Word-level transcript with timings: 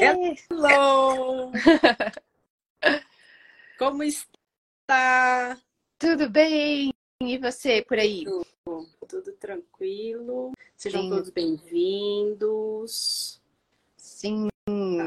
Hello! 0.00 1.52
Como 3.78 4.02
está? 4.02 5.56
Tudo 5.98 6.28
bem? 6.28 6.92
E 7.22 7.38
você 7.38 7.82
por 7.82 7.98
aí? 7.98 8.24
Tudo, 8.24 8.88
tudo 9.08 9.32
tranquilo. 9.34 10.52
Sejam 10.76 11.02
Sim. 11.02 11.08
todos 11.08 11.30
bem-vindos. 11.30 13.40
Sim, 13.96 14.48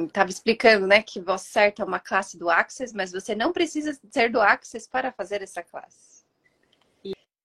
estava 0.06 0.30
explicando, 0.30 0.88
né, 0.88 1.04
que 1.04 1.20
Voz 1.20 1.42
Certa 1.42 1.82
é 1.82 1.86
uma 1.86 2.00
classe 2.00 2.38
do 2.38 2.50
Access, 2.50 2.96
mas 2.96 3.12
você 3.12 3.36
não 3.36 3.52
precisa 3.52 4.00
ser 4.10 4.32
do 4.32 4.40
Access 4.40 4.88
para 4.88 5.12
fazer 5.12 5.42
essa 5.42 5.62
classe. 5.62 6.26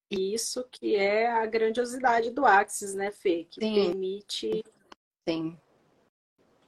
Isso 0.08 0.64
que 0.70 0.94
é 0.94 1.28
a 1.30 1.44
grandiosidade 1.46 2.30
do 2.30 2.46
Access, 2.46 2.94
né, 2.94 3.10
Fê? 3.10 3.46
Que 3.50 3.60
Sim. 3.60 3.74
permite 3.74 4.62
Sim. 5.26 5.58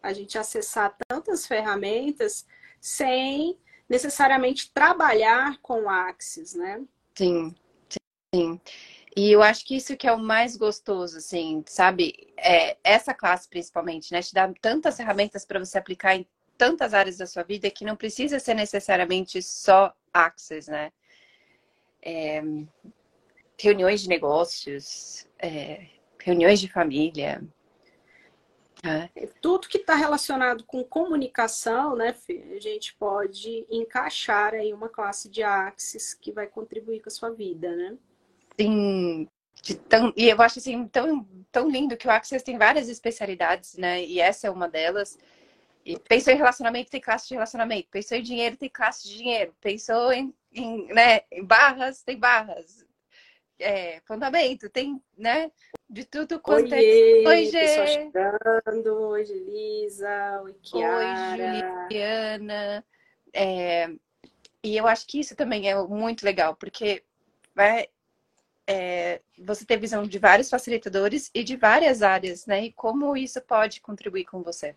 A 0.04 0.12
gente 0.12 0.36
acessar 0.36 0.94
tantas 1.08 1.46
ferramentas 1.46 2.46
sem 2.78 3.58
necessariamente 3.88 4.70
trabalhar 4.70 5.58
com 5.62 5.88
Axis, 5.88 6.54
né? 6.54 6.84
Sim, 7.16 7.54
sim. 8.34 8.60
E 9.16 9.32
eu 9.32 9.42
acho 9.42 9.64
que 9.64 9.76
isso 9.76 9.96
que 9.96 10.06
é 10.06 10.12
o 10.12 10.18
mais 10.18 10.56
gostoso, 10.56 11.16
assim, 11.16 11.64
sabe? 11.66 12.12
É, 12.36 12.76
essa 12.84 13.14
classe, 13.14 13.48
principalmente, 13.48 14.12
né? 14.12 14.20
Te 14.20 14.34
dá 14.34 14.52
tantas 14.60 14.96
ferramentas 14.98 15.46
para 15.46 15.58
você 15.58 15.78
aplicar 15.78 16.16
em 16.16 16.26
tantas 16.58 16.92
áreas 16.92 17.16
da 17.16 17.26
sua 17.26 17.42
vida 17.42 17.70
que 17.70 17.84
não 17.84 17.96
precisa 17.96 18.38
ser 18.38 18.54
necessariamente 18.54 19.40
só 19.42 19.94
Access, 20.12 20.70
né? 20.70 20.92
É, 22.02 22.42
reuniões 23.58 24.02
de 24.02 24.08
negócios, 24.08 25.26
é, 25.38 25.86
reuniões 26.20 26.60
de 26.60 26.68
família. 26.68 27.42
É. 28.84 29.08
é 29.16 29.26
tudo 29.40 29.68
que 29.68 29.78
está 29.78 29.94
relacionado 29.94 30.64
com 30.64 30.84
comunicação, 30.84 31.96
né, 31.96 32.14
a 32.28 32.60
gente 32.60 32.94
pode 32.96 33.66
encaixar 33.70 34.54
aí 34.54 34.72
uma 34.72 34.88
classe 34.88 35.28
de 35.28 35.42
Axis 35.42 36.12
que 36.12 36.30
vai 36.30 36.46
contribuir 36.46 37.00
com 37.00 37.08
a 37.08 37.12
sua 37.12 37.30
vida, 37.30 37.74
né? 37.74 37.96
Sim, 38.60 39.26
tão, 39.88 40.12
e 40.16 40.28
eu 40.28 40.40
acho 40.42 40.58
assim 40.58 40.86
tão, 40.88 41.26
tão 41.50 41.68
lindo 41.68 41.96
que 41.96 42.06
o 42.06 42.10
Access 42.10 42.44
tem 42.44 42.58
várias 42.58 42.88
especialidades, 42.88 43.76
né? 43.76 44.04
E 44.04 44.20
essa 44.20 44.46
é 44.46 44.50
uma 44.50 44.68
delas. 44.68 45.18
E 45.84 45.98
pensou 45.98 46.32
em 46.32 46.36
relacionamento, 46.36 46.90
tem 46.90 47.00
classe 47.00 47.28
de 47.28 47.34
relacionamento. 47.34 47.88
Pensou 47.90 48.16
em 48.16 48.22
dinheiro, 48.22 48.56
tem 48.56 48.70
classe 48.70 49.06
de 49.08 49.16
dinheiro. 49.16 49.54
Pensou 49.60 50.12
em, 50.12 50.34
em, 50.52 50.86
né, 50.86 51.20
em 51.30 51.44
barras, 51.44 52.02
tem 52.02 52.18
barras. 52.18 52.84
É, 53.58 54.00
fundamento, 54.00 54.68
tem, 54.68 55.00
né? 55.16 55.50
De 55.94 56.04
tudo 56.04 56.40
quanto 56.40 56.74
Oiê, 56.74 57.22
é. 57.22 57.28
Oi, 57.28 57.44
Gê. 57.44 57.86
chegando. 57.86 58.98
Oi, 59.10 59.22
Lisa. 59.22 60.42
Oi, 60.42 60.52
Kiara. 60.60 60.96
Oi, 60.96 61.86
Juliana. 61.88 62.84
É, 63.32 63.88
e 64.60 64.76
eu 64.76 64.88
acho 64.88 65.06
que 65.06 65.20
isso 65.20 65.36
também 65.36 65.70
é 65.70 65.80
muito 65.84 66.24
legal, 66.24 66.56
porque 66.56 67.04
vai, 67.54 67.86
é, 68.66 69.20
você 69.38 69.64
ter 69.64 69.78
visão 69.78 70.02
de 70.02 70.18
vários 70.18 70.50
facilitadores 70.50 71.30
e 71.32 71.44
de 71.44 71.54
várias 71.54 72.02
áreas, 72.02 72.44
né? 72.44 72.64
E 72.64 72.72
como 72.72 73.16
isso 73.16 73.40
pode 73.40 73.80
contribuir 73.80 74.24
com 74.24 74.42
você. 74.42 74.74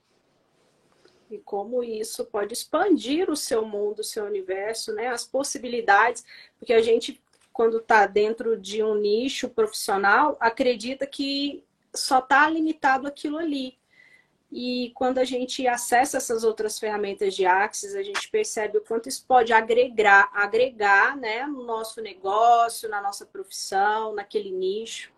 E 1.32 1.40
como 1.40 1.84
isso 1.84 2.26
pode 2.26 2.54
expandir 2.54 3.28
o 3.28 3.36
seu 3.36 3.66
mundo, 3.66 4.02
o 4.02 4.04
seu 4.04 4.24
universo, 4.24 4.94
né? 4.94 5.08
As 5.08 5.26
possibilidades, 5.26 6.24
porque 6.60 6.74
a 6.74 6.82
gente, 6.84 7.20
quando 7.58 7.80
está 7.80 8.06
dentro 8.06 8.56
de 8.56 8.84
um 8.84 8.94
nicho 8.94 9.50
profissional, 9.50 10.38
acredita 10.40 11.08
que 11.08 11.66
só 11.92 12.20
está 12.20 12.48
limitado 12.48 13.08
aquilo 13.08 13.40
ali. 13.40 13.80
E 14.52 14.92
quando 14.94 15.18
a 15.18 15.24
gente 15.24 15.68
acessa 15.68 16.18
essas 16.18 16.44
outras 16.44 16.78
ferramentas 16.78 17.34
de 17.34 17.48
Axis, 17.48 17.96
a 17.96 18.04
gente 18.04 18.30
percebe 18.30 18.78
o 18.78 18.82
quanto 18.82 19.10
isso 19.10 19.26
pode 19.28 19.52
agregar, 19.54 20.30
agregar 20.36 21.18
né, 21.18 21.48
no 21.48 21.64
nosso 21.64 22.00
negócio, 22.00 22.88
na 22.88 23.02
nossa 23.02 23.26
profissão, 23.26 24.14
naquele 24.14 24.52
nicho. 24.52 25.12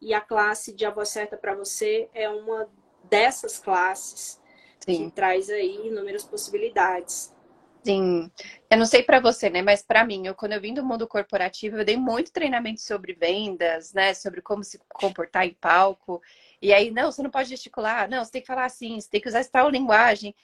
E 0.00 0.14
a 0.14 0.22
classe 0.22 0.72
de 0.72 0.86
A 0.86 0.90
Voz 0.90 1.10
Certa 1.10 1.36
para 1.36 1.54
Você 1.54 2.08
é 2.14 2.30
uma 2.30 2.66
dessas 3.10 3.58
classes 3.58 4.40
Sim. 4.80 5.10
que 5.10 5.14
traz 5.14 5.50
aí 5.50 5.86
inúmeras 5.86 6.24
possibilidades. 6.24 7.33
Sim, 7.84 8.30
eu 8.70 8.78
não 8.78 8.86
sei 8.86 9.02
para 9.02 9.20
você, 9.20 9.50
né? 9.50 9.60
Mas 9.60 9.82
para 9.82 10.04
mim, 10.06 10.26
eu, 10.26 10.34
quando 10.34 10.52
eu 10.52 10.60
vim 10.60 10.72
do 10.72 10.82
mundo 10.84 11.06
corporativo, 11.06 11.76
eu 11.76 11.84
dei 11.84 11.98
muito 11.98 12.32
treinamento 12.32 12.80
sobre 12.80 13.12
vendas, 13.12 13.92
né? 13.92 14.14
Sobre 14.14 14.40
como 14.40 14.64
se 14.64 14.78
comportar 14.88 15.44
em 15.46 15.52
palco. 15.54 16.22
E 16.62 16.72
aí, 16.72 16.90
não, 16.90 17.12
você 17.12 17.22
não 17.22 17.30
pode 17.30 17.50
gesticular, 17.50 18.08
não, 18.08 18.24
você 18.24 18.32
tem 18.32 18.40
que 18.40 18.46
falar 18.46 18.64
assim, 18.64 18.98
você 18.98 19.08
tem 19.10 19.20
que 19.20 19.28
usar 19.28 19.44
tal 19.46 19.68
linguagem. 19.68 20.34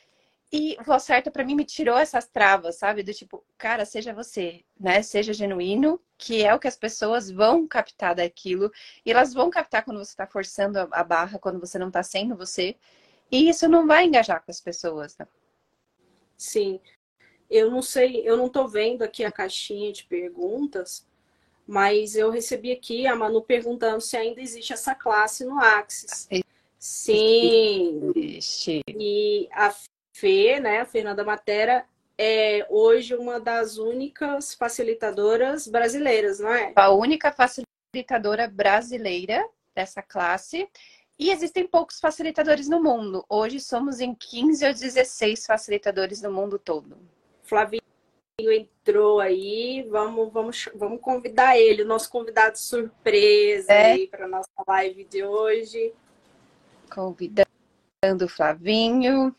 E 0.52 0.76
o 0.80 0.84
Voz 0.84 1.04
Certa 1.04 1.30
para 1.30 1.44
mim 1.44 1.54
me 1.54 1.64
tirou 1.64 1.96
essas 1.98 2.26
travas, 2.28 2.76
sabe? 2.76 3.02
Do 3.02 3.14
tipo, 3.14 3.44
cara, 3.58 3.84
seja 3.86 4.12
você, 4.12 4.64
né? 4.78 5.02
Seja 5.02 5.32
genuíno, 5.32 6.00
que 6.18 6.44
é 6.44 6.54
o 6.54 6.58
que 6.58 6.68
as 6.68 6.76
pessoas 6.76 7.30
vão 7.30 7.66
captar 7.66 8.14
daquilo. 8.16 8.70
E 9.06 9.10
elas 9.12 9.32
vão 9.34 9.50
captar 9.50 9.84
quando 9.84 9.98
você 9.98 10.10
está 10.12 10.26
forçando 10.26 10.78
a 10.92 11.04
barra, 11.04 11.38
quando 11.38 11.60
você 11.60 11.78
não 11.78 11.88
está 11.88 12.02
sendo 12.02 12.36
você. 12.36 12.76
E 13.32 13.48
isso 13.48 13.68
não 13.68 13.86
vai 13.86 14.04
engajar 14.06 14.42
com 14.44 14.50
as 14.50 14.60
pessoas, 14.60 15.16
né? 15.18 15.26
Sim. 16.36 16.80
Eu 17.50 17.70
não 17.70 17.82
sei, 17.82 18.22
eu 18.24 18.36
não 18.36 18.48
tô 18.48 18.68
vendo 18.68 19.02
aqui 19.02 19.24
a 19.24 19.32
caixinha 19.32 19.92
de 19.92 20.04
perguntas, 20.04 21.04
mas 21.66 22.14
eu 22.14 22.30
recebi 22.30 22.70
aqui 22.70 23.06
a 23.06 23.16
Manu 23.16 23.42
perguntando 23.42 24.00
se 24.00 24.16
ainda 24.16 24.40
existe 24.40 24.72
essa 24.72 24.94
classe 24.94 25.44
no 25.44 25.58
Axis. 25.58 26.28
Sim. 26.78 28.12
Existe. 28.14 28.82
E 28.88 29.48
a 29.52 29.74
Fê, 30.16 30.60
né, 30.60 30.80
a 30.80 30.84
Fernanda 30.84 31.24
Matera, 31.24 31.84
é 32.16 32.66
hoje 32.68 33.14
uma 33.14 33.40
das 33.40 33.78
únicas 33.78 34.54
facilitadoras 34.54 35.66
brasileiras, 35.66 36.38
não 36.38 36.52
é? 36.52 36.72
A 36.76 36.90
única 36.90 37.32
facilitadora 37.32 38.46
brasileira 38.46 39.46
dessa 39.74 40.02
classe. 40.02 40.68
E 41.18 41.30
existem 41.30 41.66
poucos 41.66 42.00
facilitadores 42.00 42.68
no 42.68 42.82
mundo. 42.82 43.24
Hoje 43.28 43.60
somos 43.60 44.00
em 44.00 44.14
15 44.14 44.66
ou 44.66 44.72
16 44.72 45.44
facilitadores 45.44 46.22
no 46.22 46.32
mundo 46.32 46.58
todo. 46.58 46.98
Flavinho 47.50 47.82
entrou 48.38 49.18
aí, 49.18 49.84
vamos, 49.90 50.32
vamos, 50.32 50.68
vamos 50.76 51.00
convidar 51.00 51.58
ele, 51.58 51.82
o 51.82 51.86
nosso 51.86 52.08
convidado 52.08 52.56
surpresa 52.56 53.72
é. 53.72 53.92
aí 53.92 54.06
para 54.06 54.28
nossa 54.28 54.48
live 54.68 55.04
de 55.04 55.24
hoje. 55.24 55.92
Convidando 56.94 57.44
o 58.22 58.28
Flavinho. 58.28 59.34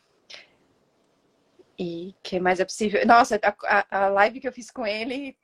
E 1.80 2.14
que 2.22 2.38
mais 2.38 2.60
é 2.60 2.66
possível? 2.66 3.08
Nossa, 3.08 3.40
a, 3.42 4.06
a 4.06 4.10
live 4.10 4.42
que 4.42 4.48
eu 4.48 4.54
fiz 4.54 4.70
com 4.70 4.86
ele, 4.86 5.36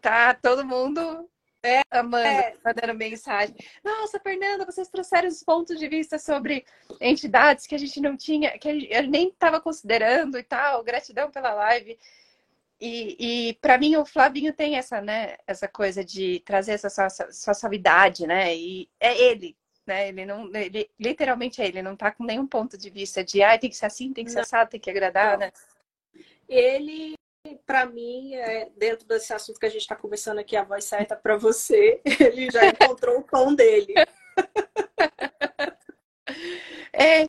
tá 0.00 0.32
todo 0.32 0.64
mundo 0.64 1.28
é, 1.62 1.82
amando, 1.90 2.26
é. 2.26 2.54
mandando 2.64 2.94
mensagem. 2.94 3.54
Nossa, 3.84 4.20
Fernanda, 4.20 4.64
vocês 4.64 4.88
trouxeram 4.88 5.28
os 5.28 5.42
pontos 5.42 5.78
de 5.78 5.88
vista 5.88 6.18
sobre 6.18 6.64
entidades 7.00 7.66
que 7.66 7.74
a 7.74 7.78
gente 7.78 8.00
não 8.00 8.16
tinha, 8.16 8.56
que 8.58 8.88
eu 8.90 9.02
nem 9.08 9.28
estava 9.28 9.60
considerando 9.60 10.38
e 10.38 10.42
tal. 10.42 10.84
Gratidão 10.84 11.30
pela 11.30 11.52
live. 11.54 11.98
E, 12.80 13.48
e 13.50 13.54
para 13.54 13.76
mim 13.76 13.96
o 13.96 14.06
Flavinho 14.06 14.52
tem 14.52 14.76
essa, 14.76 15.00
né, 15.00 15.36
essa 15.46 15.66
coisa 15.66 16.04
de 16.04 16.40
trazer 16.40 16.72
essa 16.72 16.88
sua, 16.88 17.10
sua 17.10 17.54
suavidade, 17.54 18.24
né? 18.24 18.54
E 18.54 18.88
é 19.00 19.20
ele, 19.20 19.56
né? 19.84 20.08
Ele 20.08 20.24
não, 20.24 20.54
ele 20.54 20.88
literalmente 20.98 21.60
é 21.60 21.66
ele, 21.66 21.82
não 21.82 21.96
tá 21.96 22.12
com 22.12 22.22
nenhum 22.22 22.46
ponto 22.46 22.78
de 22.78 22.88
vista 22.88 23.24
de, 23.24 23.42
ah, 23.42 23.58
tem 23.58 23.68
que 23.68 23.76
ser 23.76 23.86
assim, 23.86 24.12
tem 24.12 24.24
que 24.24 24.30
ser 24.30 24.40
assado, 24.40 24.70
tem 24.70 24.78
que 24.78 24.90
agradar, 24.90 25.36
né? 25.36 25.50
Ele, 26.48 27.14
para 27.66 27.86
mim, 27.86 28.34
é, 28.34 28.70
dentro 28.76 29.06
desse 29.06 29.32
assunto 29.32 29.58
que 29.58 29.66
a 29.66 29.70
gente 29.70 29.82
está 29.82 29.96
conversando 29.96 30.38
aqui, 30.38 30.56
a 30.56 30.64
voz 30.64 30.84
certa 30.84 31.16
para 31.16 31.36
você, 31.36 32.00
ele 32.20 32.50
já 32.50 32.66
encontrou 32.66 33.20
o 33.20 33.24
tom 33.24 33.54
dele. 33.54 33.94
É, 36.92 37.26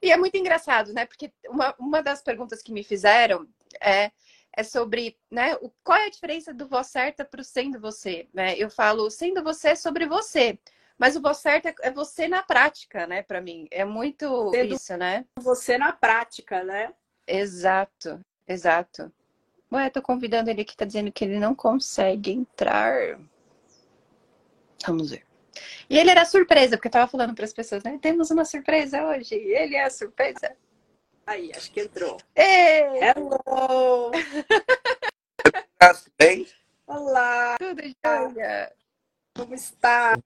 e 0.00 0.12
é 0.12 0.16
muito 0.16 0.36
engraçado, 0.36 0.92
né? 0.92 1.04
Porque 1.04 1.32
uma, 1.48 1.74
uma 1.78 2.02
das 2.02 2.22
perguntas 2.22 2.62
que 2.62 2.72
me 2.72 2.84
fizeram 2.84 3.46
é 3.82 4.12
é 4.56 4.62
sobre, 4.62 5.16
né, 5.30 5.54
o, 5.60 5.70
qual 5.82 5.98
é 5.98 6.06
a 6.06 6.10
diferença 6.10 6.52
do 6.52 6.66
voz 6.66 6.88
certa 6.88 7.24
para 7.24 7.40
o 7.40 7.44
sendo 7.44 7.80
você, 7.80 8.28
né? 8.34 8.54
Eu 8.58 8.68
falo, 8.68 9.10
sendo 9.10 9.42
você 9.42 9.70
é 9.70 9.74
sobre 9.74 10.06
você, 10.06 10.58
mas 10.98 11.16
o 11.16 11.20
voz 11.20 11.38
certa 11.38 11.74
é 11.82 11.90
você 11.90 12.28
na 12.28 12.42
prática, 12.42 13.06
né, 13.06 13.22
para 13.22 13.40
mim. 13.40 13.66
É 13.70 13.84
muito 13.84 14.50
sendo 14.50 14.74
isso, 14.74 14.96
né? 14.96 15.24
Você 15.38 15.78
na 15.78 15.92
prática, 15.92 16.64
né? 16.64 16.92
Exato, 17.26 18.20
exato. 18.46 19.12
Ué, 19.72 19.88
tô 19.88 20.02
convidando 20.02 20.50
ele 20.50 20.62
aqui, 20.62 20.76
tá 20.76 20.84
dizendo 20.84 21.12
que 21.12 21.24
ele 21.24 21.38
não 21.38 21.54
consegue 21.54 22.32
entrar. 22.32 23.18
Vamos 24.84 25.10
ver. 25.10 25.24
E 25.88 25.98
ele 25.98 26.10
era 26.10 26.24
surpresa, 26.24 26.76
porque 26.76 26.88
eu 26.88 26.92
tava 26.92 27.10
falando 27.10 27.34
para 27.34 27.44
as 27.44 27.52
pessoas, 27.52 27.82
né? 27.82 27.98
Temos 28.00 28.30
uma 28.30 28.44
surpresa 28.44 29.04
hoje. 29.06 29.34
Ele 29.34 29.76
é 29.76 29.84
a 29.84 29.90
surpresa. 29.90 30.56
Aí, 31.26 31.52
acho 31.54 31.70
que 31.70 31.80
entrou. 31.80 32.16
Ei! 32.34 33.00
Hello! 33.00 34.10
Tudo 35.78 36.12
bem? 36.18 36.48
Olá! 36.86 37.56
Tudo 37.58 37.82
jóia? 38.04 38.72
Como 39.36 39.54
estás? 39.54 40.20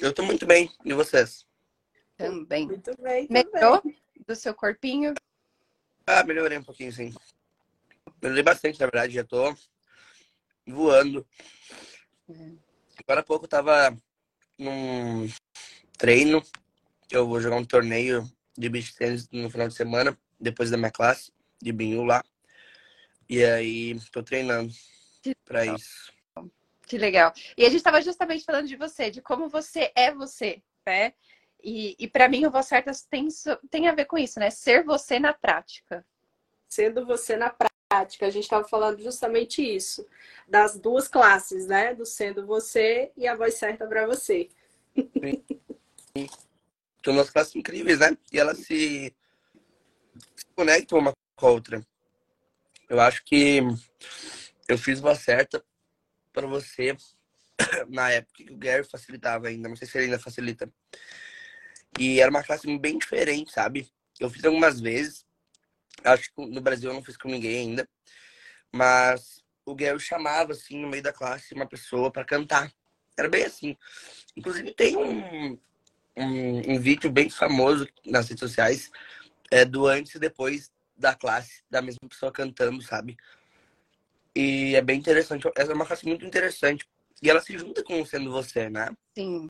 Eu 0.00 0.12
tô 0.12 0.24
muito 0.24 0.44
bem. 0.46 0.72
E 0.84 0.92
vocês? 0.92 1.46
Também. 2.16 2.66
Muito 2.66 3.00
bem. 3.00 3.28
Melhorou 3.30 3.80
do 4.26 4.34
seu 4.34 4.54
corpinho? 4.54 5.14
Ah, 6.06 6.22
melhorei 6.24 6.58
um 6.58 6.62
pouquinho, 6.62 6.92
sim. 6.92 7.14
Melhorei 8.22 8.42
bastante, 8.42 8.78
na 8.78 8.86
verdade. 8.86 9.14
Já 9.14 9.24
tô 9.24 9.54
voando. 10.66 11.26
Uhum. 12.28 12.58
Agora 12.98 13.20
há 13.20 13.24
pouco 13.24 13.44
eu 13.44 13.48
tava 13.48 13.96
num 14.58 15.28
treino. 15.98 16.42
Eu 17.10 17.26
vou 17.26 17.40
jogar 17.40 17.56
um 17.56 17.64
torneio 17.64 18.30
de 18.56 18.68
beach 18.68 18.94
tennis 18.94 19.28
no 19.30 19.50
final 19.50 19.68
de 19.68 19.74
semana, 19.74 20.18
depois 20.38 20.70
da 20.70 20.76
minha 20.76 20.90
classe 20.90 21.32
de 21.60 21.72
binho 21.72 22.04
lá. 22.04 22.22
E 23.28 23.42
aí, 23.44 23.98
tô 24.12 24.22
treinando 24.22 24.72
para 25.44 25.66
isso. 25.66 26.12
Que 26.86 26.98
legal. 26.98 27.32
E 27.56 27.64
a 27.64 27.68
gente 27.68 27.78
estava 27.78 28.02
justamente 28.02 28.44
falando 28.44 28.68
de 28.68 28.76
você, 28.76 29.10
de 29.10 29.22
como 29.22 29.48
você 29.48 29.90
é 29.94 30.12
você, 30.12 30.62
né? 30.86 31.14
E, 31.64 31.96
e 31.98 32.06
para 32.06 32.28
mim, 32.28 32.44
o 32.44 32.50
Voz 32.50 32.66
Certas 32.66 33.02
tem, 33.02 33.26
tem 33.70 33.88
a 33.88 33.94
ver 33.94 34.04
com 34.04 34.18
isso, 34.18 34.38
né? 34.38 34.50
Ser 34.50 34.84
você 34.84 35.18
na 35.18 35.32
prática. 35.32 36.04
Sendo 36.68 37.06
você 37.06 37.36
na 37.36 37.48
prática. 37.48 38.26
A 38.26 38.30
gente 38.30 38.42
estava 38.42 38.68
falando 38.68 39.02
justamente 39.02 39.62
isso. 39.62 40.06
Das 40.46 40.78
duas 40.78 41.08
classes, 41.08 41.66
né? 41.66 41.94
Do 41.94 42.04
sendo 42.04 42.46
você 42.46 43.10
e 43.16 43.26
a 43.26 43.34
voz 43.34 43.54
certa 43.54 43.86
para 43.86 44.06
você. 44.06 44.50
Sim. 44.94 46.28
São 47.02 47.14
duas 47.14 47.30
classes 47.30 47.56
incríveis, 47.56 47.98
né? 47.98 48.16
E 48.30 48.38
elas 48.38 48.58
se, 48.58 49.14
se 50.36 50.46
conectam 50.54 50.98
uma 50.98 51.14
com 51.34 51.46
a 51.46 51.50
outra. 51.50 51.86
Eu 52.90 53.00
acho 53.00 53.24
que 53.24 53.60
eu 54.68 54.76
fiz 54.76 55.00
voz 55.00 55.20
certa 55.20 55.64
para 56.30 56.46
você 56.46 56.94
na 57.88 58.10
época 58.10 58.44
que 58.44 58.52
o 58.52 58.56
Gary 58.58 58.84
facilitava 58.84 59.48
ainda. 59.48 59.66
Não 59.66 59.76
sei 59.76 59.88
se 59.88 59.96
ele 59.96 60.06
ainda 60.06 60.18
facilita. 60.18 60.70
E 61.98 62.20
era 62.20 62.30
uma 62.30 62.42
classe 62.42 62.66
bem 62.78 62.98
diferente, 62.98 63.52
sabe? 63.52 63.88
Eu 64.18 64.28
fiz 64.30 64.44
algumas 64.44 64.80
vezes. 64.80 65.24
Acho 66.02 66.32
que 66.32 66.46
no 66.46 66.60
Brasil 66.60 66.90
eu 66.90 66.94
não 66.94 67.04
fiz 67.04 67.16
com 67.16 67.28
ninguém 67.28 67.58
ainda. 67.58 67.88
Mas 68.72 69.42
o 69.64 69.74
Gary 69.74 70.00
chamava, 70.00 70.52
assim, 70.52 70.80
no 70.80 70.88
meio 70.88 71.02
da 71.02 71.12
classe, 71.12 71.54
uma 71.54 71.66
pessoa 71.66 72.10
para 72.10 72.24
cantar. 72.24 72.72
Era 73.16 73.28
bem 73.28 73.44
assim. 73.44 73.76
Inclusive, 74.36 74.74
tem 74.74 74.96
um, 74.96 75.58
um, 76.16 76.72
um, 76.72 76.80
vídeo 76.80 77.10
bem 77.10 77.30
famoso 77.30 77.88
nas 78.04 78.28
redes 78.28 78.40
sociais 78.40 78.90
é, 79.50 79.64
do 79.64 79.86
antes 79.86 80.14
e 80.16 80.18
depois 80.18 80.70
da 80.96 81.14
classe, 81.14 81.62
da 81.70 81.80
mesma 81.80 82.08
pessoa 82.08 82.32
cantando, 82.32 82.82
sabe? 82.82 83.16
E 84.34 84.74
é 84.74 84.82
bem 84.82 84.98
interessante. 84.98 85.48
Essa 85.56 85.72
é 85.72 85.74
uma 85.74 85.86
classe 85.86 86.06
muito 86.06 86.26
interessante. 86.26 86.84
E 87.22 87.30
ela 87.30 87.40
se 87.40 87.56
junta 87.56 87.82
com 87.84 88.04
sendo 88.04 88.32
você, 88.32 88.68
né? 88.68 88.90
Sim. 89.16 89.48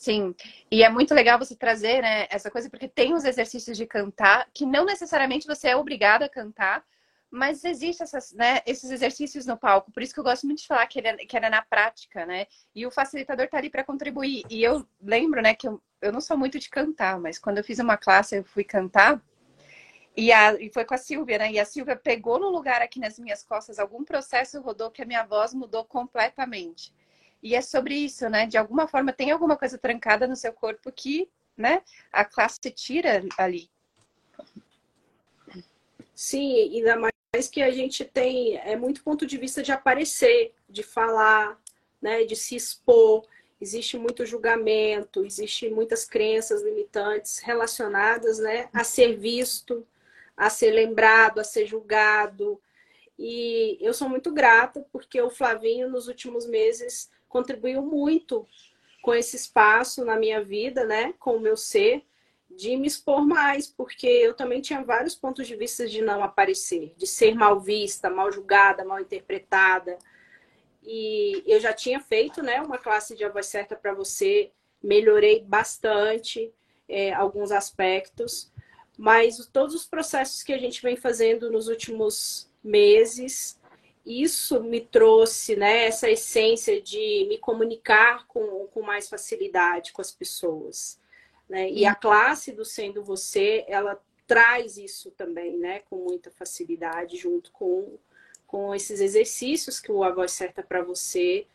Sim, 0.00 0.34
e 0.70 0.82
é 0.82 0.88
muito 0.88 1.14
legal 1.14 1.38
você 1.38 1.54
trazer 1.54 2.00
né, 2.00 2.26
essa 2.30 2.50
coisa, 2.50 2.70
porque 2.70 2.88
tem 2.88 3.12
os 3.12 3.22
exercícios 3.22 3.76
de 3.76 3.84
cantar 3.84 4.48
que 4.54 4.64
não 4.64 4.86
necessariamente 4.86 5.46
você 5.46 5.68
é 5.68 5.76
obrigado 5.76 6.22
a 6.22 6.28
cantar, 6.28 6.82
mas 7.30 7.62
existe 7.64 8.02
essas, 8.02 8.32
né, 8.32 8.62
esses 8.66 8.90
exercícios 8.90 9.44
no 9.44 9.58
palco. 9.58 9.92
Por 9.92 10.02
isso 10.02 10.14
que 10.14 10.20
eu 10.20 10.24
gosto 10.24 10.46
muito 10.46 10.62
de 10.62 10.66
falar 10.66 10.86
que, 10.86 11.00
ele, 11.00 11.08
é, 11.08 11.16
que 11.18 11.36
era 11.36 11.50
na 11.50 11.60
prática, 11.60 12.24
né? 12.24 12.46
E 12.74 12.86
o 12.86 12.90
facilitador 12.90 13.46
tá 13.48 13.58
ali 13.58 13.68
para 13.68 13.84
contribuir. 13.84 14.42
E 14.48 14.62
eu 14.64 14.88
lembro, 15.02 15.42
né, 15.42 15.52
que 15.54 15.68
eu, 15.68 15.82
eu 16.00 16.10
não 16.10 16.20
sou 16.22 16.34
muito 16.34 16.58
de 16.58 16.70
cantar, 16.70 17.20
mas 17.20 17.38
quando 17.38 17.58
eu 17.58 17.64
fiz 17.64 17.78
uma 17.78 17.98
classe, 17.98 18.36
eu 18.36 18.44
fui 18.44 18.64
cantar. 18.64 19.22
E, 20.16 20.32
a, 20.32 20.54
e 20.54 20.70
foi 20.72 20.86
com 20.86 20.94
a 20.94 20.98
Silvia, 20.98 21.36
né? 21.36 21.52
E 21.52 21.58
a 21.58 21.66
Silvia 21.66 21.94
pegou 21.94 22.38
no 22.38 22.48
lugar 22.48 22.80
aqui 22.80 22.98
nas 22.98 23.18
minhas 23.18 23.42
costas 23.42 23.78
algum 23.78 24.02
processo 24.02 24.62
rodou 24.62 24.90
que 24.90 25.02
a 25.02 25.06
minha 25.06 25.24
voz 25.24 25.52
mudou 25.52 25.84
completamente. 25.84 26.90
E 27.42 27.54
é 27.54 27.60
sobre 27.60 27.94
isso, 27.94 28.28
né? 28.28 28.46
De 28.46 28.58
alguma 28.58 28.86
forma 28.86 29.12
tem 29.12 29.30
alguma 29.30 29.56
coisa 29.56 29.78
trancada 29.78 30.26
no 30.26 30.36
seu 30.36 30.52
corpo 30.52 30.92
que, 30.92 31.28
né, 31.56 31.82
a 32.12 32.24
classe 32.24 32.58
tira 32.70 33.22
ali. 33.38 33.70
Sim, 36.14 36.54
ainda 36.76 36.96
mais 36.96 37.48
que 37.48 37.62
a 37.62 37.70
gente 37.70 38.04
tem 38.04 38.58
é 38.58 38.76
muito 38.76 39.02
ponto 39.02 39.24
de 39.24 39.38
vista 39.38 39.62
de 39.62 39.72
aparecer, 39.72 40.52
de 40.68 40.82
falar, 40.82 41.58
né, 42.00 42.24
de 42.24 42.36
se 42.36 42.56
expor. 42.56 43.26
Existe 43.58 43.98
muito 43.98 44.26
julgamento, 44.26 45.24
existe 45.24 45.70
muitas 45.70 46.04
crenças 46.04 46.62
limitantes 46.62 47.38
relacionadas, 47.38 48.38
né, 48.38 48.68
a 48.72 48.84
ser 48.84 49.16
visto, 49.16 49.86
a 50.36 50.50
ser 50.50 50.72
lembrado, 50.72 51.40
a 51.40 51.44
ser 51.44 51.66
julgado. 51.66 52.60
E 53.18 53.78
eu 53.80 53.92
sou 53.92 54.08
muito 54.08 54.32
grata 54.32 54.84
porque 54.92 55.20
o 55.20 55.30
Flavinho 55.30 55.90
nos 55.90 56.08
últimos 56.08 56.46
meses 56.46 57.10
contribuiu 57.30 57.80
muito 57.80 58.46
com 59.00 59.14
esse 59.14 59.36
espaço 59.36 60.04
na 60.04 60.16
minha 60.16 60.44
vida, 60.44 60.84
né, 60.84 61.14
com 61.18 61.36
o 61.36 61.40
meu 61.40 61.56
ser, 61.56 62.04
de 62.50 62.76
me 62.76 62.88
expor 62.88 63.24
mais, 63.24 63.68
porque 63.68 64.06
eu 64.06 64.34
também 64.34 64.60
tinha 64.60 64.82
vários 64.82 65.14
pontos 65.14 65.46
de 65.46 65.54
vista 65.54 65.86
de 65.86 66.02
não 66.02 66.22
aparecer, 66.22 66.92
de 66.96 67.06
ser 67.06 67.34
mal 67.34 67.60
vista, 67.60 68.10
mal 68.10 68.30
julgada, 68.30 68.84
mal 68.84 69.00
interpretada. 69.00 69.96
E 70.82 71.42
eu 71.46 71.60
já 71.60 71.72
tinha 71.72 72.00
feito, 72.00 72.42
né, 72.42 72.60
uma 72.60 72.76
classe 72.76 73.14
de 73.16 73.24
A 73.24 73.28
Voz 73.28 73.46
Certa 73.46 73.76
para 73.76 73.94
você, 73.94 74.50
melhorei 74.82 75.44
bastante 75.44 76.52
é, 76.88 77.12
alguns 77.12 77.52
aspectos, 77.52 78.52
mas 78.98 79.46
todos 79.46 79.74
os 79.74 79.86
processos 79.86 80.42
que 80.42 80.52
a 80.52 80.58
gente 80.58 80.82
vem 80.82 80.96
fazendo 80.96 81.50
nos 81.50 81.68
últimos 81.68 82.50
meses 82.62 83.59
isso 84.04 84.62
me 84.62 84.80
trouxe 84.80 85.56
né, 85.56 85.86
essa 85.86 86.10
essência 86.10 86.80
de 86.80 87.26
me 87.28 87.38
comunicar 87.38 88.26
com, 88.26 88.66
com 88.68 88.82
mais 88.82 89.08
facilidade 89.08 89.92
com 89.92 90.00
as 90.00 90.10
pessoas. 90.10 90.98
Né? 91.48 91.70
E 91.70 91.84
a 91.84 91.94
classe 91.94 92.52
do 92.52 92.64
Sendo 92.64 93.02
Você, 93.04 93.64
ela 93.68 94.00
traz 94.26 94.76
isso 94.76 95.10
também, 95.10 95.56
né, 95.56 95.80
com 95.90 95.96
muita 95.96 96.30
facilidade, 96.30 97.16
junto 97.16 97.50
com, 97.50 97.98
com 98.46 98.74
esses 98.74 99.00
exercícios 99.00 99.80
que 99.80 99.90
o 99.90 100.04
A 100.04 100.10
Voz 100.12 100.30
Certa 100.30 100.62
para 100.62 100.82
Você 100.82 101.46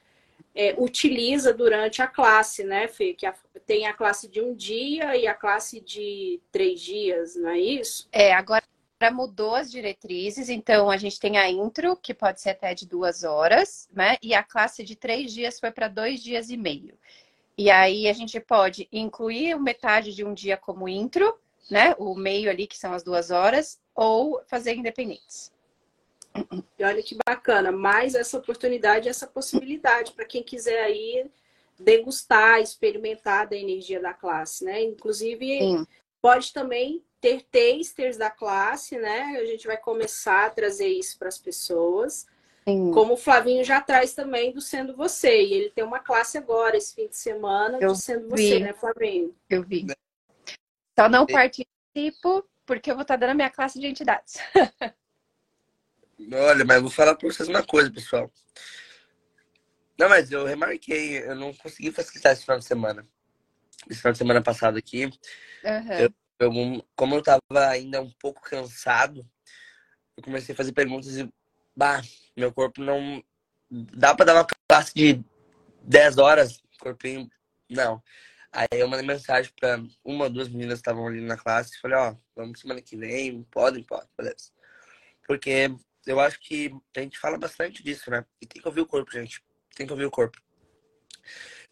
é, 0.53 0.75
utiliza 0.77 1.53
durante 1.53 2.01
a 2.01 2.07
classe, 2.07 2.63
né, 2.63 2.87
Fê? 2.87 3.13
Que 3.13 3.25
a, 3.25 3.33
tem 3.65 3.87
a 3.87 3.93
classe 3.93 4.27
de 4.27 4.41
um 4.41 4.53
dia 4.53 5.15
e 5.15 5.25
a 5.27 5.33
classe 5.33 5.79
de 5.79 6.39
três 6.51 6.81
dias, 6.81 7.35
não 7.35 7.49
é 7.49 7.59
isso? 7.59 8.07
É, 8.11 8.33
agora 8.33 8.63
mudou 9.11 9.55
as 9.55 9.69
diretrizes, 9.69 10.49
então 10.49 10.89
a 10.89 10.97
gente 10.97 11.19
tem 11.19 11.37
a 11.37 11.49
intro, 11.49 11.95
que 11.97 12.13
pode 12.13 12.41
ser 12.41 12.51
até 12.51 12.73
de 12.73 12.87
duas 12.87 13.23
horas, 13.23 13.89
né? 13.91 14.17
E 14.21 14.33
a 14.33 14.41
classe 14.41 14.83
de 14.83 14.95
três 14.95 15.33
dias 15.33 15.59
foi 15.59 15.71
para 15.71 15.87
dois 15.87 16.21
dias 16.23 16.49
e 16.49 16.57
meio. 16.57 16.97
E 17.57 17.69
aí 17.69 18.07
a 18.07 18.13
gente 18.13 18.39
pode 18.39 18.87
incluir 18.91 19.59
metade 19.59 20.13
de 20.13 20.23
um 20.23 20.33
dia 20.33 20.57
como 20.57 20.87
intro, 20.89 21.37
né? 21.69 21.95
O 21.97 22.15
meio 22.15 22.49
ali, 22.49 22.67
que 22.67 22.77
são 22.77 22.93
as 22.93 23.03
duas 23.03 23.31
horas, 23.31 23.79
ou 23.93 24.41
fazer 24.47 24.75
independentes. 24.75 25.53
E 26.77 26.83
olha 26.83 27.01
que 27.01 27.17
bacana, 27.25 27.71
mais 27.71 28.13
essa 28.13 28.37
oportunidade, 28.37 29.07
essa 29.07 29.27
possibilidade 29.27 30.11
para 30.11 30.25
quem 30.25 30.43
quiser 30.43 30.83
aí 30.83 31.29
degustar, 31.79 32.61
experimentar 32.61 33.47
da 33.47 33.55
energia 33.55 34.01
da 34.01 34.13
classe, 34.13 34.63
né? 34.63 34.81
Inclusive, 34.81 35.59
Sim. 35.59 35.87
pode 36.21 36.53
também 36.53 37.03
ter 37.25 37.41
tasters 37.41 38.17
da 38.17 38.29
classe, 38.29 38.99
né? 38.99 39.37
A 39.41 39.45
gente 39.45 39.65
vai 39.65 39.77
começar 39.77 40.45
a 40.45 40.49
trazer 40.51 40.87
isso 40.87 41.17
para 41.17 41.27
as 41.27 41.39
pessoas. 41.39 42.27
Sim. 42.67 42.91
Como 42.91 43.13
o 43.13 43.17
Flavinho 43.17 43.63
já 43.63 43.81
traz 43.81 44.13
também 44.13 44.51
do 44.51 44.61
Sendo 44.61 44.95
Você. 44.95 45.43
E 45.43 45.53
ele 45.53 45.71
tem 45.71 45.83
uma 45.83 45.99
classe 45.99 46.37
agora, 46.37 46.77
esse 46.77 46.93
fim 46.93 47.07
de 47.07 47.17
semana, 47.17 47.79
Eu 47.81 47.93
do 47.93 47.95
Sendo 47.95 48.35
vi. 48.35 48.49
Você, 48.49 48.59
né, 48.59 48.73
Flavinho? 48.73 49.35
Eu 49.49 49.63
vi. 49.63 49.87
Só 50.97 51.09
não 51.09 51.25
participo 51.25 52.47
porque 52.63 52.91
eu 52.91 52.95
vou 52.95 53.01
estar 53.01 53.15
dando 53.15 53.31
a 53.31 53.35
minha 53.35 53.49
classe 53.49 53.79
de 53.79 53.87
entidades. 53.87 54.35
Olha, 56.31 56.63
mas 56.63 56.77
eu 56.77 56.83
vou 56.83 56.91
falar 56.91 57.15
para 57.15 57.27
vocês 57.27 57.49
uma 57.49 57.65
coisa, 57.65 57.91
pessoal. 57.91 58.31
Não, 59.97 60.09
mas 60.09 60.31
eu 60.31 60.45
remarquei, 60.45 61.23
eu 61.23 61.35
não 61.35 61.51
consegui 61.55 61.91
facilitar 61.91 62.33
esse 62.33 62.43
final 62.43 62.59
de 62.59 62.65
semana. 62.65 63.07
Esse 63.89 63.99
final 63.99 64.11
de 64.11 64.17
semana 64.19 64.43
passado 64.43 64.77
aqui. 64.77 65.05
Uhum. 65.05 65.93
Eu 65.93 66.13
eu, 66.39 66.51
como 66.95 67.15
eu 67.15 67.23
tava 67.23 67.67
ainda 67.69 68.01
um 68.01 68.11
pouco 68.19 68.41
cansado, 68.41 69.25
eu 70.17 70.23
comecei 70.23 70.53
a 70.53 70.55
fazer 70.55 70.71
perguntas 70.73 71.17
e, 71.17 71.29
bah, 71.75 72.01
meu 72.35 72.53
corpo 72.53 72.81
não. 72.81 73.23
Dá 73.69 74.13
pra 74.13 74.25
dar 74.25 74.35
uma 74.35 74.47
classe 74.69 74.93
de 74.93 75.23
10 75.81 76.17
horas, 76.17 76.61
corpinho. 76.79 77.29
Não. 77.69 78.01
Aí 78.51 78.67
eu 78.71 78.87
mandei 78.87 79.05
mensagem 79.05 79.51
pra 79.59 79.83
uma 80.03 80.25
ou 80.25 80.29
duas 80.29 80.47
meninas 80.47 80.75
que 80.75 80.81
estavam 80.81 81.07
ali 81.07 81.19
na 81.19 81.35
classe 81.35 81.75
e 81.75 81.79
falei, 81.79 81.97
ó, 81.97 82.15
vamos 82.35 82.59
semana 82.61 82.81
que 82.81 82.95
vem, 82.95 83.43
podem, 83.51 83.83
podem, 83.83 84.07
beleza. 84.17 84.51
Porque 85.27 85.75
eu 86.05 86.19
acho 86.19 86.39
que 86.39 86.71
a 86.95 87.01
gente 87.01 87.19
fala 87.19 87.37
bastante 87.37 87.83
disso, 87.83 88.09
né? 88.09 88.25
E 88.41 88.45
tem 88.45 88.61
que 88.61 88.67
ouvir 88.67 88.81
o 88.81 88.85
corpo, 88.85 89.11
gente. 89.11 89.43
Tem 89.75 89.85
que 89.85 89.91
ouvir 89.91 90.05
o 90.05 90.11
corpo. 90.11 90.39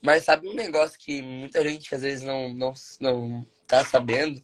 Mas 0.01 0.25
sabe 0.25 0.49
um 0.49 0.53
negócio 0.53 0.99
que 0.99 1.21
muita 1.21 1.63
gente 1.63 1.93
às 1.95 2.01
vezes 2.01 2.23
não, 2.25 2.53
não, 2.53 2.73
não 2.99 3.47
tá 3.67 3.83
sabendo, 3.85 4.43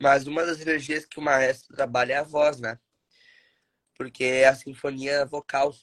mas 0.00 0.26
uma 0.26 0.44
das 0.44 0.60
energias 0.60 1.04
que 1.04 1.18
o 1.18 1.22
maestro 1.22 1.74
trabalha 1.74 2.14
é 2.14 2.16
a 2.16 2.22
voz, 2.22 2.60
né? 2.60 2.78
Porque 3.96 4.24
é 4.24 4.48
a 4.48 4.54
sinfonia 4.54 5.24
vocal. 5.24 5.74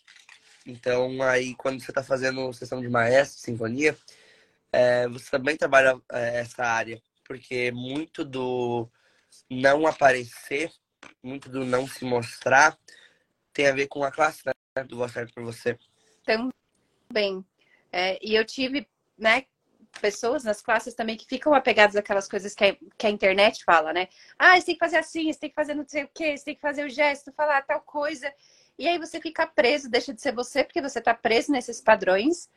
Então, 0.66 1.22
aí, 1.24 1.56
quando 1.56 1.82
você 1.82 1.92
está 1.92 2.04
fazendo 2.04 2.52
sessão 2.54 2.82
de 2.82 2.90
maestro, 2.90 3.40
sinfonia, 3.40 3.98
é, 4.72 5.08
você 5.08 5.30
também 5.30 5.58
trabalha 5.58 6.00
é, 6.12 6.40
essa 6.40 6.64
área. 6.64 7.02
porque 7.26 7.72
muito 7.72 8.26
do 8.26 8.90
não 9.50 9.88
aparecer, 9.88 10.72
muito 11.24 11.50
do 11.50 11.66
não 11.66 11.88
se 11.88 12.04
mostrar, 12.04 12.78
tem 13.54 13.68
a 13.68 13.74
ver 13.74 13.88
com 13.88 14.04
a 14.04 14.12
classe 14.12 14.42
né, 14.46 14.84
do 14.84 14.98
Boa 14.98 15.10
Certo 15.10 15.34
por 15.34 15.44
Você. 15.44 15.78
Também. 16.26 17.46
É, 17.92 18.18
e 18.22 18.36
eu 18.36 18.46
tive, 18.46 18.88
né, 19.18 19.46
pessoas 20.00 20.44
nas 20.44 20.62
classes 20.62 20.94
também 20.94 21.18
que 21.18 21.26
ficam 21.26 21.54
apegadas 21.54 21.96
àquelas 21.96 22.28
coisas 22.28 22.54
que 22.54 22.64
a, 22.64 22.78
que 22.98 23.08
a 23.08 23.10
internet 23.10 23.64
fala, 23.64 23.92
né? 23.92 24.08
Ah, 24.38 24.60
você 24.60 24.68
tem 24.68 24.76
que 24.76 24.80
fazer 24.80 24.98
assim, 24.98 25.32
você 25.32 25.40
tem 25.40 25.50
que 25.50 25.56
fazer 25.56 25.74
não 25.74 25.88
sei 25.88 26.04
o 26.04 26.10
quê, 26.14 26.38
você 26.38 26.46
tem 26.46 26.56
que 26.56 26.62
fazer 26.62 26.86
o 26.86 26.90
gesto, 26.90 27.34
falar 27.34 27.62
tal 27.64 27.82
coisa. 27.82 28.34
E 28.78 28.88
aí 28.88 28.98
você 28.98 29.20
fica 29.20 29.46
preso, 29.46 29.90
deixa 29.90 30.14
de 30.14 30.22
ser 30.22 30.34
você, 30.34 30.64
porque 30.64 30.82
você 30.82 31.00
está 31.00 31.14
preso 31.14 31.52
nesses 31.52 31.82
padrões. 31.82 32.50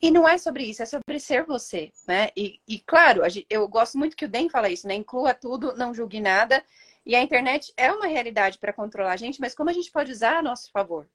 E 0.00 0.10
não 0.10 0.28
é 0.28 0.36
sobre 0.36 0.64
isso, 0.64 0.82
é 0.82 0.86
sobre 0.86 1.18
ser 1.18 1.44
você, 1.44 1.90
né? 2.06 2.28
E, 2.36 2.60
e 2.68 2.78
claro, 2.80 3.22
eu 3.48 3.66
gosto 3.66 3.96
muito 3.96 4.16
que 4.16 4.26
o 4.26 4.28
Den 4.28 4.50
fala 4.50 4.68
isso, 4.68 4.86
né? 4.86 4.94
Inclua 4.94 5.32
tudo, 5.32 5.74
não 5.76 5.94
julgue 5.94 6.20
nada. 6.20 6.62
E 7.06 7.14
a 7.14 7.22
internet 7.22 7.72
é 7.76 7.92
uma 7.92 8.06
realidade 8.06 8.58
para 8.58 8.72
controlar 8.72 9.12
a 9.12 9.16
gente, 9.16 9.40
mas 9.40 9.54
como 9.54 9.70
a 9.70 9.72
gente 9.72 9.90
pode 9.90 10.10
usar 10.12 10.38
a 10.38 10.42
nosso 10.42 10.70
favor? 10.70 11.08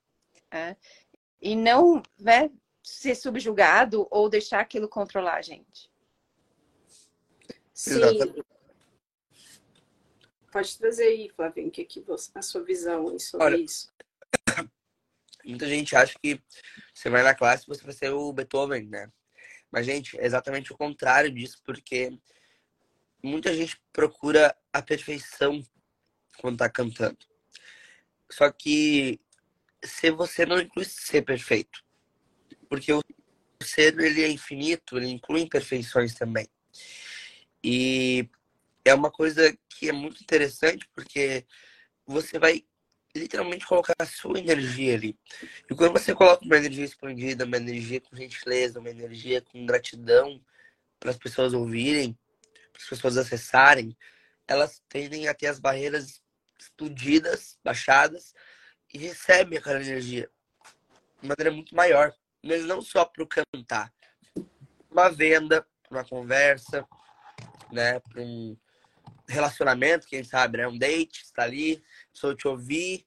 Né? 0.51 0.75
E 1.41 1.55
não 1.55 2.01
né, 2.19 2.49
ser 2.83 3.15
subjugado 3.15 4.07
ou 4.09 4.29
deixar 4.29 4.59
aquilo 4.59 4.87
controlar 4.87 5.35
a 5.35 5.41
gente. 5.41 5.89
Sim. 7.73 7.95
Exatamente. 7.95 8.45
Pode 10.51 10.77
trazer 10.77 11.03
aí, 11.03 11.29
Flavinho, 11.29 11.69
que, 11.69 11.85
que 11.85 12.01
você, 12.01 12.31
a 12.33 12.41
sua 12.41 12.63
visão 12.63 13.17
sobre 13.19 13.45
Olha, 13.45 13.57
isso. 13.57 13.91
Muita 15.45 15.67
gente 15.67 15.95
acha 15.95 16.17
que 16.19 16.41
você 16.93 17.09
vai 17.09 17.21
na 17.23 17.35
classe 17.35 17.63
e 17.63 17.67
você 17.67 17.83
vai 17.83 17.93
ser 17.93 18.09
o 18.11 18.33
Beethoven, 18.33 18.87
né? 18.87 19.11
Mas, 19.71 19.85
gente, 19.85 20.19
é 20.19 20.25
exatamente 20.25 20.73
o 20.73 20.77
contrário 20.77 21.31
disso, 21.31 21.61
porque 21.63 22.11
muita 23.23 23.53
gente 23.53 23.79
procura 23.93 24.55
a 24.73 24.81
perfeição 24.81 25.63
quando 26.39 26.57
tá 26.57 26.69
cantando. 26.69 27.19
Só 28.31 28.51
que 28.51 29.19
se 29.83 30.09
você 30.11 30.45
não 30.45 30.59
inclui 30.59 30.85
ser 30.85 31.21
perfeito, 31.21 31.83
porque 32.69 32.93
o 32.93 33.01
ser 33.63 33.99
ele 33.99 34.23
é 34.23 34.29
infinito, 34.29 34.97
ele 34.97 35.07
inclui 35.07 35.41
imperfeições 35.41 36.13
também. 36.13 36.47
E 37.63 38.29
é 38.85 38.93
uma 38.93 39.11
coisa 39.11 39.57
que 39.67 39.89
é 39.89 39.91
muito 39.91 40.21
interessante 40.21 40.87
porque 40.93 41.45
você 42.05 42.39
vai 42.39 42.63
literalmente 43.15 43.65
colocar 43.65 43.95
a 43.99 44.05
sua 44.05 44.39
energia 44.39 44.93
ali. 44.93 45.17
E 45.69 45.75
quando 45.75 45.93
você 45.93 46.13
coloca 46.13 46.45
uma 46.45 46.57
energia 46.57 46.85
expandida, 46.85 47.43
uma 47.43 47.57
energia 47.57 47.99
com 47.99 48.15
gentileza, 48.15 48.79
uma 48.79 48.89
energia 48.89 49.41
com 49.41 49.65
gratidão 49.65 50.41
para 50.99 51.11
as 51.11 51.17
pessoas 51.17 51.53
ouvirem, 51.53 52.17
para 52.71 52.81
as 52.81 52.87
pessoas 52.87 53.17
acessarem, 53.17 53.97
elas 54.47 54.81
tendem 54.87 55.27
a 55.27 55.33
ter 55.33 55.47
as 55.47 55.59
barreiras 55.59 56.21
explodidas, 56.59 57.57
baixadas 57.63 58.33
e 58.93 58.97
recebem 58.97 59.57
aquela 59.57 59.81
energia 59.81 60.29
de 61.21 61.27
maneira 61.27 61.51
muito 61.51 61.75
maior 61.75 62.13
mas 62.43 62.65
não 62.65 62.81
só 62.81 63.05
para 63.05 63.23
o 63.23 63.27
cantar. 63.27 63.93
Uma 64.89 65.09
venda, 65.09 65.65
uma 65.89 66.03
conversa, 66.03 66.87
né? 67.71 67.99
Para 67.99 68.21
um 68.21 68.57
relacionamento, 69.27 70.07
quem 70.07 70.23
sabe, 70.23 70.57
né? 70.57 70.67
Um 70.67 70.77
date, 70.77 71.23
está 71.23 71.43
ali, 71.43 71.83
sou 72.11 72.35
te 72.35 72.47
ouvir, 72.47 73.05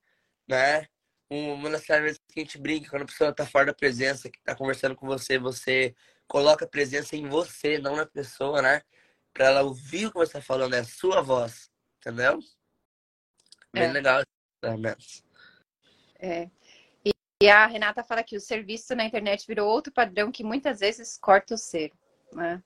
né? 0.48 0.86
Uma 1.28 1.70
das 1.70 1.86
vezes 1.86 2.20
que 2.28 2.40
a 2.40 2.42
gente 2.44 2.58
brinca, 2.58 2.90
quando 2.90 3.02
a 3.02 3.06
pessoa 3.06 3.30
está 3.30 3.46
fora 3.46 3.66
da 3.66 3.74
presença, 3.74 4.28
que 4.28 4.38
está 4.38 4.54
conversando 4.54 4.94
com 4.94 5.06
você, 5.06 5.38
você 5.38 5.94
coloca 6.28 6.64
a 6.64 6.68
presença 6.68 7.16
em 7.16 7.26
você, 7.26 7.78
não 7.78 7.96
na 7.96 8.06
pessoa, 8.06 8.60
né? 8.60 8.82
Para 9.32 9.46
ela 9.46 9.62
ouvir 9.62 10.06
o 10.06 10.10
que 10.10 10.18
você 10.18 10.38
está 10.38 10.42
falando, 10.42 10.74
é 10.74 10.80
a 10.80 10.84
sua 10.84 11.22
voz, 11.22 11.70
entendeu? 11.98 12.38
Bem 13.72 13.84
é. 13.84 13.92
legal 13.92 14.20
esses 14.20 15.24
É. 16.18 16.50
E 17.42 17.48
a 17.48 17.66
Renata 17.66 18.04
fala 18.04 18.22
que 18.22 18.36
o 18.36 18.40
serviço 18.40 18.94
na 18.94 19.04
internet 19.04 19.44
virou 19.48 19.68
outro 19.68 19.92
padrão 19.92 20.30
que 20.30 20.44
muitas 20.44 20.78
vezes 20.78 21.18
corta 21.18 21.54
o 21.54 21.58
ser. 21.58 21.90
Né? 22.30 22.62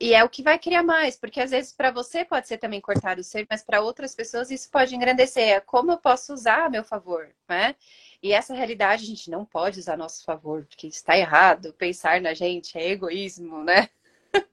E 0.00 0.14
é 0.14 0.24
o 0.24 0.30
que 0.30 0.42
vai 0.42 0.58
criar 0.58 0.82
mais, 0.82 1.14
porque 1.14 1.42
às 1.42 1.50
vezes 1.50 1.70
para 1.70 1.90
você 1.90 2.24
pode 2.24 2.48
ser 2.48 2.56
também 2.56 2.80
cortar 2.80 3.18
o 3.18 3.22
ser, 3.22 3.46
mas 3.50 3.62
para 3.62 3.82
outras 3.82 4.14
pessoas 4.14 4.50
isso 4.50 4.70
pode 4.70 4.96
engrandecer. 4.96 5.46
É 5.56 5.60
como 5.60 5.92
eu 5.92 5.98
posso 5.98 6.32
usar 6.32 6.64
a 6.64 6.70
meu 6.70 6.82
favor, 6.82 7.28
né? 7.46 7.76
E 8.22 8.32
essa 8.32 8.54
realidade 8.54 9.02
a 9.02 9.06
gente 9.06 9.30
não 9.30 9.44
pode 9.44 9.78
usar 9.78 9.92
a 9.92 9.98
nosso 9.98 10.24
favor, 10.24 10.64
porque 10.64 10.86
está 10.86 11.18
errado. 11.18 11.74
Pensar 11.74 12.18
na 12.18 12.32
gente 12.32 12.78
é 12.78 12.88
egoísmo, 12.88 13.62
né? 13.62 13.90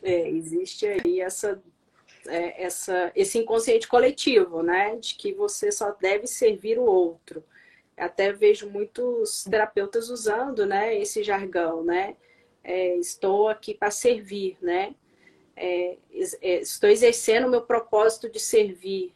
É, 0.00 0.28
existe 0.28 0.86
aí 0.86 1.20
essa, 1.20 1.60
é, 2.28 2.62
essa, 2.62 3.10
esse 3.16 3.36
inconsciente 3.36 3.88
coletivo, 3.88 4.62
né? 4.62 4.94
De 4.94 5.16
que 5.16 5.32
você 5.32 5.72
só 5.72 5.90
deve 5.90 6.28
servir 6.28 6.78
o 6.78 6.84
outro 6.84 7.42
até 7.98 8.32
vejo 8.32 8.68
muitos 8.70 9.44
terapeutas 9.44 10.08
usando, 10.08 10.64
né, 10.66 10.96
esse 10.98 11.22
jargão, 11.22 11.84
né? 11.84 12.16
É, 12.62 12.96
estou 12.96 13.48
aqui 13.48 13.74
para 13.74 13.90
servir, 13.90 14.56
né? 14.60 14.94
É, 15.56 15.96
é, 16.40 16.60
estou 16.60 16.88
exercendo 16.88 17.46
o 17.46 17.50
meu 17.50 17.62
propósito 17.62 18.28
de 18.28 18.38
servir. 18.38 19.14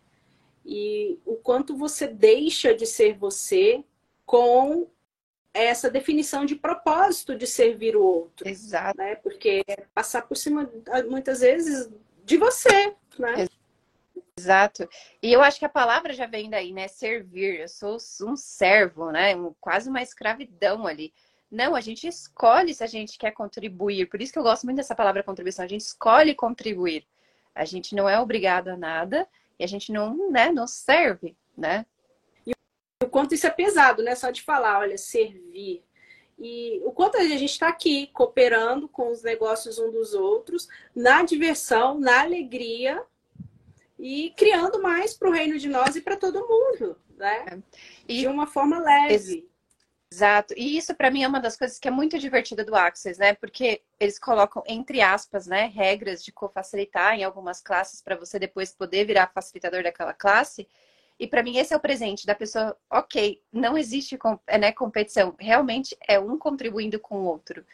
E 0.64 1.18
o 1.24 1.36
quanto 1.36 1.76
você 1.76 2.06
deixa 2.06 2.74
de 2.74 2.86
ser 2.86 3.16
você 3.16 3.84
com 4.24 4.88
essa 5.52 5.90
definição 5.90 6.44
de 6.44 6.56
propósito 6.56 7.36
de 7.36 7.46
servir 7.46 7.96
o 7.96 8.02
outro. 8.02 8.48
Exato. 8.48 8.96
Né? 8.96 9.16
Porque 9.16 9.62
é 9.66 9.84
passar 9.94 10.22
por 10.22 10.36
cima, 10.36 10.70
muitas 11.08 11.40
vezes, 11.40 11.90
de 12.24 12.36
você, 12.36 12.94
né? 13.18 13.46
Exato. 14.38 14.88
E 15.22 15.32
eu 15.32 15.42
acho 15.42 15.58
que 15.58 15.64
a 15.64 15.68
palavra 15.68 16.12
já 16.12 16.26
vem 16.26 16.48
daí, 16.48 16.72
né? 16.72 16.88
Servir. 16.88 17.60
Eu 17.60 17.68
sou 17.68 17.98
um 18.30 18.36
servo, 18.36 19.10
né? 19.10 19.36
Um, 19.36 19.54
quase 19.60 19.88
uma 19.88 20.02
escravidão 20.02 20.86
ali. 20.86 21.12
Não, 21.50 21.74
a 21.74 21.80
gente 21.80 22.06
escolhe 22.06 22.74
se 22.74 22.82
a 22.82 22.86
gente 22.86 23.18
quer 23.18 23.32
contribuir. 23.32 24.06
Por 24.06 24.22
isso 24.22 24.32
que 24.32 24.38
eu 24.38 24.42
gosto 24.42 24.64
muito 24.64 24.78
dessa 24.78 24.94
palavra 24.94 25.22
contribuição. 25.22 25.64
A 25.64 25.68
gente 25.68 25.82
escolhe 25.82 26.34
contribuir. 26.34 27.06
A 27.54 27.64
gente 27.66 27.94
não 27.94 28.08
é 28.08 28.18
obrigado 28.18 28.68
a 28.68 28.76
nada 28.76 29.28
e 29.58 29.64
a 29.64 29.66
gente 29.66 29.92
não, 29.92 30.30
né, 30.30 30.50
não 30.50 30.66
serve, 30.66 31.36
né? 31.56 31.84
E 32.46 32.52
o 33.04 33.08
quanto 33.08 33.34
isso 33.34 33.46
é 33.46 33.50
pesado, 33.50 34.02
né? 34.02 34.14
Só 34.14 34.30
de 34.30 34.40
falar, 34.42 34.78
olha, 34.78 34.96
servir. 34.96 35.84
E 36.38 36.80
o 36.84 36.92
quanto 36.92 37.18
a 37.18 37.24
gente 37.24 37.44
está 37.44 37.68
aqui 37.68 38.06
cooperando 38.14 38.88
com 38.88 39.10
os 39.10 39.22
negócios 39.22 39.78
um 39.78 39.90
dos 39.92 40.14
outros, 40.14 40.66
na 40.96 41.22
diversão, 41.22 42.00
na 42.00 42.22
alegria, 42.22 43.04
e 44.02 44.30
criando 44.36 44.82
mais 44.82 45.14
para 45.14 45.28
o 45.28 45.32
reino 45.32 45.56
de 45.56 45.68
nós 45.68 45.94
e 45.94 46.00
para 46.00 46.16
todo 46.16 46.40
mundo, 46.40 46.98
né? 47.16 47.44
É. 47.46 47.58
E... 48.08 48.20
De 48.22 48.26
uma 48.26 48.48
forma 48.48 48.80
leve. 48.80 49.48
Exato. 50.10 50.52
E 50.56 50.76
isso 50.76 50.92
para 50.92 51.08
mim 51.08 51.22
é 51.22 51.28
uma 51.28 51.40
das 51.40 51.56
coisas 51.56 51.78
que 51.78 51.86
é 51.86 51.90
muito 51.90 52.18
divertida 52.18 52.64
do 52.64 52.74
Access, 52.74 53.18
né? 53.18 53.32
Porque 53.34 53.80
eles 54.00 54.18
colocam 54.18 54.60
entre 54.66 55.00
aspas, 55.00 55.46
né, 55.46 55.70
regras 55.72 56.22
de 56.24 56.32
co-facilitar 56.32 57.14
em 57.14 57.22
algumas 57.22 57.62
classes 57.62 58.02
para 58.02 58.16
você 58.16 58.40
depois 58.40 58.72
poder 58.72 59.06
virar 59.06 59.30
facilitador 59.32 59.84
daquela 59.84 60.12
classe. 60.12 60.66
E 61.16 61.24
para 61.28 61.42
mim 61.42 61.56
esse 61.56 61.72
é 61.72 61.76
o 61.76 61.80
presente 61.80 62.26
da 62.26 62.34
pessoa, 62.34 62.76
OK, 62.90 63.40
não 63.52 63.78
existe 63.78 64.18
né, 64.58 64.72
competição, 64.72 65.32
realmente 65.38 65.96
é 66.08 66.18
um 66.18 66.36
contribuindo 66.36 66.98
com 66.98 67.18
o 67.18 67.24
outro. 67.24 67.64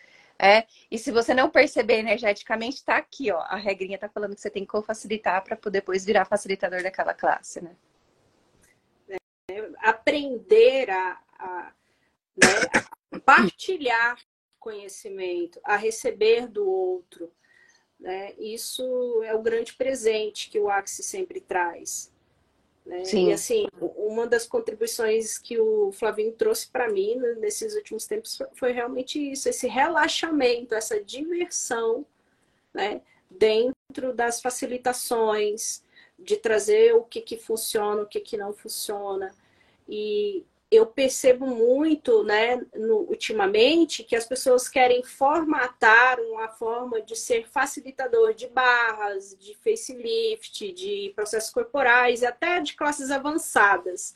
É, 0.40 0.66
e 0.88 0.96
se 0.96 1.10
você 1.10 1.34
não 1.34 1.50
perceber 1.50 1.98
energeticamente, 1.98 2.76
está 2.76 2.96
aqui, 2.96 3.32
ó. 3.32 3.40
A 3.40 3.56
regrinha 3.56 3.96
está 3.96 4.08
falando 4.08 4.36
que 4.36 4.40
você 4.40 4.50
tem 4.50 4.64
que 4.64 4.70
co-facilitar 4.70 5.42
para 5.42 5.56
poder 5.56 5.80
depois 5.80 6.04
virar 6.04 6.24
facilitador 6.24 6.82
daquela 6.82 7.12
classe, 7.12 7.60
né? 7.60 7.76
É, 9.08 9.70
aprender 9.78 10.90
a, 10.90 11.20
a, 11.38 11.72
né, 12.36 12.48
a, 13.12 13.20
partilhar 13.20 14.18
conhecimento, 14.60 15.60
a 15.64 15.76
receber 15.76 16.46
do 16.46 16.68
outro. 16.68 17.32
Né? 17.98 18.34
Isso 18.38 19.22
é 19.24 19.34
o 19.34 19.42
grande 19.42 19.74
presente 19.74 20.50
que 20.50 20.60
o 20.60 20.68
Axis 20.68 21.06
sempre 21.06 21.40
traz. 21.40 22.12
Né? 22.88 23.04
Sim. 23.04 23.28
E 23.28 23.32
assim, 23.34 23.66
uma 23.78 24.26
das 24.26 24.46
contribuições 24.46 25.36
que 25.36 25.60
o 25.60 25.92
Flavinho 25.92 26.32
trouxe 26.32 26.68
para 26.68 26.90
mim 26.90 27.16
nesses 27.38 27.76
últimos 27.76 28.06
tempos 28.06 28.38
foi 28.54 28.72
realmente 28.72 29.18
isso, 29.18 29.46
esse 29.46 29.68
relaxamento, 29.68 30.74
essa 30.74 30.98
diversão, 30.98 32.06
né? 32.72 33.02
dentro 33.30 34.14
das 34.14 34.40
facilitações, 34.40 35.82
de 36.18 36.36
trazer 36.38 36.94
o 36.94 37.02
que, 37.02 37.20
que 37.20 37.36
funciona, 37.36 38.02
o 38.02 38.06
que, 38.06 38.20
que 38.20 38.38
não 38.38 38.54
funciona. 38.54 39.34
E, 39.86 40.42
eu 40.70 40.86
percebo 40.86 41.46
muito, 41.46 42.22
né, 42.24 42.60
no, 42.74 43.08
ultimamente, 43.08 44.04
que 44.04 44.14
as 44.14 44.26
pessoas 44.26 44.68
querem 44.68 45.02
formatar 45.02 46.20
uma 46.20 46.48
forma 46.48 47.00
de 47.00 47.16
ser 47.16 47.48
facilitador 47.48 48.34
de 48.34 48.46
barras, 48.48 49.36
de 49.38 49.54
facelift, 49.54 50.72
de 50.72 51.12
processos 51.16 51.50
corporais, 51.50 52.22
até 52.22 52.60
de 52.60 52.74
classes 52.74 53.10
avançadas. 53.10 54.14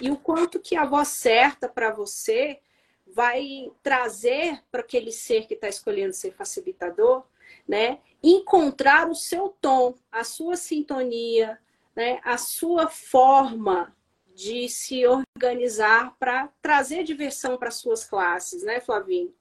E 0.00 0.10
o 0.10 0.16
quanto 0.16 0.60
que 0.60 0.76
a 0.76 0.84
voz 0.84 1.08
certa 1.08 1.68
para 1.68 1.92
você 1.92 2.60
vai 3.06 3.70
trazer 3.82 4.62
para 4.70 4.80
aquele 4.80 5.10
ser 5.10 5.46
que 5.46 5.54
está 5.54 5.68
escolhendo 5.68 6.12
ser 6.12 6.32
facilitador 6.32 7.24
né? 7.66 7.98
Encontrar 8.22 9.08
o 9.08 9.14
seu 9.14 9.54
tom, 9.60 9.94
a 10.10 10.24
sua 10.24 10.56
sintonia, 10.56 11.58
né? 11.94 12.20
A 12.24 12.36
sua 12.36 12.88
forma 12.88 13.94
de 14.40 14.70
se 14.70 15.06
organizar 15.06 16.16
para 16.18 16.48
trazer 16.62 17.04
diversão 17.04 17.58
para 17.58 17.70
suas 17.70 18.04
classes, 18.04 18.62
né, 18.62 18.80
Flavinho? 18.80 19.34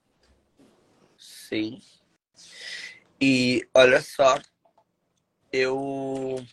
Sim. 1.17 1.81
E 3.19 3.65
olha 3.73 4.01
só, 4.01 4.37
eu 5.53 6.45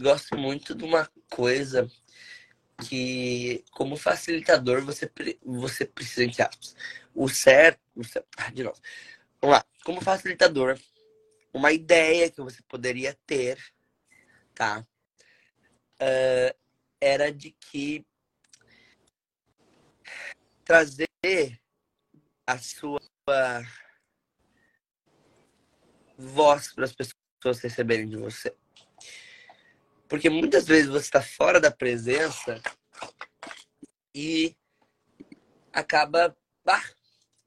gosto 0.00 0.34
muito 0.36 0.74
de 0.74 0.82
uma 0.82 1.10
coisa 1.30 1.86
que, 2.88 3.62
como 3.70 3.96
facilitador, 3.96 4.82
você, 4.82 5.10
você 5.44 5.84
precisa, 5.84 6.46
aspas, 6.46 6.74
o 7.14 7.28
certo, 7.28 7.80
o 7.94 8.02
certo. 8.02 8.28
Ah, 8.38 8.50
de 8.50 8.62
novo. 8.62 8.80
Vamos 9.42 9.56
lá. 9.58 9.64
Como 9.84 10.00
facilitador, 10.00 10.78
uma 11.52 11.70
ideia 11.70 12.30
que 12.30 12.40
você 12.40 12.62
poderia 12.62 13.14
ter, 13.26 13.62
tá? 14.54 14.86
Era 17.04 17.30
de 17.30 17.50
que 17.50 18.02
trazer 20.64 21.60
a 22.46 22.56
sua 22.56 22.98
voz 26.16 26.72
para 26.72 26.84
as 26.84 26.94
pessoas 26.94 27.60
receberem 27.60 28.08
de 28.08 28.16
você. 28.16 28.56
Porque 30.08 30.30
muitas 30.30 30.66
vezes 30.66 30.88
você 30.88 31.04
está 31.04 31.20
fora 31.20 31.60
da 31.60 31.70
presença 31.70 32.62
e 34.14 34.56
acaba. 35.74 36.34
Bah, 36.64 36.82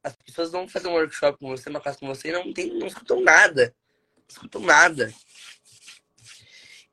as 0.03 0.15
pessoas 0.17 0.51
vão 0.51 0.67
fazer 0.69 0.87
um 0.87 0.93
workshop 0.93 1.39
com 1.39 1.47
você, 1.47 1.67
uma 1.69 1.81
classe 1.81 1.99
com 1.99 2.07
você 2.07 2.29
e 2.29 2.31
não, 2.31 2.53
tem, 2.53 2.71
não 2.77 2.85
escutam 2.85 3.21
nada. 3.21 3.75
Não 4.15 4.25
escutam 4.29 4.61
nada. 4.61 5.11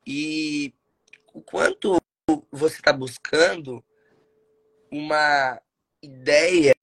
E 0.07 0.73
o 1.31 1.41
quanto 1.41 2.01
você 2.51 2.77
está 2.77 2.91
buscando 2.91 3.83
uma 4.91 5.61
ideia 6.01 6.75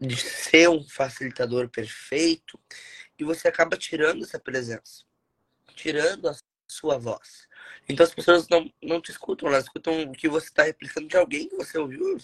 de 0.00 0.16
ser 0.16 0.68
um 0.68 0.86
facilitador 0.86 1.68
perfeito 1.68 2.60
e 3.18 3.24
você 3.24 3.48
acaba 3.48 3.76
tirando 3.76 4.24
essa 4.24 4.38
presença, 4.38 5.04
tirando 5.74 6.28
a 6.28 6.36
sua 6.68 6.98
voz. 6.98 7.48
Então 7.88 8.04
as 8.04 8.14
pessoas 8.14 8.48
não, 8.48 8.70
não 8.82 9.00
te 9.00 9.10
escutam, 9.10 9.48
elas 9.48 9.64
escutam 9.64 10.02
o 10.02 10.12
que 10.12 10.28
você 10.28 10.48
está 10.48 10.64
replicando 10.64 11.08
de 11.08 11.16
alguém 11.16 11.48
que 11.48 11.56
você 11.56 11.78
ouviu. 11.78 12.18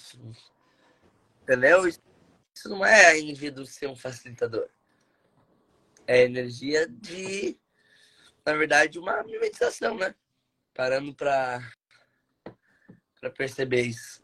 Entendeu? 1.42 1.86
Isso 1.88 2.68
não 2.68 2.84
é 2.84 3.06
a 3.06 3.18
energia 3.18 3.50
do 3.50 3.64
ser 3.64 3.88
um 3.88 3.96
facilitador. 3.96 4.68
É 6.06 6.14
a 6.14 6.24
energia 6.24 6.86
de, 6.88 7.56
na 8.44 8.54
verdade, 8.54 8.98
uma 8.98 9.22
meditação, 9.22 9.96
né? 9.96 10.14
Parando 10.74 11.14
para 11.14 11.62
perceber 13.30 13.82
isso. 13.82 14.22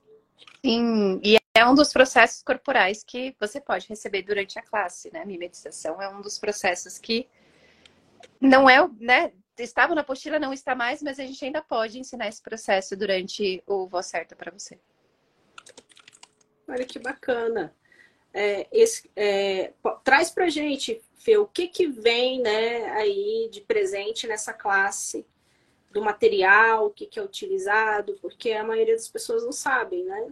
Sim, 0.64 1.20
e 1.22 1.38
é 1.54 1.66
um 1.66 1.74
dos 1.74 1.92
processos 1.92 2.42
corporais 2.42 3.02
que 3.04 3.34
você 3.38 3.60
pode 3.60 3.88
receber 3.88 4.22
durante 4.22 4.58
a 4.58 4.62
classe, 4.62 5.12
né? 5.12 5.24
Mimetização 5.24 6.00
é 6.00 6.08
um 6.08 6.20
dos 6.20 6.38
processos 6.38 6.98
que 6.98 7.28
não 8.40 8.68
é, 8.68 8.88
né? 9.00 9.32
Estava 9.58 9.94
na 9.94 10.02
apostila, 10.02 10.38
não 10.38 10.52
está 10.52 10.74
mais, 10.74 11.02
mas 11.02 11.18
a 11.18 11.24
gente 11.24 11.44
ainda 11.44 11.60
pode 11.60 11.98
ensinar 11.98 12.28
esse 12.28 12.40
processo 12.40 12.96
durante 12.96 13.62
o 13.66 13.88
Voz 13.88 14.06
Certa 14.06 14.36
para 14.36 14.52
você. 14.52 14.78
Olha 16.68 16.84
que 16.84 16.98
bacana. 16.98 17.74
É, 18.32 18.68
esse, 18.70 19.10
é, 19.16 19.72
traz 20.04 20.30
para 20.30 20.48
gente, 20.48 21.02
Fê, 21.16 21.36
o 21.38 21.46
que 21.46 21.66
que 21.66 21.88
vem, 21.88 22.40
né, 22.40 22.84
aí 22.92 23.48
de 23.50 23.60
presente 23.62 24.28
nessa 24.28 24.52
classe 24.52 25.26
do 25.90 26.02
material, 26.02 26.86
o 26.86 26.90
que 26.90 27.06
que 27.06 27.18
é 27.18 27.22
utilizado, 27.22 28.18
porque 28.20 28.52
a 28.52 28.64
maioria 28.64 28.94
das 28.94 29.08
pessoas 29.08 29.44
não 29.44 29.52
sabem, 29.52 30.04
né? 30.04 30.28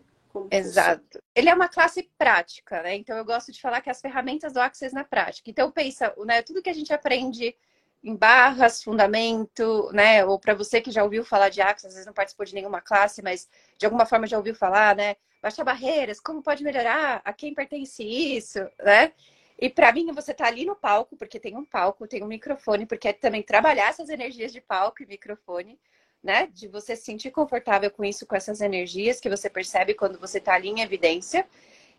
Exato. 0.51 1.03
Funciona. 1.03 1.25
Ele 1.35 1.49
é 1.49 1.55
uma 1.55 1.69
classe 1.69 2.11
prática, 2.19 2.83
né? 2.83 2.95
Então 2.95 3.17
eu 3.17 3.25
gosto 3.25 3.51
de 3.51 3.61
falar 3.61 3.81
que 3.81 3.91
as 3.91 4.01
ferramentas 4.01 4.53
do 4.53 4.61
Access 4.61 4.95
na 4.95 5.05
prática. 5.05 5.51
Então 5.51 5.71
pensa, 5.71 6.15
né, 6.25 6.43
tudo 6.43 6.63
que 6.63 6.69
a 6.69 6.75
gente 6.75 6.93
aprende 6.93 7.57
em 8.05 8.15
barras, 8.15 8.83
fundamento, 8.83 9.91
né? 9.93 10.25
Ou 10.25 10.39
para 10.39 10.55
você 10.55 10.81
que 10.81 10.91
já 10.91 11.03
ouviu 11.03 11.25
falar 11.25 11.49
de 11.49 11.61
Access, 11.61 11.87
às 11.87 11.95
vezes 11.95 12.07
não 12.07 12.13
participou 12.13 12.45
de 12.45 12.55
nenhuma 12.55 12.81
classe, 12.81 13.23
mas 13.23 13.49
de 13.79 13.87
alguma 13.87 14.07
forma 14.07 14.27
já 14.27 14.37
ouviu 14.37 14.55
falar, 14.55 14.95
né? 14.95 15.17
Baixar 15.43 15.65
barreiras, 15.65 16.21
como 16.21 16.43
pode 16.43 16.63
melhorar, 16.63 17.21
a 17.25 17.33
quem 17.33 17.55
pertence 17.55 18.05
isso, 18.05 18.59
né? 18.85 19.13
E 19.59 19.71
para 19.71 19.93
mim, 19.93 20.13
você 20.13 20.35
tá 20.35 20.47
ali 20.47 20.65
no 20.65 20.77
palco, 20.77 21.17
porque 21.17 21.41
tem 21.41 21.57
um 21.57 21.65
palco, 21.65 22.07
tem 22.07 22.23
um 22.23 22.27
microfone, 22.27 22.87
porque 22.87 23.09
é 23.09 23.13
também 23.13 23.43
trabalhar 23.43 23.89
essas 23.89 24.09
energias 24.09 24.53
de 24.53 24.61
palco 24.61 25.03
e 25.03 25.07
microfone 25.07 25.79
né? 26.27 26.49
De 26.53 26.67
você 26.67 26.97
se 26.97 27.05
sentir 27.05 27.31
confortável 27.31 27.91
com 27.91 28.05
isso, 28.05 28.27
com 28.27 28.35
essas 28.35 28.61
energias 28.61 29.21
que 29.21 29.31
você 29.31 29.49
percebe 29.49 29.95
quando 29.95 30.19
você 30.19 30.39
está 30.39 30.55
ali 30.55 30.69
em 30.69 30.81
evidência. 30.81 31.47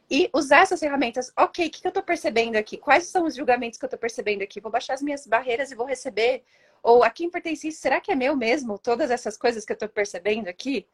E 0.09 0.29
usar 0.33 0.61
essas 0.61 0.79
ferramentas. 0.79 1.31
Ok, 1.37 1.65
o 1.65 1.71
que, 1.71 1.81
que 1.81 1.87
eu 1.87 1.89
estou 1.89 2.03
percebendo 2.03 2.57
aqui? 2.57 2.77
Quais 2.77 3.07
são 3.07 3.25
os 3.25 3.35
julgamentos 3.35 3.79
que 3.79 3.85
eu 3.85 3.87
estou 3.87 3.99
percebendo 3.99 4.41
aqui? 4.41 4.59
Vou 4.59 4.71
baixar 4.71 4.93
as 4.93 5.01
minhas 5.01 5.25
barreiras 5.25 5.71
e 5.71 5.75
vou 5.75 5.85
receber. 5.85 6.43
Ou 6.83 7.03
a 7.03 7.09
quem 7.09 7.29
pertence 7.29 7.69
isso? 7.69 7.79
Será 7.79 7.99
que 8.01 8.11
é 8.11 8.15
meu 8.15 8.35
mesmo? 8.35 8.77
Todas 8.77 9.11
essas 9.11 9.37
coisas 9.37 9.65
que 9.65 9.71
eu 9.71 9.75
estou 9.75 9.89
percebendo 9.89 10.47
aqui? 10.49 10.85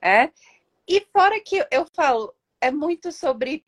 É? 0.00 0.30
E 0.88 1.00
fora 1.12 1.40
que 1.40 1.64
eu 1.70 1.86
falo, 1.92 2.34
é 2.60 2.70
muito 2.70 3.10
sobre 3.10 3.64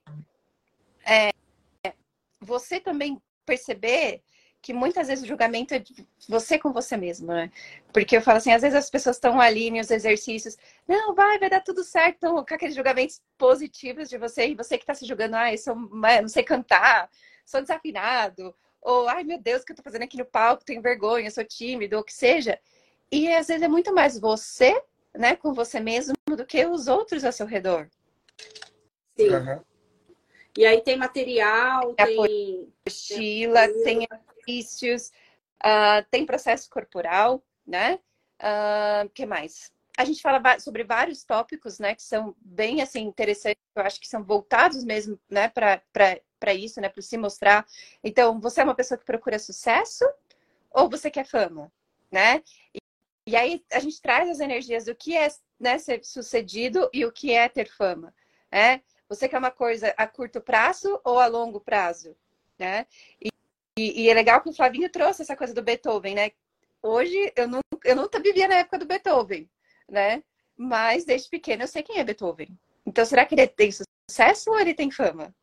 você 2.49 2.81
também 2.81 3.21
perceber 3.45 4.23
que 4.61 4.73
muitas 4.73 5.07
vezes 5.07 5.25
o 5.25 5.29
julgamento 5.29 5.73
é 5.75 5.79
de 5.79 6.07
você 6.29 6.59
com 6.59 6.73
você 6.73 6.97
mesmo, 6.97 7.29
né? 7.29 7.51
Porque 7.93 8.17
eu 8.17 8.23
falo 8.23 8.39
assim, 8.39 8.53
às 8.53 8.63
vezes 8.63 8.77
as 8.77 8.91
pessoas 8.91 9.17
estão 9.17 9.41
ali 9.41 9.71
nos 9.71 9.91
exercícios, 9.91 10.57
não, 10.87 11.15
vai, 11.15 11.39
vai 11.39 11.49
dar 11.49 11.61
tudo 11.61 11.85
certo, 11.85 12.17
então, 12.17 12.45
com 12.45 12.55
aqueles 12.55 12.75
julgamentos 12.75 13.23
positivos 13.37 14.09
de 14.09 14.19
você, 14.19 14.49
e 14.49 14.55
você 14.57 14.77
que 14.77 14.83
está 14.83 14.95
se 14.95 15.07
julgando, 15.07 15.37
ah, 15.37 15.53
eu 15.53 15.59
sou, 15.59 15.77
não 15.77 16.29
sei 16.29 16.43
cantar, 16.43 17.09
sou 17.47 17.61
desafinado, 17.61 18.55
ou, 18.83 19.09
ai 19.09 19.23
meu 19.23 19.39
Deus, 19.39 19.63
o 19.63 19.65
que 19.65 19.73
eu 19.73 19.77
tô 19.77 19.83
fazendo 19.83 20.03
aqui 20.03 20.17
no 20.17 20.25
palco, 20.25 20.65
tenho 20.65 20.83
vergonha, 20.83 21.31
sou 21.31 21.45
tímido, 21.45 21.97
ou 21.97 22.03
o 22.03 22.05
que 22.05 22.15
seja. 22.15 22.59
E 23.13 23.33
às 23.33 23.47
vezes 23.47 23.63
é 23.63 23.69
muito 23.69 23.95
mais 23.95 24.19
você, 24.19 24.83
né, 25.15 25.37
com 25.37 25.53
você 25.55 25.79
mesmo, 25.79 26.15
do 26.27 26.45
que 26.45 26.67
os 26.67 26.89
outros 26.89 27.25
ao 27.25 27.33
seu 27.33 27.47
redor. 27.47 27.89
Sim. 29.17 29.31
Uhum. 29.31 29.61
E 30.59 30.67
aí 30.67 30.81
tem 30.81 30.97
material, 30.97 31.95
tem, 31.95 32.17
tem 32.17 32.75
apostila, 32.81 33.69
tem 33.85 34.09
exercícios, 34.11 35.13
uh, 35.63 36.05
tem 36.11 36.27
processo 36.27 36.69
corporal, 36.69 37.41
né? 37.65 38.01
O 38.43 39.07
uh, 39.07 39.11
que 39.11 39.25
mais? 39.25 39.73
A 39.97 40.05
gente 40.05 40.21
fala 40.21 40.59
sobre 40.59 40.83
vários 40.83 41.23
tópicos, 41.23 41.79
né, 41.79 41.95
que 41.95 42.03
são 42.03 42.35
bem 42.41 42.83
assim 42.83 43.03
interessantes, 43.03 43.63
eu 43.77 43.83
acho 43.85 44.01
que 44.01 44.09
são 44.09 44.25
voltados 44.25 44.83
mesmo, 44.83 45.17
né, 45.31 45.49
para 45.49 46.55
isso, 46.55 46.81
né, 46.81 46.89
para 46.89 47.03
se 47.03 47.17
mostrar. 47.17 47.65
Então, 48.03 48.41
você 48.41 48.61
é 48.61 48.65
uma 48.65 48.75
pessoa 48.75 48.99
que 48.99 49.05
procura 49.05 49.39
sucesso 49.39 50.05
ou 50.73 50.91
você 50.91 51.09
quer 51.09 51.25
fama, 51.25 51.71
né? 52.11 52.43
E, 52.75 52.79
e 53.29 53.37
aí 53.37 53.65
a 53.73 53.79
gente 53.79 54.03
traz 54.03 54.29
as 54.29 54.41
energias 54.41 54.87
do 54.87 54.95
que 54.95 55.17
é 55.17 55.29
né, 55.59 55.79
ser 55.79 56.05
sucedido 56.05 56.91
e 56.93 57.05
o 57.05 57.13
que 57.13 57.33
é 57.33 57.49
ter 57.49 57.69
fama, 57.69 58.13
né? 58.51 58.83
Você 59.09 59.29
quer 59.29 59.39
uma 59.39 59.51
coisa 59.51 59.95
a 59.97 60.07
curto 60.07 60.41
prazo 60.41 61.01
ou 61.03 61.19
a 61.19 61.27
longo 61.27 61.61
prazo, 61.61 62.15
né? 62.59 62.87
E, 63.21 63.31
e, 63.79 64.03
e, 64.03 64.11
é 64.11 64.15
legal 64.15 64.43
que 64.43 64.51
o 64.51 64.53
Flavinho 64.53 64.91
trouxe 64.91 65.23
essa 65.23 65.37
coisa 65.37 65.55
do 65.55 65.63
Beethoven, 65.63 66.15
né? 66.15 66.33
Hoje 66.83 67.33
eu 67.35 67.49
não, 67.49 67.61
eu 67.85 67.97
nunca 67.97 68.21
vivia 68.21 68.47
na 68.47 68.57
época 68.57 68.79
do 68.79 68.87
Beethoven, 68.87 69.49
né? 69.89 70.23
Mas 70.57 71.05
desde 71.05 71.31
pequeno 71.31 71.63
eu 71.63 71.69
sei 71.69 71.83
quem 71.83 71.99
é 71.99 72.05
Beethoven. 72.05 72.49
Então 72.85 73.05
será 73.05 73.25
que 73.25 73.35
ele 73.35 73.47
tem 73.47 73.71
sucesso 73.73 74.51
ou 74.51 74.61
ele 74.61 74.75
tem 74.75 74.91
fama? 74.91 75.35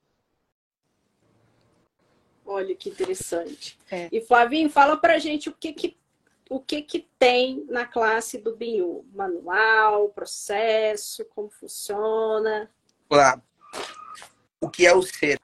Olha 2.46 2.76
que 2.76 2.90
interessante. 2.90 3.80
É. 3.90 4.08
E 4.12 4.22
Flavinho, 4.22 4.70
fala 4.70 4.96
pra 4.98 5.18
gente 5.18 5.50
o 5.50 5.54
que 5.54 5.74
que 5.74 5.98
o 6.48 6.60
que 6.60 6.84
que 6.84 7.08
tem 7.18 7.66
na 7.68 7.88
classe 7.88 8.38
do 8.38 8.56
Binho? 8.56 9.04
Manual, 9.14 10.10
processo, 10.10 11.26
como 11.26 11.50
funciona? 11.50 12.70
Olá. 13.10 13.42
O 14.60 14.70
que 14.70 14.86
é 14.86 14.94
o 14.94 15.02
ser? 15.02 15.40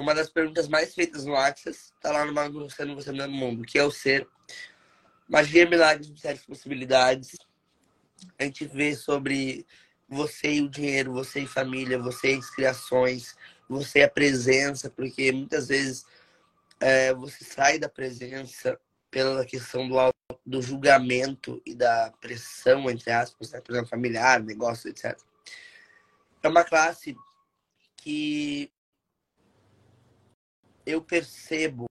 uma 0.00 0.14
das 0.14 0.30
perguntas 0.30 0.66
mais 0.66 0.94
feitas 0.94 1.24
no 1.24 1.36
Access 1.36 1.92
está 1.94 2.10
lá 2.10 2.24
no 2.24 2.32
Mago 2.32 2.68
Sendo 2.70 2.94
Você 2.94 3.12
no 3.12 3.28
Mundo, 3.28 3.64
que 3.64 3.78
é 3.78 3.84
o 3.84 3.90
ser. 3.90 4.26
Magia, 5.28 5.68
milagres, 5.68 6.08
mistérios, 6.08 6.44
possibilidades. 6.44 7.36
A 8.38 8.44
gente 8.44 8.66
vê 8.66 8.94
sobre 8.96 9.66
você 10.08 10.54
e 10.54 10.62
o 10.62 10.68
dinheiro, 10.68 11.12
você 11.12 11.40
e 11.40 11.46
família, 11.46 11.98
você 11.98 12.34
e 12.34 12.38
as 12.38 12.50
criações, 12.50 13.36
você 13.68 14.00
e 14.00 14.02
a 14.02 14.10
presença, 14.10 14.90
porque 14.90 15.30
muitas 15.30 15.68
vezes 15.68 16.04
é, 16.80 17.14
você 17.14 17.44
sai 17.44 17.78
da 17.78 17.88
presença 17.88 18.78
pela 19.10 19.44
questão 19.44 19.88
do, 19.88 19.96
do 20.44 20.62
julgamento 20.62 21.60
e 21.64 21.74
da 21.74 22.12
pressão, 22.20 22.90
entre 22.90 23.12
aspas, 23.12 23.52
né? 23.52 23.60
por 23.60 23.72
exemplo, 23.72 23.90
familiar, 23.90 24.42
negócio, 24.42 24.88
etc. 24.88 25.16
É 26.42 26.48
uma 26.48 26.64
classe 26.64 27.14
que 27.96 28.72
eu 30.86 31.02
percebo 31.02 31.86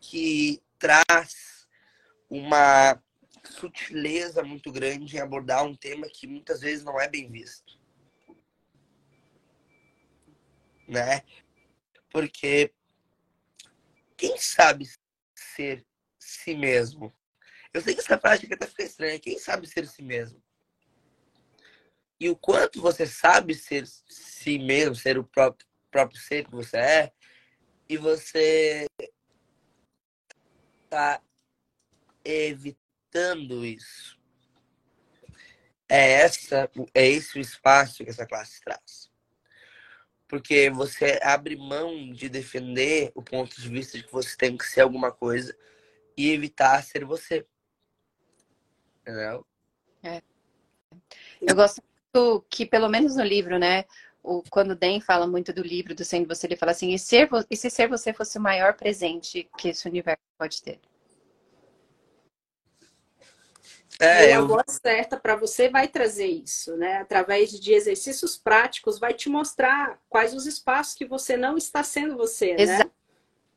que 0.00 0.62
traz 0.78 1.68
uma 2.30 3.02
sutileza 3.44 4.42
muito 4.42 4.72
grande 4.72 5.16
em 5.16 5.20
abordar 5.20 5.64
um 5.64 5.74
tema 5.74 6.08
que 6.08 6.26
muitas 6.26 6.60
vezes 6.60 6.84
não 6.84 7.00
é 7.00 7.08
bem 7.08 7.30
visto. 7.30 7.78
Né? 10.88 11.22
Porque 12.10 12.72
quem 14.16 14.38
sabe 14.38 14.88
ser 15.34 15.84
si 16.18 16.54
mesmo? 16.54 17.12
Eu 17.72 17.82
sei 17.82 17.94
que 17.94 18.00
essa 18.00 18.18
frase 18.18 18.48
até 18.50 18.66
fica 18.66 18.82
estranha. 18.82 19.20
Quem 19.20 19.38
sabe 19.38 19.66
ser 19.66 19.86
si 19.86 20.02
mesmo? 20.02 20.42
E 22.18 22.28
o 22.28 22.36
quanto 22.36 22.80
você 22.80 23.06
sabe 23.06 23.54
ser 23.54 23.86
si 23.86 24.58
mesmo, 24.58 24.94
ser 24.94 25.18
o 25.18 25.24
próprio, 25.24 25.66
próprio 25.90 26.18
ser 26.18 26.44
que 26.44 26.50
você 26.50 26.76
é, 26.76 27.12
e 27.88 27.96
você 27.96 28.86
tá 30.88 31.22
evitando 32.24 33.64
isso. 33.64 34.18
É 35.88 36.12
essa, 36.22 36.70
é 36.94 37.06
esse 37.06 37.38
o 37.38 37.40
espaço 37.40 38.02
que 38.02 38.10
essa 38.10 38.26
classe 38.26 38.60
traz. 38.60 39.10
Porque 40.26 40.68
você 40.70 41.20
abre 41.22 41.54
mão 41.54 42.12
de 42.12 42.28
defender 42.28 43.12
o 43.14 43.22
ponto 43.22 43.60
de 43.60 43.68
vista 43.68 43.96
de 43.96 44.04
que 44.04 44.12
você 44.12 44.36
tem 44.36 44.56
que 44.56 44.64
ser 44.64 44.80
alguma 44.80 45.12
coisa 45.12 45.56
e 46.16 46.30
evitar 46.30 46.82
ser 46.82 47.04
você. 47.04 47.46
Entendeu? 49.02 49.46
É. 50.02 50.20
Eu 51.40 51.54
gosto 51.54 51.80
que, 52.50 52.66
pelo 52.66 52.88
menos 52.88 53.16
no 53.16 53.24
livro, 53.24 53.58
né? 53.58 53.84
O, 54.22 54.42
quando 54.50 54.72
o 54.72 54.76
Dan 54.76 55.00
fala 55.00 55.26
muito 55.26 55.52
do 55.52 55.62
livro, 55.62 55.94
do 55.94 56.04
Sendo 56.04 56.26
Você, 56.28 56.46
ele 56.46 56.56
fala 56.56 56.72
assim: 56.72 56.92
e, 56.92 56.98
ser, 56.98 57.28
e 57.50 57.56
se 57.56 57.70
ser 57.70 57.88
você 57.88 58.12
fosse 58.12 58.38
o 58.38 58.40
maior 58.40 58.74
presente 58.74 59.48
que 59.56 59.68
esse 59.68 59.88
universo 59.88 60.22
pode 60.38 60.62
ter? 60.62 60.80
É, 63.98 64.34
a 64.34 64.42
voz 64.42 64.78
certa 64.82 65.16
para 65.18 65.36
você 65.36 65.70
vai 65.70 65.88
trazer 65.88 66.26
isso, 66.26 66.76
né? 66.76 66.98
Através 66.98 67.50
de 67.58 67.72
exercícios 67.72 68.36
práticos, 68.36 68.98
vai 68.98 69.14
te 69.14 69.28
mostrar 69.30 69.98
quais 70.08 70.34
os 70.34 70.44
espaços 70.44 70.94
que 70.94 71.06
você 71.06 71.36
não 71.36 71.56
está 71.56 71.82
sendo 71.82 72.16
você, 72.16 72.54
né? 72.54 72.90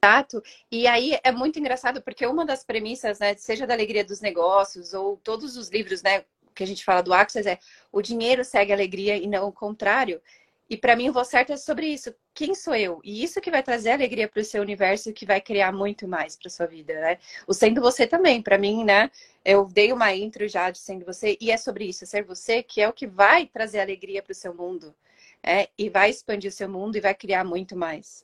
Exato. 0.02 0.42
E 0.72 0.88
aí 0.88 1.20
é 1.24 1.32
muito 1.32 1.60
engraçado 1.60 2.02
porque 2.02 2.26
uma 2.26 2.46
das 2.46 2.64
premissas, 2.64 3.20
né, 3.20 3.36
seja 3.36 3.68
da 3.68 3.74
alegria 3.74 4.04
dos 4.04 4.22
negócios 4.22 4.94
ou 4.94 5.18
todos 5.18 5.58
os 5.58 5.70
livros, 5.70 6.02
né, 6.02 6.24
que 6.54 6.64
a 6.64 6.68
gente 6.68 6.84
fala 6.84 7.02
do 7.02 7.14
Access 7.14 7.48
é 7.48 7.60
o 7.92 8.02
dinheiro 8.02 8.44
segue 8.44 8.72
a 8.72 8.76
alegria 8.76 9.18
e 9.18 9.28
não 9.28 9.48
o 9.48 9.52
contrário. 9.52 10.22
E 10.70 10.78
para 10.78 10.96
mim 10.96 11.10
o 11.10 11.14
voz 11.14 11.28
certo 11.28 11.52
é 11.52 11.58
sobre 11.58 11.88
isso. 11.88 12.14
Quem 12.34 12.54
sou 12.54 12.76
eu? 12.76 13.02
E 13.04 13.24
isso 13.24 13.42
que 13.42 13.50
vai 13.50 13.64
trazer 13.64 13.90
alegria 13.92 14.28
para 14.28 14.40
o 14.40 14.46
seu 14.46 14.62
universo 14.62 15.10
e 15.10 15.14
que 15.14 15.26
vai 15.26 15.42
criar 15.42 15.72
muito 15.72 16.08
mais 16.08 16.38
para 16.38 16.50
sua 16.50 16.68
vida, 16.68 16.94
né? 16.94 17.18
O 17.48 17.54
sendo 17.54 17.82
você 17.82 18.06
também, 18.06 18.40
para 18.40 18.58
mim, 18.58 18.84
né? 18.84 19.10
Eu 19.44 19.66
dei 19.66 19.92
uma 19.92 20.14
intro 20.14 20.48
já 20.48 20.70
de 20.70 20.78
sendo 20.78 21.06
você 21.06 21.36
e 21.42 21.50
é 21.50 21.58
sobre 21.58 21.86
isso, 21.86 22.06
ser 22.06 22.24
você, 22.24 22.62
que 22.62 22.82
é 22.82 22.88
o 22.88 22.94
que 22.94 23.08
vai 23.08 23.48
trazer 23.48 23.80
alegria 23.80 24.22
para 24.22 24.32
o 24.32 24.36
seu 24.36 24.54
mundo, 24.54 24.94
é, 25.42 25.70
e 25.76 25.90
vai 25.90 26.12
expandir 26.12 26.50
o 26.50 26.54
seu 26.54 26.70
mundo 26.70 26.96
e 26.98 27.02
vai 27.02 27.16
criar 27.16 27.44
muito 27.44 27.76
mais. 27.76 28.24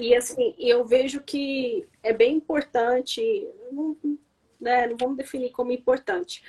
E 0.00 0.14
assim, 0.16 0.54
eu 0.58 0.84
vejo 0.84 1.20
que 1.20 1.86
é 2.02 2.12
bem 2.12 2.36
importante, 2.36 3.20
né, 4.62 4.86
não 4.86 4.96
vamos 4.96 5.16
definir 5.16 5.50
como 5.50 5.72
importante, 5.72 6.42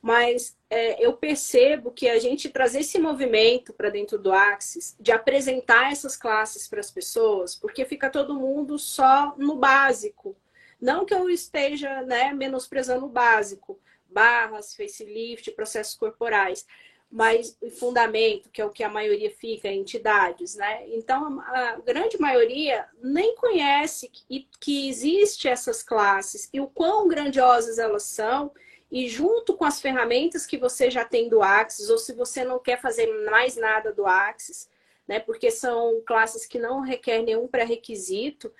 mas 0.00 0.56
é, 0.70 1.04
eu 1.04 1.12
percebo 1.14 1.90
que 1.90 2.08
a 2.08 2.18
gente 2.18 2.48
trazer 2.48 2.80
esse 2.80 2.98
movimento 2.98 3.72
para 3.72 3.90
dentro 3.90 4.18
do 4.18 4.32
Axis, 4.32 4.96
de 4.98 5.12
apresentar 5.12 5.92
essas 5.92 6.16
classes 6.16 6.68
para 6.68 6.80
as 6.80 6.90
pessoas, 6.90 7.54
porque 7.54 7.84
fica 7.84 8.08
todo 8.08 8.38
mundo 8.38 8.78
só 8.78 9.34
no 9.36 9.56
básico. 9.56 10.36
Não 10.80 11.04
que 11.04 11.12
eu 11.12 11.28
esteja 11.28 12.02
né, 12.02 12.32
menosprezando 12.32 13.06
o 13.06 13.10
básico, 13.10 13.78
barras, 14.08 14.74
facelift, 14.74 15.50
processos 15.52 15.94
corporais, 15.94 16.64
mas 17.10 17.56
fundamento, 17.78 18.50
que 18.50 18.60
é 18.60 18.66
o 18.66 18.70
que 18.70 18.84
a 18.84 18.88
maioria 18.88 19.30
fica, 19.30 19.68
entidades, 19.68 20.54
né? 20.56 20.86
Então, 20.88 21.40
a 21.40 21.78
grande 21.84 22.20
maioria 22.20 22.86
nem 23.02 23.34
conhece 23.34 24.08
que, 24.08 24.46
que 24.60 24.88
existe 24.88 25.48
essas 25.48 25.82
classes 25.82 26.48
e 26.52 26.60
o 26.60 26.68
quão 26.68 27.08
grandiosas 27.08 27.78
elas 27.78 28.02
são. 28.02 28.52
E 28.90 29.08
junto 29.08 29.54
com 29.54 29.64
as 29.64 29.80
ferramentas 29.80 30.46
que 30.46 30.56
você 30.56 30.90
já 30.90 31.04
tem 31.04 31.28
do 31.28 31.42
Axis, 31.42 31.90
ou 31.90 31.98
se 31.98 32.12
você 32.12 32.44
não 32.44 32.58
quer 32.58 32.80
fazer 32.80 33.06
mais 33.24 33.56
nada 33.56 33.92
do 33.92 34.06
Axis, 34.06 34.68
né, 35.06 35.18
porque 35.18 35.50
são 35.50 36.02
classes 36.06 36.46
que 36.46 36.58
não 36.58 36.80
requerem 36.80 37.24
nenhum 37.24 37.48
pré-requisito, 37.48 38.52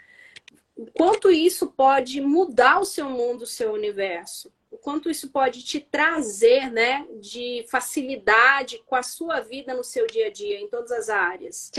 quanto 0.95 1.31
isso 1.31 1.69
pode 1.69 2.21
mudar 2.21 2.81
o 2.81 2.85
seu 2.85 3.09
mundo, 3.09 3.43
o 3.43 3.47
seu 3.47 3.73
universo, 3.73 4.53
o 4.71 4.77
quanto 4.77 5.11
isso 5.11 5.31
pode 5.31 5.65
te 5.65 5.81
trazer, 5.81 6.71
né, 6.71 7.07
de 7.21 7.65
facilidade 7.69 8.83
com 8.87 8.95
a 8.95 9.03
sua 9.03 9.41
vida 9.41 9.75
no 9.75 9.85
seu 9.85 10.07
dia 10.07 10.27
a 10.27 10.31
dia, 10.31 10.61
em 10.61 10.69
todas 10.69 10.91
as 10.91 11.09
áreas. 11.09 11.71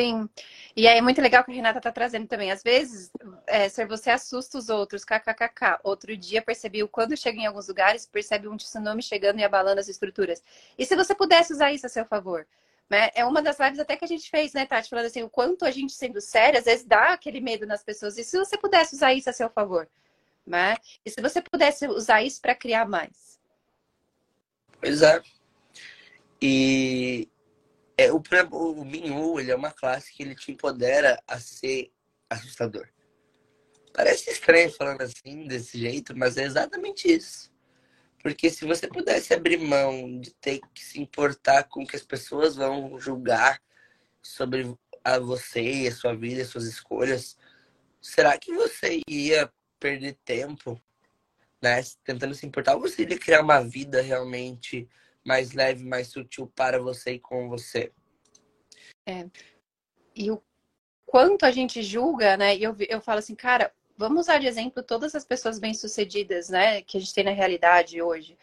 Sim. 0.00 0.28
E 0.74 0.88
aí 0.88 0.98
é 0.98 1.02
muito 1.02 1.20
legal 1.20 1.44
que 1.44 1.52
a 1.52 1.54
Renata 1.54 1.80
tá 1.80 1.92
trazendo 1.92 2.26
também. 2.26 2.50
Às 2.50 2.62
vezes, 2.62 3.10
é, 3.46 3.68
você 3.86 4.10
assusta 4.10 4.58
os 4.58 4.68
outros, 4.68 5.04
kkkk. 5.04 5.78
Outro 5.84 6.16
dia 6.16 6.42
percebi, 6.42 6.86
quando 6.88 7.16
chega 7.16 7.38
em 7.38 7.46
alguns 7.46 7.68
lugares, 7.68 8.06
percebe 8.06 8.48
um 8.48 8.56
tsunami 8.56 9.02
chegando 9.02 9.38
e 9.38 9.44
abalando 9.44 9.80
as 9.80 9.88
estruturas. 9.88 10.42
E 10.78 10.84
se 10.86 10.96
você 10.96 11.14
pudesse 11.14 11.52
usar 11.52 11.72
isso 11.72 11.86
a 11.86 11.90
seu 11.90 12.04
favor? 12.04 12.46
Né? 12.90 13.10
É 13.14 13.24
uma 13.24 13.40
das 13.40 13.58
lives 13.58 13.78
até 13.78 13.96
que 13.96 14.04
a 14.04 14.08
gente 14.08 14.28
fez, 14.28 14.52
né, 14.52 14.66
Tati? 14.66 14.90
Falando 14.90 15.06
assim, 15.06 15.22
o 15.22 15.30
quanto 15.30 15.64
a 15.64 15.70
gente 15.70 15.92
sendo 15.92 16.20
séria, 16.20 16.58
às 16.58 16.64
vezes 16.64 16.84
dá 16.84 17.12
aquele 17.12 17.40
medo 17.40 17.66
nas 17.66 17.84
pessoas. 17.84 18.18
E 18.18 18.24
se 18.24 18.36
você 18.36 18.56
pudesse 18.58 18.94
usar 18.94 19.12
isso 19.12 19.30
a 19.30 19.32
seu 19.32 19.48
favor? 19.50 19.88
Né? 20.46 20.76
E 21.04 21.10
se 21.10 21.20
você 21.20 21.40
pudesse 21.40 21.86
usar 21.86 22.22
isso 22.22 22.40
para 22.40 22.54
criar 22.54 22.88
mais? 22.88 23.40
Pois 24.80 25.02
é. 25.02 25.22
E 26.40 27.28
é, 27.96 28.12
o, 28.12 28.20
o 28.50 28.84
Minhu, 28.84 29.38
ele 29.38 29.52
é 29.52 29.56
uma 29.56 29.70
classe 29.70 30.12
que 30.12 30.22
ele 30.22 30.34
te 30.34 30.50
empodera 30.50 31.22
a 31.26 31.38
ser 31.38 31.92
assustador. 32.28 32.88
Parece 33.92 34.30
estranho 34.30 34.72
falando 34.72 35.02
assim, 35.02 35.46
desse 35.46 35.78
jeito, 35.78 36.16
mas 36.16 36.36
é 36.36 36.44
exatamente 36.44 37.12
isso. 37.12 37.52
Porque 38.22 38.50
se 38.50 38.64
você 38.64 38.88
pudesse 38.88 39.34
abrir 39.34 39.58
mão 39.58 40.18
de 40.20 40.32
ter 40.34 40.60
que 40.72 40.82
se 40.82 41.00
importar 41.00 41.64
com 41.64 41.82
o 41.82 41.86
que 41.86 41.96
as 41.96 42.04
pessoas 42.04 42.56
vão 42.56 42.98
julgar 42.98 43.60
sobre 44.22 44.76
a 45.04 45.18
você 45.18 45.60
e 45.60 45.88
a 45.88 45.94
sua 45.94 46.14
vida, 46.14 46.42
as 46.42 46.48
suas 46.48 46.64
escolhas, 46.64 47.36
será 48.00 48.38
que 48.38 48.54
você 48.54 49.00
ia 49.08 49.52
perder 49.82 50.16
tempo, 50.24 50.80
né, 51.60 51.82
tentando 52.04 52.34
se 52.34 52.46
importar? 52.46 52.76
Ou 52.76 52.80
você 52.80 53.02
iria 53.02 53.18
criar 53.18 53.42
uma 53.42 53.60
vida 53.60 54.00
realmente 54.00 54.88
mais 55.24 55.52
leve, 55.52 55.84
mais 55.84 56.06
sutil 56.06 56.46
para 56.46 56.80
você 56.80 57.14
e 57.14 57.18
com 57.18 57.48
você. 57.48 57.92
É. 59.04 59.26
E 60.14 60.30
o 60.30 60.40
quanto 61.04 61.44
a 61.44 61.50
gente 61.50 61.82
julga, 61.82 62.36
né? 62.36 62.56
E 62.56 62.62
eu, 62.62 62.76
eu 62.88 63.00
falo 63.00 63.18
assim, 63.18 63.34
cara, 63.34 63.72
vamos 63.96 64.22
usar 64.22 64.38
de 64.38 64.46
exemplo 64.46 64.82
todas 64.82 65.14
as 65.14 65.24
pessoas 65.24 65.58
bem-sucedidas, 65.58 66.48
né? 66.48 66.82
Que 66.82 66.96
a 66.96 67.00
gente 67.00 67.14
tem 67.14 67.24
na 67.24 67.32
realidade 67.32 68.00
hoje. 68.00 68.38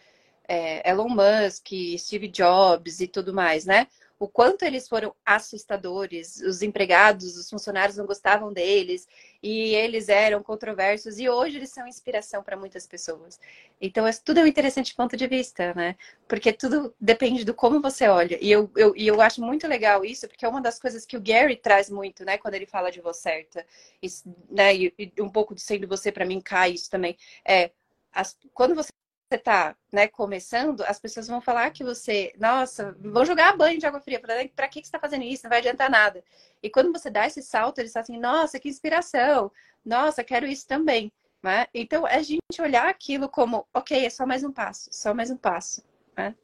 É, 0.47 0.89
Elon 0.89 1.09
Musk, 1.09 1.67
Steve 1.97 2.27
Jobs 2.27 2.99
e 2.99 3.07
tudo 3.07 3.33
mais, 3.33 3.65
né? 3.65 3.87
O 4.19 4.27
quanto 4.27 4.63
eles 4.63 4.87
foram 4.87 5.15
assustadores, 5.25 6.41
os 6.41 6.61
empregados, 6.61 7.37
os 7.37 7.49
funcionários 7.49 7.95
não 7.95 8.05
gostavam 8.05 8.51
deles 8.51 9.07
e 9.41 9.73
eles 9.73 10.09
eram 10.09 10.43
controversos 10.43 11.17
e 11.17 11.29
hoje 11.29 11.55
eles 11.55 11.69
são 11.69 11.87
inspiração 11.87 12.43
para 12.43 12.57
muitas 12.57 12.85
pessoas. 12.85 13.39
Então, 13.79 14.05
é, 14.05 14.11
tudo 14.11 14.41
é 14.41 14.43
um 14.43 14.47
interessante 14.47 14.93
ponto 14.93 15.15
de 15.15 15.25
vista, 15.25 15.73
né? 15.73 15.95
Porque 16.27 16.51
tudo 16.51 16.93
depende 16.99 17.45
do 17.45 17.53
como 17.53 17.81
você 17.81 18.09
olha. 18.09 18.37
E 18.41 18.51
eu, 18.51 18.69
eu, 18.75 18.93
e 18.93 19.07
eu 19.07 19.21
acho 19.21 19.41
muito 19.41 19.65
legal 19.67 20.03
isso, 20.03 20.27
porque 20.27 20.45
é 20.45 20.49
uma 20.49 20.61
das 20.61 20.77
coisas 20.77 21.05
que 21.05 21.15
o 21.15 21.21
Gary 21.21 21.55
traz 21.55 21.89
muito, 21.89 22.25
né? 22.25 22.37
Quando 22.37 22.55
ele 22.55 22.65
fala 22.65 22.91
de 22.91 22.99
voz 22.99 23.17
certa. 23.17 23.65
Isso, 24.01 24.23
né? 24.49 24.75
E, 24.75 24.93
e 24.97 25.21
um 25.21 25.29
pouco 25.29 25.55
de 25.55 25.61
sendo 25.61 25.87
você, 25.87 26.11
para 26.11 26.25
mim, 26.25 26.41
cai 26.41 26.71
isso 26.71 26.89
também. 26.89 27.17
É, 27.45 27.71
as, 28.11 28.37
quando 28.53 28.75
você 28.75 28.91
você 29.29 29.35
está 29.35 29.75
né, 29.91 30.07
começando, 30.07 30.81
as 30.81 30.99
pessoas 30.99 31.27
vão 31.27 31.39
falar 31.39 31.69
que 31.69 31.83
você, 31.83 32.33
nossa, 32.37 32.97
vão 32.99 33.23
jogar 33.23 33.55
banho 33.55 33.79
de 33.79 33.85
água 33.85 34.01
fria. 34.01 34.19
Para 34.19 34.67
que 34.67 34.79
você 34.79 34.87
está 34.87 34.99
fazendo 34.99 35.23
isso? 35.23 35.43
Não 35.43 35.49
vai 35.49 35.59
adiantar 35.59 35.89
nada. 35.89 36.23
E 36.63 36.69
quando 36.69 36.91
você 36.91 37.11
dá 37.11 37.27
esse 37.27 37.43
salto, 37.43 37.77
eles 37.77 37.93
falam 37.93 38.03
assim, 38.03 38.17
nossa, 38.17 38.59
que 38.59 38.67
inspiração. 38.67 39.51
Nossa, 39.85 40.23
quero 40.23 40.47
isso 40.47 40.65
também. 40.67 41.11
Né? 41.43 41.67
Então, 41.73 42.07
é 42.07 42.15
a 42.15 42.23
gente 42.23 42.41
olhar 42.59 42.89
aquilo 42.89 43.29
como, 43.29 43.67
ok, 43.71 44.03
é 44.03 44.09
só 44.09 44.25
mais 44.25 44.43
um 44.43 44.51
passo, 44.51 44.89
só 44.91 45.13
mais 45.13 45.29
um 45.29 45.37
passo. 45.37 45.83
Né? 46.17 46.35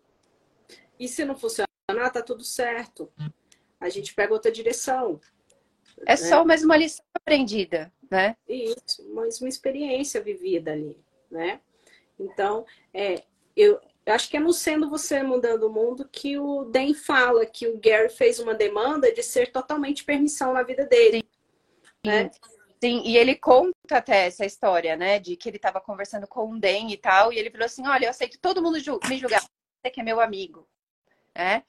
E 1.00 1.08
se 1.08 1.26
não 1.26 1.36
funcionar, 1.36 1.67
tá 2.13 2.21
tudo 2.21 2.43
certo. 2.43 3.12
A 3.80 3.89
gente 3.89 4.13
pega 4.13 4.32
outra 4.32 4.52
direção. 4.52 5.19
É 6.06 6.12
né? 6.12 6.17
só 6.17 6.45
mais 6.45 6.63
uma 6.63 6.78
lição 6.78 7.04
aprendida, 7.15 7.91
né? 8.12 8.38
Isso, 8.48 9.12
mais 9.13 9.41
uma 9.41 9.50
experiência 9.50 10.21
vivida 10.21 10.71
ali, 10.71 10.98
né? 11.32 11.60
Então, 12.19 12.65
é, 12.93 13.23
eu, 13.56 13.80
eu 14.06 14.13
acho 14.13 14.30
que 14.30 14.38
é 14.38 14.39
no 14.39 14.54
Sendo 14.54 14.89
Você 14.89 15.23
Mudando 15.23 15.63
o 15.63 15.73
Mundo 15.73 16.08
que 16.08 16.38
o 16.38 16.65
Dan 16.65 16.93
fala 16.93 17.45
que 17.45 17.67
o 17.67 17.80
Gary 17.80 18.10
fez 18.10 18.39
uma 18.39 18.54
demanda 18.54 19.12
de 19.12 19.23
ser 19.23 19.51
totalmente 19.51 20.04
permissão 20.04 20.54
na 20.54 20.63
vida 20.63 20.86
dele. 20.86 21.23
Né? 22.06 22.30
Sim, 22.84 23.01
e 23.04 23.17
ele 23.17 23.36
conta 23.36 23.97
até 23.97 24.28
essa 24.28 24.45
história, 24.45 24.95
né? 24.95 25.19
De 25.19 25.36
que 25.36 25.49
ele 25.49 25.58
estava 25.58 25.82
conversando 25.82 26.28
com 26.28 26.51
o 26.51 26.60
Den 26.60 26.91
e 26.91 26.97
tal, 26.97 27.34
e 27.34 27.39
ele 27.39 27.49
falou 27.49 27.65
assim: 27.65 27.88
olha, 27.88 28.06
eu 28.06 28.10
aceito 28.12 28.38
todo 28.39 28.62
mundo 28.62 28.75
me 28.75 29.17
julgar, 29.17 29.41
você 29.41 29.89
que 29.91 29.99
é 29.99 30.04
meu 30.04 30.19
amigo. 30.19 30.67
Né? 31.36 31.63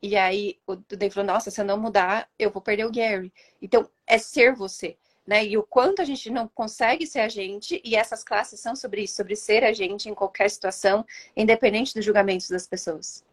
E 0.00 0.16
aí 0.16 0.60
o 0.66 0.76
Den 0.76 1.10
falou: 1.10 1.26
nossa, 1.26 1.50
se 1.50 1.60
eu 1.60 1.64
não 1.64 1.78
mudar, 1.80 2.30
eu 2.38 2.50
vou 2.50 2.62
perder 2.62 2.84
o 2.84 2.92
Gary. 2.92 3.32
Então, 3.60 3.90
é 4.06 4.18
ser 4.18 4.54
você. 4.54 4.96
Né? 5.26 5.44
E 5.46 5.56
o 5.56 5.62
quanto 5.62 6.02
a 6.02 6.04
gente 6.04 6.28
não 6.30 6.48
consegue 6.48 7.06
ser 7.06 7.20
a 7.20 7.28
gente, 7.28 7.80
e 7.84 7.94
essas 7.94 8.24
classes 8.24 8.58
são 8.58 8.74
sobre 8.74 9.02
isso, 9.02 9.14
sobre 9.14 9.36
ser 9.36 9.62
a 9.62 9.72
gente 9.72 10.08
em 10.08 10.14
qualquer 10.14 10.50
situação, 10.50 11.06
independente 11.36 11.94
dos 11.94 12.04
julgamentos 12.04 12.48
das 12.48 12.66
pessoas. 12.66 13.24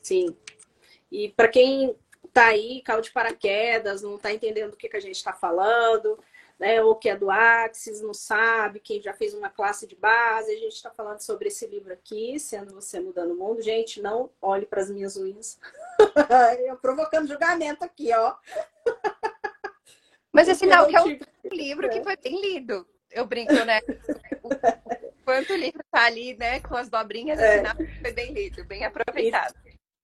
Sim. 0.00 0.34
E 1.10 1.28
para 1.28 1.48
quem 1.48 1.94
está 2.24 2.46
aí, 2.46 2.80
caiu 2.82 3.02
de 3.02 3.12
paraquedas, 3.12 4.02
não 4.02 4.16
está 4.16 4.32
entendendo 4.32 4.72
o 4.72 4.76
que, 4.76 4.88
que 4.88 4.96
a 4.96 5.00
gente 5.00 5.16
está 5.16 5.34
falando, 5.34 6.18
né? 6.58 6.82
ou 6.82 6.96
que 6.96 7.10
é 7.10 7.16
do 7.16 7.30
Axis, 7.30 8.00
não 8.00 8.14
sabe, 8.14 8.80
quem 8.80 9.02
já 9.02 9.12
fez 9.12 9.34
uma 9.34 9.50
classe 9.50 9.86
de 9.86 9.94
base, 9.94 10.52
a 10.52 10.56
gente 10.56 10.72
está 10.72 10.90
falando 10.90 11.20
sobre 11.20 11.48
esse 11.48 11.66
livro 11.66 11.92
aqui, 11.92 12.38
Sendo 12.38 12.74
Você 12.74 12.98
Mudando 13.00 13.32
o 13.32 13.36
Mundo. 13.36 13.60
Gente, 13.60 14.00
não 14.00 14.30
olhe 14.40 14.64
para 14.64 14.80
as 14.80 14.90
minhas 14.90 15.16
unhas. 15.16 15.58
Eu 16.66 16.76
provocando 16.76 17.28
julgamento 17.28 17.84
aqui, 17.84 18.10
ó. 18.14 18.34
Mas 20.32 20.48
é 20.48 20.54
sinal 20.54 20.86
que 20.86 20.96
é 20.96 21.02
um 21.02 21.18
livro 21.52 21.90
que 21.90 22.02
foi 22.02 22.16
bem 22.16 22.40
lido. 22.40 22.86
Eu 23.10 23.26
brinco, 23.26 23.52
né? 23.52 23.80
Quanto 25.24 25.52
o 25.52 25.56
livro 25.56 25.84
tá 25.90 26.06
ali, 26.06 26.34
né, 26.34 26.60
com 26.60 26.74
as 26.74 26.88
dobrinhas, 26.88 27.38
é 27.38 27.58
sinal 27.58 27.76
que 27.76 28.00
foi 28.00 28.12
bem 28.12 28.32
lido, 28.32 28.64
bem 28.64 28.84
aproveitado. 28.84 29.54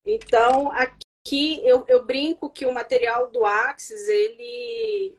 Então, 0.04 0.70
aqui 0.72 1.60
eu, 1.66 1.84
eu 1.88 2.04
brinco 2.04 2.50
que 2.50 2.66
o 2.66 2.72
material 2.72 3.30
do 3.30 3.44
Axis, 3.44 4.08
ele 4.08 5.16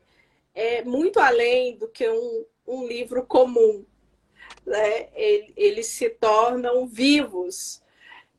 é 0.54 0.82
muito 0.84 1.20
além 1.20 1.76
do 1.76 1.88
que 1.88 2.08
um, 2.08 2.46
um 2.66 2.86
livro 2.86 3.24
comum. 3.26 3.84
Né? 4.64 5.08
Ele, 5.14 5.52
eles 5.56 5.86
se 5.86 6.08
tornam 6.08 6.86
vivos. 6.86 7.82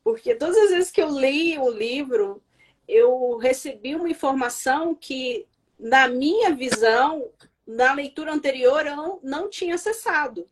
Porque 0.04 0.34
todas 0.34 0.58
as 0.58 0.72
vezes 0.72 0.92
que 0.92 1.02
eu 1.02 1.10
li 1.10 1.58
o 1.60 1.70
livro, 1.70 2.42
eu 2.88 3.38
recebi 3.38 3.96
uma 3.96 4.10
informação 4.10 4.96
que 4.96 5.48
na 5.82 6.08
minha 6.08 6.54
visão, 6.56 7.30
na 7.66 7.94
leitura 7.94 8.32
anterior, 8.32 8.86
eu 8.86 8.96
não, 8.96 9.20
não 9.24 9.50
tinha 9.50 9.76
acessado. 9.76 10.48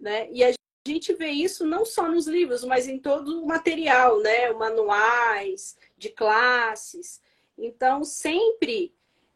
Né? 0.00 0.28
E 0.32 0.42
a 0.42 0.52
gente 0.86 1.12
vê 1.14 1.28
isso 1.28 1.66
não 1.66 1.84
só 1.84 2.08
nos 2.08 2.26
livros, 2.26 2.64
mas 2.64 2.88
em 2.88 2.98
todo 2.98 3.42
o 3.42 3.46
material, 3.46 4.18
né? 4.20 4.50
manuais 4.52 5.76
de 5.96 6.08
classes. 6.08 7.20
Então, 7.58 8.02
sempre 8.02 8.94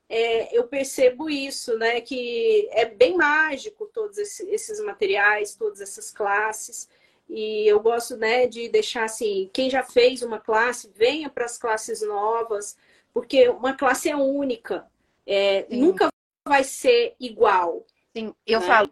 é, 0.09 0.57
eu 0.57 0.67
percebo 0.67 1.31
isso, 1.31 1.79
né? 1.79 2.01
Que 2.01 2.69
é 2.73 2.85
bem 2.85 3.17
mágico 3.17 3.87
todos 3.93 4.19
esses 4.19 4.81
materiais, 4.81 5.55
todas 5.55 5.81
essas 5.81 6.11
classes. 6.11 6.89
E 7.29 7.65
eu 7.69 7.79
gosto 7.79 8.17
né, 8.17 8.49
de 8.49 8.69
deixar 8.69 9.05
assim, 9.05 9.49
quem 9.53 9.71
já 9.71 9.85
fez 9.85 10.21
uma 10.21 10.41
classe, 10.41 10.91
venha 10.97 11.31
para 11.31 11.45
as 11.45 11.57
classes 11.57 12.03
novas, 12.03 12.77
porque 13.15 13.49
uma 13.49 13.73
classe 13.73 14.11
é 14.11 14.17
única. 14.17 14.91
É, 15.27 15.67
nunca 15.71 16.09
vai 16.47 16.65
ser 16.65 17.15
igual. 17.21 17.85
Sim, 18.17 18.35
eu 18.47 18.61
né? 18.61 18.67
falo, 18.67 18.91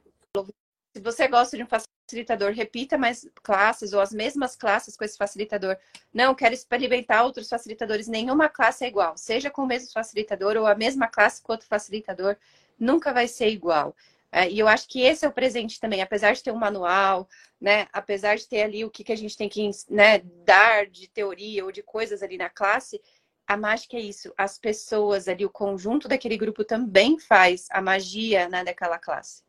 se 0.95 1.03
você 1.03 1.29
gosta 1.29 1.57
de 1.57 1.63
um 1.63 1.67
facilitador, 1.67 2.53
repita 2.53 2.97
mais 2.97 3.29
classes 3.43 3.93
ou 3.93 4.01
as 4.01 4.13
mesmas 4.13 4.57
classes 4.57 4.97
com 4.97 5.05
esse 5.05 5.17
facilitador. 5.17 5.77
Não, 6.13 6.35
quero 6.35 6.55
experimentar 6.55 7.25
outros 7.25 7.49
facilitadores. 7.49 8.09
Nenhuma 8.09 8.49
classe 8.49 8.85
é 8.85 8.89
igual. 8.89 9.17
Seja 9.17 9.51
com 9.51 9.63
o 9.63 9.67
mesmo 9.67 9.93
facilitador 9.93 10.57
ou 10.57 10.67
a 10.67 10.75
mesma 10.75 11.07
classe 11.07 11.43
com 11.43 11.53
outro 11.53 11.67
facilitador, 11.67 12.37
nunca 12.79 13.13
vai 13.13 13.29
ser 13.29 13.49
igual. 13.49 13.95
É, 14.31 14.49
e 14.49 14.59
eu 14.59 14.69
acho 14.69 14.87
que 14.89 15.01
esse 15.01 15.25
é 15.25 15.29
o 15.29 15.33
presente 15.33 15.81
também, 15.81 16.03
apesar 16.03 16.35
de 16.35 16.43
ter 16.43 16.53
um 16.53 16.59
manual, 16.59 17.27
né? 17.61 17.89
Apesar 17.93 18.37
de 18.37 18.47
ter 18.47 18.63
ali 18.63 18.85
o 18.85 18.91
que, 18.91 19.03
que 19.03 19.13
a 19.13 19.17
gente 19.17 19.37
tem 19.37 19.49
que 19.49 19.71
né, 19.89 20.19
dar 20.45 20.87
de 20.87 21.09
teoria 21.09 21.65
ou 21.65 21.73
de 21.73 21.83
coisas 21.83 22.23
ali 22.23 22.37
na 22.37 22.51
classe, 22.51 23.01
a 23.49 23.57
mágica 23.57 23.97
é 23.97 24.01
isso. 24.01 24.31
As 24.37 24.59
pessoas 24.59 25.27
ali, 25.27 25.47
o 25.47 25.51
conjunto 25.51 26.07
daquele 26.07 26.37
grupo 26.37 26.63
também 26.63 27.19
faz 27.19 27.67
a 27.71 27.81
magia 27.81 28.47
né, 28.47 28.63
daquela 28.63 28.99
classe. 28.99 29.43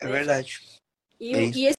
É 0.00 0.06
verdade. 0.06 0.62
E, 1.18 1.34
é 1.34 1.42
e, 1.46 1.74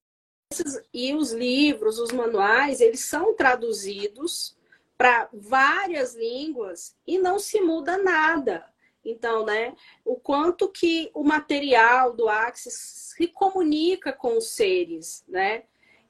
esses, 0.52 0.82
e 0.94 1.16
os 1.16 1.32
livros, 1.32 1.98
os 1.98 2.12
manuais, 2.12 2.82
eles 2.82 3.00
são 3.00 3.34
traduzidos 3.36 4.58
para 4.98 5.30
várias 5.32 6.14
línguas 6.14 6.94
e 7.08 7.18
não 7.18 7.40
se 7.40 7.62
muda 7.62 7.98
nada. 7.98 8.66
Então, 9.04 9.46
né, 9.46 9.74
o 10.04 10.18
quanto 10.18 10.68
que 10.68 11.10
o 11.14 11.24
material 11.24 12.14
do 12.14 12.28
Axis 12.28 12.74
se 13.16 13.28
comunica 13.28 14.12
com 14.12 14.38
os 14.38 14.50
seres, 14.50 15.24
né? 15.28 15.64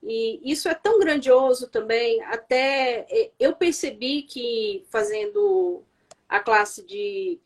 E 0.05 0.41
isso 0.43 0.67
é 0.67 0.73
tão 0.73 0.99
grandioso 0.99 1.69
também, 1.69 2.21
até 2.23 3.05
é, 3.09 3.31
eu 3.39 3.55
percebi 3.55 4.23
que 4.23 4.85
fazendo 4.89 5.81
a 6.27 6.41
classe 6.41 6.85
de 6.85 7.39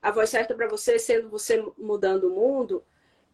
A 0.00 0.12
Voz 0.12 0.30
Certa 0.30 0.54
para 0.54 0.68
Você, 0.68 0.96
sendo 0.98 1.28
você 1.28 1.60
mudando 1.76 2.24
o 2.24 2.34
mundo, 2.34 2.84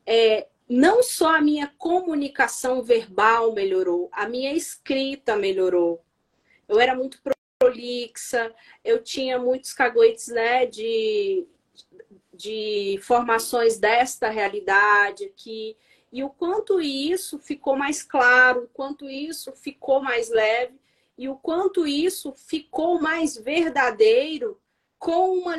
é, 0.06 0.46
não 0.66 1.02
só 1.02 1.36
a 1.36 1.42
minha 1.42 1.70
comunicação 1.76 2.82
verbal 2.82 3.52
melhorou, 3.52 4.08
a 4.12 4.26
minha 4.26 4.54
escrita 4.54 5.36
melhorou. 5.36 6.02
Eu 6.66 6.80
era 6.80 6.94
muito 6.94 7.20
prolixa, 7.60 8.54
eu 8.82 9.02
tinha 9.02 9.38
muitos 9.38 9.74
caguetes 9.74 10.28
né, 10.28 10.64
de, 10.64 11.46
de 12.32 12.98
formações 13.02 13.78
desta 13.78 14.30
realidade 14.30 15.24
aqui 15.24 15.76
e 16.12 16.24
o 16.24 16.30
quanto 16.30 16.80
isso 16.80 17.38
ficou 17.38 17.76
mais 17.76 18.02
claro, 18.02 18.64
o 18.64 18.68
quanto 18.68 19.08
isso 19.08 19.52
ficou 19.52 20.02
mais 20.02 20.28
leve 20.28 20.74
e 21.16 21.28
o 21.28 21.36
quanto 21.36 21.86
isso 21.86 22.34
ficou 22.36 23.00
mais 23.00 23.36
verdadeiro 23.36 24.60
com 24.98 25.38
uma 25.38 25.56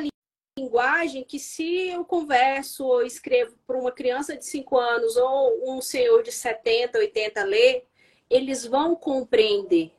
linguagem 0.58 1.24
que 1.24 1.38
se 1.38 1.88
eu 1.88 2.04
converso 2.04 2.84
ou 2.84 3.02
escrevo 3.02 3.56
para 3.66 3.78
uma 3.78 3.90
criança 3.90 4.36
de 4.36 4.44
5 4.44 4.78
anos 4.78 5.16
ou 5.16 5.76
um 5.76 5.80
senhor 5.80 6.22
de 6.22 6.30
70, 6.30 6.98
80 6.98 7.42
ler, 7.44 7.86
eles 8.28 8.66
vão 8.66 8.94
compreender, 8.94 9.92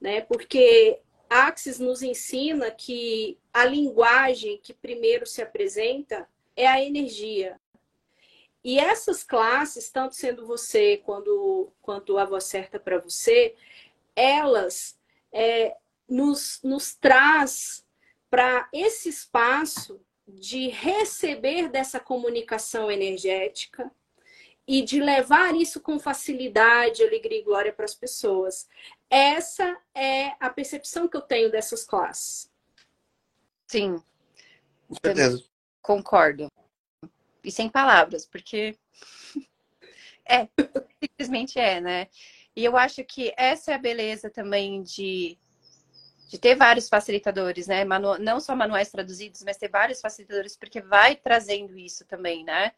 né? 0.00 0.22
Porque 0.22 1.00
Axis 1.28 1.78
nos 1.78 2.02
ensina 2.02 2.70
que 2.70 3.38
a 3.52 3.64
linguagem 3.66 4.58
que 4.62 4.72
primeiro 4.72 5.26
se 5.26 5.42
apresenta 5.42 6.26
é 6.56 6.66
a 6.66 6.82
energia. 6.82 7.59
E 8.62 8.78
essas 8.78 9.22
classes, 9.22 9.90
tanto 9.90 10.14
sendo 10.14 10.46
você 10.46 10.98
quando, 10.98 11.72
quanto 11.80 12.18
a 12.18 12.24
voz 12.24 12.44
certa 12.44 12.78
para 12.78 12.98
você, 12.98 13.54
elas 14.14 14.98
é, 15.32 15.76
nos, 16.08 16.60
nos 16.62 16.94
traz 16.94 17.86
para 18.28 18.68
esse 18.72 19.08
espaço 19.08 20.00
de 20.28 20.68
receber 20.68 21.68
dessa 21.68 21.98
comunicação 21.98 22.90
energética 22.90 23.90
e 24.66 24.82
de 24.82 25.00
levar 25.00 25.54
isso 25.56 25.80
com 25.80 25.98
facilidade, 25.98 27.02
alegria 27.02 27.40
e 27.40 27.42
glória 27.42 27.72
para 27.72 27.86
as 27.86 27.94
pessoas. 27.94 28.68
Essa 29.08 29.76
é 29.94 30.34
a 30.38 30.50
percepção 30.50 31.08
que 31.08 31.16
eu 31.16 31.22
tenho 31.22 31.50
dessas 31.50 31.84
classes. 31.84 32.48
Sim. 33.66 34.00
Concordo 35.82 36.50
e 37.44 37.50
sem 37.50 37.68
palavras, 37.68 38.26
porque 38.26 38.76
é, 40.28 40.48
simplesmente 41.00 41.58
é, 41.58 41.80
né? 41.80 42.08
E 42.54 42.64
eu 42.64 42.76
acho 42.76 43.04
que 43.04 43.32
essa 43.36 43.72
é 43.72 43.74
a 43.74 43.78
beleza 43.78 44.28
também 44.28 44.82
de, 44.82 45.38
de 46.28 46.38
ter 46.38 46.54
vários 46.54 46.88
facilitadores, 46.88 47.66
né? 47.66 47.84
Manu, 47.84 48.18
não 48.18 48.40
só 48.40 48.54
manuais 48.54 48.90
traduzidos, 48.90 49.42
mas 49.42 49.56
ter 49.56 49.68
vários 49.68 50.00
facilitadores, 50.00 50.56
porque 50.56 50.80
vai 50.80 51.16
trazendo 51.16 51.78
isso 51.78 52.04
também, 52.04 52.44
né? 52.44 52.72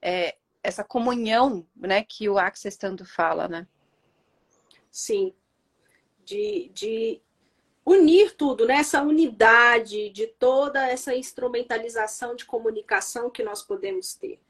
É, 0.00 0.36
essa 0.62 0.82
comunhão, 0.82 1.66
né, 1.76 2.02
que 2.02 2.28
o 2.28 2.38
Access 2.38 2.78
tanto 2.78 3.04
fala, 3.04 3.48
né? 3.48 3.66
Sim. 4.90 5.34
De, 6.24 6.70
de 6.72 7.20
unir 7.84 8.34
tudo, 8.34 8.66
né? 8.66 8.76
essa 8.76 9.02
unidade 9.02 10.08
de 10.10 10.26
toda 10.26 10.88
essa 10.88 11.14
instrumentalização 11.14 12.34
de 12.34 12.44
comunicação 12.44 13.30
que 13.30 13.42
nós 13.42 13.62
podemos 13.62 14.14
ter. 14.14 14.40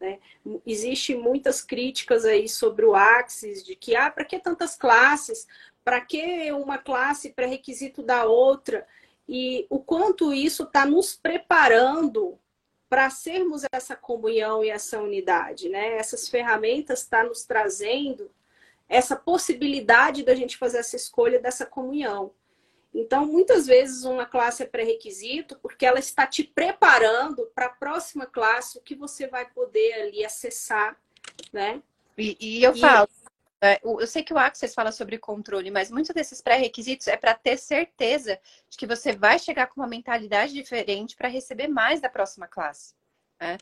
Né? 0.00 0.18
Existem 0.66 1.16
muitas 1.16 1.62
críticas 1.62 2.24
aí 2.24 2.48
sobre 2.48 2.84
o 2.84 2.94
Axis, 2.94 3.64
de 3.64 3.74
que, 3.74 3.96
ah, 3.96 4.10
para 4.10 4.24
que 4.24 4.38
tantas 4.38 4.76
classes? 4.76 5.46
Para 5.84 6.00
que 6.00 6.52
uma 6.52 6.76
classe 6.76 7.30
pré-requisito 7.30 8.02
da 8.02 8.24
outra? 8.24 8.86
E 9.28 9.66
o 9.70 9.78
quanto 9.78 10.32
isso 10.32 10.64
está 10.64 10.84
nos 10.84 11.14
preparando 11.14 12.38
para 12.88 13.08
sermos 13.08 13.62
essa 13.72 13.96
comunhão 13.96 14.62
e 14.62 14.68
essa 14.68 15.00
unidade, 15.00 15.70
né? 15.70 15.96
Essas 15.96 16.28
ferramentas 16.28 17.00
estão 17.00 17.22
tá 17.22 17.26
nos 17.26 17.42
trazendo 17.44 18.30
essa 18.86 19.16
possibilidade 19.16 20.22
da 20.22 20.34
gente 20.34 20.58
fazer 20.58 20.78
essa 20.78 20.96
escolha 20.96 21.40
dessa 21.40 21.64
comunhão. 21.64 22.32
Então, 22.94 23.26
muitas 23.26 23.66
vezes 23.66 24.04
uma 24.04 24.26
classe 24.26 24.62
é 24.62 24.66
pré-requisito 24.66 25.58
porque 25.62 25.86
ela 25.86 25.98
está 25.98 26.26
te 26.26 26.44
preparando 26.44 27.46
para 27.54 27.66
a 27.66 27.70
próxima 27.70 28.26
classe, 28.26 28.76
o 28.76 28.82
que 28.82 28.94
você 28.94 29.26
vai 29.26 29.48
poder 29.48 29.94
ali 29.94 30.24
acessar, 30.24 30.96
né? 31.52 31.82
E, 32.18 32.36
e 32.38 32.62
eu 32.62 32.74
e... 32.74 32.80
falo, 32.80 33.08
é, 33.64 33.80
eu 33.84 34.06
sei 34.08 34.24
que 34.24 34.34
o 34.34 34.38
Access 34.38 34.74
fala 34.74 34.90
sobre 34.90 35.18
controle, 35.18 35.70
mas 35.70 35.88
muitos 35.88 36.12
desses 36.12 36.42
pré-requisitos 36.42 37.06
é 37.06 37.16
para 37.16 37.32
ter 37.32 37.56
certeza 37.56 38.38
de 38.68 38.76
que 38.76 38.88
você 38.88 39.12
vai 39.12 39.38
chegar 39.38 39.68
com 39.68 39.80
uma 39.80 39.86
mentalidade 39.86 40.52
diferente 40.52 41.16
para 41.16 41.28
receber 41.28 41.68
mais 41.68 42.00
da 42.00 42.08
próxima 42.08 42.48
classe. 42.48 42.92
Né? 43.40 43.56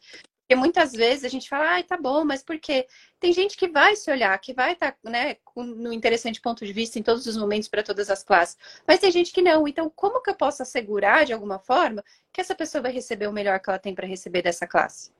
Porque 0.50 0.58
muitas 0.58 0.90
vezes 0.90 1.24
a 1.24 1.28
gente 1.28 1.48
fala, 1.48 1.74
ai, 1.74 1.84
tá 1.84 1.96
bom, 1.96 2.24
mas 2.24 2.42
por 2.42 2.58
quê? 2.58 2.84
Tem 3.20 3.32
gente 3.32 3.56
que 3.56 3.68
vai 3.68 3.94
se 3.94 4.10
olhar, 4.10 4.36
que 4.40 4.52
vai 4.52 4.72
estar 4.72 4.90
tá, 4.90 4.98
né, 5.08 5.36
no 5.54 5.92
interessante 5.92 6.40
ponto 6.40 6.66
de 6.66 6.72
vista 6.72 6.98
em 6.98 7.04
todos 7.04 7.24
os 7.24 7.36
momentos 7.36 7.68
para 7.68 7.84
todas 7.84 8.10
as 8.10 8.24
classes. 8.24 8.58
Mas 8.84 8.98
tem 8.98 9.12
gente 9.12 9.32
que 9.32 9.42
não. 9.42 9.68
Então, 9.68 9.88
como 9.88 10.20
que 10.20 10.28
eu 10.28 10.34
posso 10.34 10.60
assegurar, 10.60 11.24
de 11.24 11.32
alguma 11.32 11.60
forma, 11.60 12.02
que 12.32 12.40
essa 12.40 12.52
pessoa 12.52 12.82
vai 12.82 12.90
receber 12.90 13.28
o 13.28 13.32
melhor 13.32 13.60
que 13.60 13.70
ela 13.70 13.78
tem 13.78 13.94
para 13.94 14.08
receber 14.08 14.42
dessa 14.42 14.66
classe? 14.66 15.12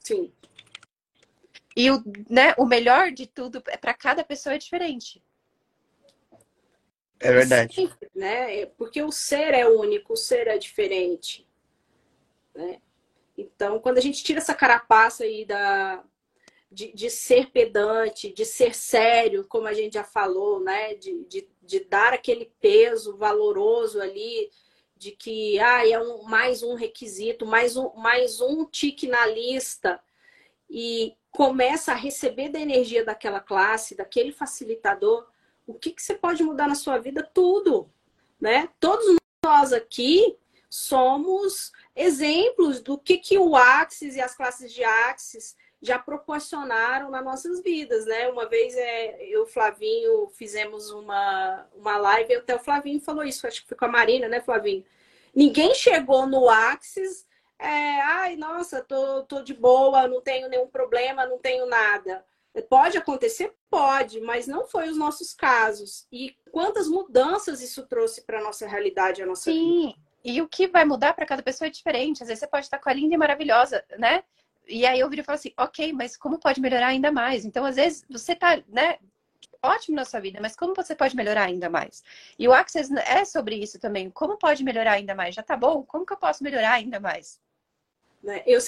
Sim. 0.00 0.32
E 1.76 1.88
o, 1.92 2.02
né, 2.28 2.52
o 2.58 2.66
melhor 2.66 3.12
de 3.12 3.28
tudo 3.28 3.62
é 3.68 3.76
para 3.76 3.94
cada 3.94 4.24
pessoa 4.24 4.56
é 4.56 4.58
diferente. 4.58 5.22
É 7.20 7.30
verdade. 7.30 7.76
Sim, 7.76 7.90
né? 8.12 8.66
Porque 8.66 9.00
o 9.00 9.12
ser 9.12 9.54
é 9.54 9.68
único, 9.68 10.14
o 10.14 10.16
ser 10.16 10.48
é 10.48 10.58
diferente. 10.58 11.46
Né? 12.52 12.80
Então, 13.36 13.80
quando 13.80 13.98
a 13.98 14.00
gente 14.00 14.22
tira 14.22 14.38
essa 14.38 14.54
carapaça 14.54 15.24
aí 15.24 15.44
da, 15.44 16.04
de, 16.70 16.92
de, 16.92 17.10
ser 17.10 17.50
pedante, 17.50 18.32
de 18.32 18.44
ser 18.44 18.74
sério, 18.74 19.46
como 19.48 19.66
a 19.66 19.72
gente 19.72 19.94
já 19.94 20.04
falou, 20.04 20.60
né? 20.60 20.94
De, 20.94 21.24
de, 21.24 21.48
de 21.62 21.80
dar 21.80 22.12
aquele 22.12 22.52
peso 22.60 23.16
valoroso 23.16 24.00
ali, 24.00 24.50
de 24.96 25.12
que 25.12 25.58
ah, 25.58 25.86
é 25.86 25.98
um, 25.98 26.22
mais 26.22 26.62
um 26.62 26.74
requisito, 26.74 27.44
mais 27.44 27.76
um, 27.76 27.92
mais 27.94 28.40
um 28.40 28.64
tique 28.64 29.06
na 29.06 29.26
lista, 29.26 30.00
e 30.70 31.16
começa 31.30 31.92
a 31.92 31.96
receber 31.96 32.48
da 32.48 32.60
energia 32.60 33.04
daquela 33.04 33.40
classe, 33.40 33.96
daquele 33.96 34.32
facilitador, 34.32 35.26
o 35.66 35.74
que, 35.74 35.90
que 35.90 36.02
você 36.02 36.14
pode 36.14 36.42
mudar 36.42 36.68
na 36.68 36.74
sua 36.74 36.98
vida? 36.98 37.28
Tudo. 37.34 37.90
Né? 38.40 38.68
Todos 38.78 39.16
nós 39.44 39.72
aqui 39.72 40.36
somos 40.68 41.72
exemplos 41.94 42.80
do 42.80 42.98
que, 42.98 43.18
que 43.18 43.38
o 43.38 43.56
Axis 43.56 44.16
e 44.16 44.20
as 44.20 44.34
classes 44.34 44.72
de 44.72 44.82
Axis 44.82 45.56
já 45.80 45.98
proporcionaram 45.98 47.10
nas 47.10 47.24
nossas 47.24 47.62
vidas, 47.62 48.06
né? 48.06 48.28
Uma 48.28 48.48
vez 48.48 48.74
é, 48.74 49.22
eu 49.26 49.40
e 49.40 49.42
o 49.42 49.46
Flavinho 49.46 50.28
fizemos 50.30 50.90
uma, 50.90 51.66
uma 51.74 51.98
live 51.98 52.36
até 52.36 52.56
o 52.56 52.58
Flavinho 52.58 53.00
falou 53.00 53.22
isso, 53.22 53.46
acho 53.46 53.62
que 53.62 53.68
foi 53.68 53.76
com 53.76 53.84
a 53.84 53.88
Marina, 53.88 54.26
né, 54.26 54.40
Flavinho? 54.40 54.84
Ninguém 55.34 55.74
chegou 55.74 56.26
no 56.26 56.48
Axis, 56.48 57.26
é, 57.58 58.00
ai, 58.00 58.36
nossa, 58.36 58.82
tô, 58.82 59.24
tô 59.24 59.42
de 59.42 59.52
boa, 59.52 60.08
não 60.08 60.20
tenho 60.22 60.48
nenhum 60.48 60.68
problema, 60.68 61.26
não 61.26 61.38
tenho 61.38 61.66
nada. 61.66 62.24
Pode 62.68 62.96
acontecer? 62.96 63.52
Pode, 63.68 64.20
mas 64.20 64.46
não 64.46 64.66
foi 64.66 64.88
os 64.88 64.96
nossos 64.96 65.34
casos. 65.34 66.06
E 66.10 66.36
quantas 66.52 66.88
mudanças 66.88 67.60
isso 67.60 67.86
trouxe 67.86 68.22
para 68.22 68.38
a 68.38 68.42
nossa 68.42 68.66
realidade, 68.66 69.22
a 69.22 69.26
nossa 69.26 69.50
Sim. 69.50 69.88
vida? 69.88 70.03
E 70.24 70.40
o 70.40 70.48
que 70.48 70.66
vai 70.66 70.84
mudar 70.86 71.12
para 71.12 71.26
cada 71.26 71.42
pessoa 71.42 71.68
é 71.68 71.70
diferente. 71.70 72.22
Às 72.22 72.28
vezes 72.28 72.40
você 72.40 72.46
pode 72.46 72.64
estar 72.64 72.78
com 72.78 72.88
a 72.88 72.94
linda 72.94 73.14
e 73.14 73.18
maravilhosa, 73.18 73.84
né? 73.98 74.24
E 74.66 74.86
aí 74.86 74.98
eu 74.98 75.10
viro 75.10 75.20
e 75.20 75.24
falo 75.24 75.36
assim, 75.36 75.52
ok, 75.58 75.92
mas 75.92 76.16
como 76.16 76.38
pode 76.38 76.60
melhorar 76.60 76.86
ainda 76.86 77.12
mais? 77.12 77.44
Então, 77.44 77.64
às 77.66 77.76
vezes, 77.76 78.04
você 78.08 78.34
tá, 78.34 78.62
né, 78.66 78.98
ótimo 79.62 79.96
na 79.96 80.04
sua 80.06 80.20
vida, 80.20 80.38
mas 80.40 80.56
como 80.56 80.74
você 80.74 80.94
pode 80.94 81.14
melhorar 81.14 81.44
ainda 81.44 81.68
mais? 81.68 82.02
E 82.38 82.48
o 82.48 82.52
Access 82.52 82.90
é 83.06 83.24
sobre 83.26 83.56
isso 83.56 83.78
também. 83.78 84.10
Como 84.10 84.38
pode 84.38 84.64
melhorar 84.64 84.92
ainda 84.92 85.14
mais? 85.14 85.34
Já 85.34 85.42
tá 85.42 85.56
bom? 85.56 85.82
Como 85.82 86.06
que 86.06 86.14
eu 86.14 86.16
posso 86.16 86.42
melhorar 86.42 86.72
ainda 86.72 86.98
mais? 86.98 87.38
Né, 88.22 88.42
eu 88.46 88.58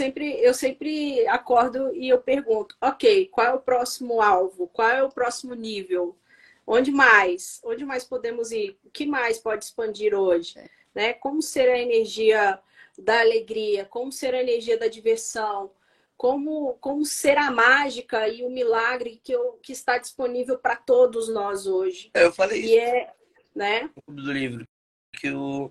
sempre, 0.00 0.32
eu 0.42 0.52
sempre 0.52 1.26
acordo 1.28 1.94
e 1.94 2.08
eu 2.08 2.20
pergunto, 2.20 2.76
ok, 2.80 3.26
qual 3.28 3.46
é 3.46 3.52
o 3.52 3.60
próximo 3.60 4.20
alvo? 4.20 4.66
Qual 4.66 4.88
é 4.88 5.02
o 5.04 5.08
próximo 5.08 5.54
nível? 5.54 6.18
Onde 6.66 6.90
mais? 6.90 7.60
Onde 7.64 7.84
mais 7.84 8.02
podemos 8.04 8.50
ir? 8.50 8.76
O 8.84 8.90
que 8.90 9.06
mais 9.06 9.38
pode 9.38 9.64
expandir 9.64 10.12
hoje? 10.12 10.58
Né? 10.96 11.12
Como 11.12 11.42
ser 11.42 11.68
a 11.68 11.78
energia 11.78 12.58
da 12.98 13.20
alegria, 13.20 13.84
como 13.84 14.10
ser 14.10 14.34
a 14.34 14.40
energia 14.40 14.78
da 14.78 14.88
diversão, 14.88 15.70
como, 16.16 16.72
como 16.80 17.04
ser 17.04 17.36
a 17.36 17.50
mágica 17.50 18.26
e 18.26 18.42
o 18.42 18.48
milagre 18.48 19.20
que, 19.22 19.32
eu, 19.32 19.60
que 19.62 19.72
está 19.72 19.98
disponível 19.98 20.58
para 20.58 20.74
todos 20.74 21.28
nós 21.28 21.66
hoje. 21.66 22.10
É, 22.14 22.24
eu 22.24 22.32
falei 22.32 22.62
e 22.62 22.64
isso. 22.64 22.80
É, 22.80 23.14
né? 23.54 23.90
No 23.94 24.02
clube 24.02 24.22
do 24.22 24.32
livro, 24.32 24.68
que 25.12 25.30
o, 25.30 25.70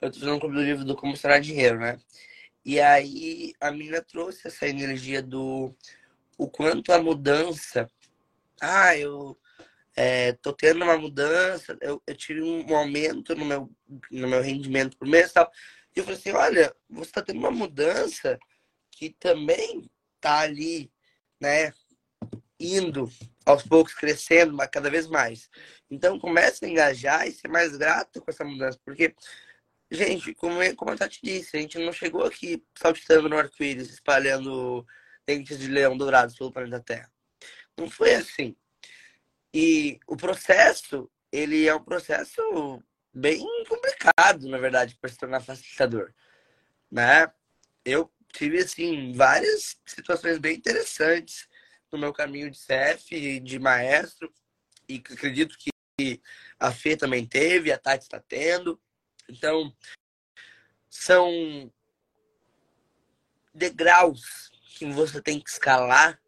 eu 0.00 0.08
estou 0.08 0.20
fazendo 0.20 0.36
um 0.36 0.40
clube 0.40 0.56
do 0.56 0.62
livro 0.62 0.84
do 0.86 0.96
Como 0.96 1.14
Será 1.14 1.38
Dinheiro, 1.38 1.78
né? 1.78 1.98
E 2.64 2.80
aí 2.80 3.52
a 3.60 3.70
menina 3.70 4.00
trouxe 4.00 4.48
essa 4.48 4.66
energia 4.66 5.20
do 5.20 5.74
o 6.38 6.48
quanto 6.48 6.90
a 6.90 7.02
mudança. 7.02 7.86
Ah, 8.58 8.96
eu 8.96 9.36
é, 9.96 10.32
tô 10.32 10.52
tendo 10.52 10.84
uma 10.84 10.98
mudança, 10.98 11.76
eu, 11.80 12.02
eu 12.06 12.16
tive 12.16 12.42
um 12.42 12.76
aumento 12.76 13.34
no 13.34 13.44
meu, 13.44 13.70
no 14.10 14.28
meu 14.28 14.42
rendimento 14.42 14.96
por 14.96 15.06
mês 15.06 15.30
e 15.30 15.34
tal. 15.34 15.50
E 15.94 16.00
eu 16.00 16.04
falei 16.04 16.18
assim, 16.18 16.32
olha, 16.32 16.74
você 16.88 17.10
está 17.10 17.22
tendo 17.22 17.38
uma 17.38 17.50
mudança 17.50 18.38
que 18.90 19.10
também 19.10 19.88
tá 20.20 20.40
ali, 20.40 20.90
né, 21.40 21.72
indo 22.58 23.10
aos 23.44 23.62
poucos, 23.62 23.94
crescendo 23.94 24.52
mas 24.54 24.68
cada 24.68 24.90
vez 24.90 25.06
mais. 25.06 25.48
Então 25.90 26.18
comece 26.18 26.64
a 26.64 26.68
engajar 26.68 27.28
e 27.28 27.32
ser 27.32 27.48
mais 27.48 27.76
grato 27.76 28.20
com 28.20 28.30
essa 28.30 28.44
mudança, 28.44 28.78
porque, 28.84 29.14
gente, 29.90 30.34
como, 30.34 30.58
como 30.76 30.90
a 30.90 30.96
Tati 30.96 31.20
disse, 31.22 31.56
a 31.56 31.60
gente 31.60 31.78
não 31.78 31.92
chegou 31.92 32.24
aqui 32.24 32.64
saltitando 32.74 33.28
no 33.28 33.38
arco-íris, 33.38 33.90
espalhando 33.90 34.84
dentes 35.26 35.58
de 35.58 35.68
leão 35.68 35.96
dourados 35.96 36.36
pelo 36.36 36.52
planeta 36.52 36.80
Terra. 36.80 37.12
Não 37.78 37.88
foi 37.90 38.14
assim. 38.14 38.56
E 39.54 40.00
o 40.08 40.16
processo, 40.16 41.08
ele 41.30 41.68
é 41.68 41.74
um 41.74 41.84
processo 41.84 42.82
bem 43.12 43.46
complicado, 43.68 44.48
na 44.48 44.58
verdade, 44.58 44.98
para 45.00 45.08
se 45.08 45.16
tornar 45.16 45.40
facilitador, 45.40 46.12
né? 46.90 47.32
Eu 47.84 48.12
tive, 48.32 48.58
assim, 48.58 49.12
várias 49.12 49.76
situações 49.86 50.38
bem 50.38 50.56
interessantes 50.56 51.48
no 51.92 51.98
meu 51.98 52.12
caminho 52.12 52.50
de 52.50 52.58
CF, 52.58 53.38
de 53.38 53.58
maestro, 53.60 54.34
e 54.88 54.96
acredito 54.96 55.56
que 55.56 56.20
a 56.58 56.72
Fê 56.72 56.96
também 56.96 57.24
teve, 57.24 57.70
a 57.70 57.78
Tati 57.78 58.02
está 58.02 58.18
tendo. 58.18 58.82
Então, 59.28 59.72
são 60.90 61.72
degraus 63.54 64.50
que 64.76 64.86
você 64.86 65.22
tem 65.22 65.40
que 65.40 65.48
escalar 65.48 66.20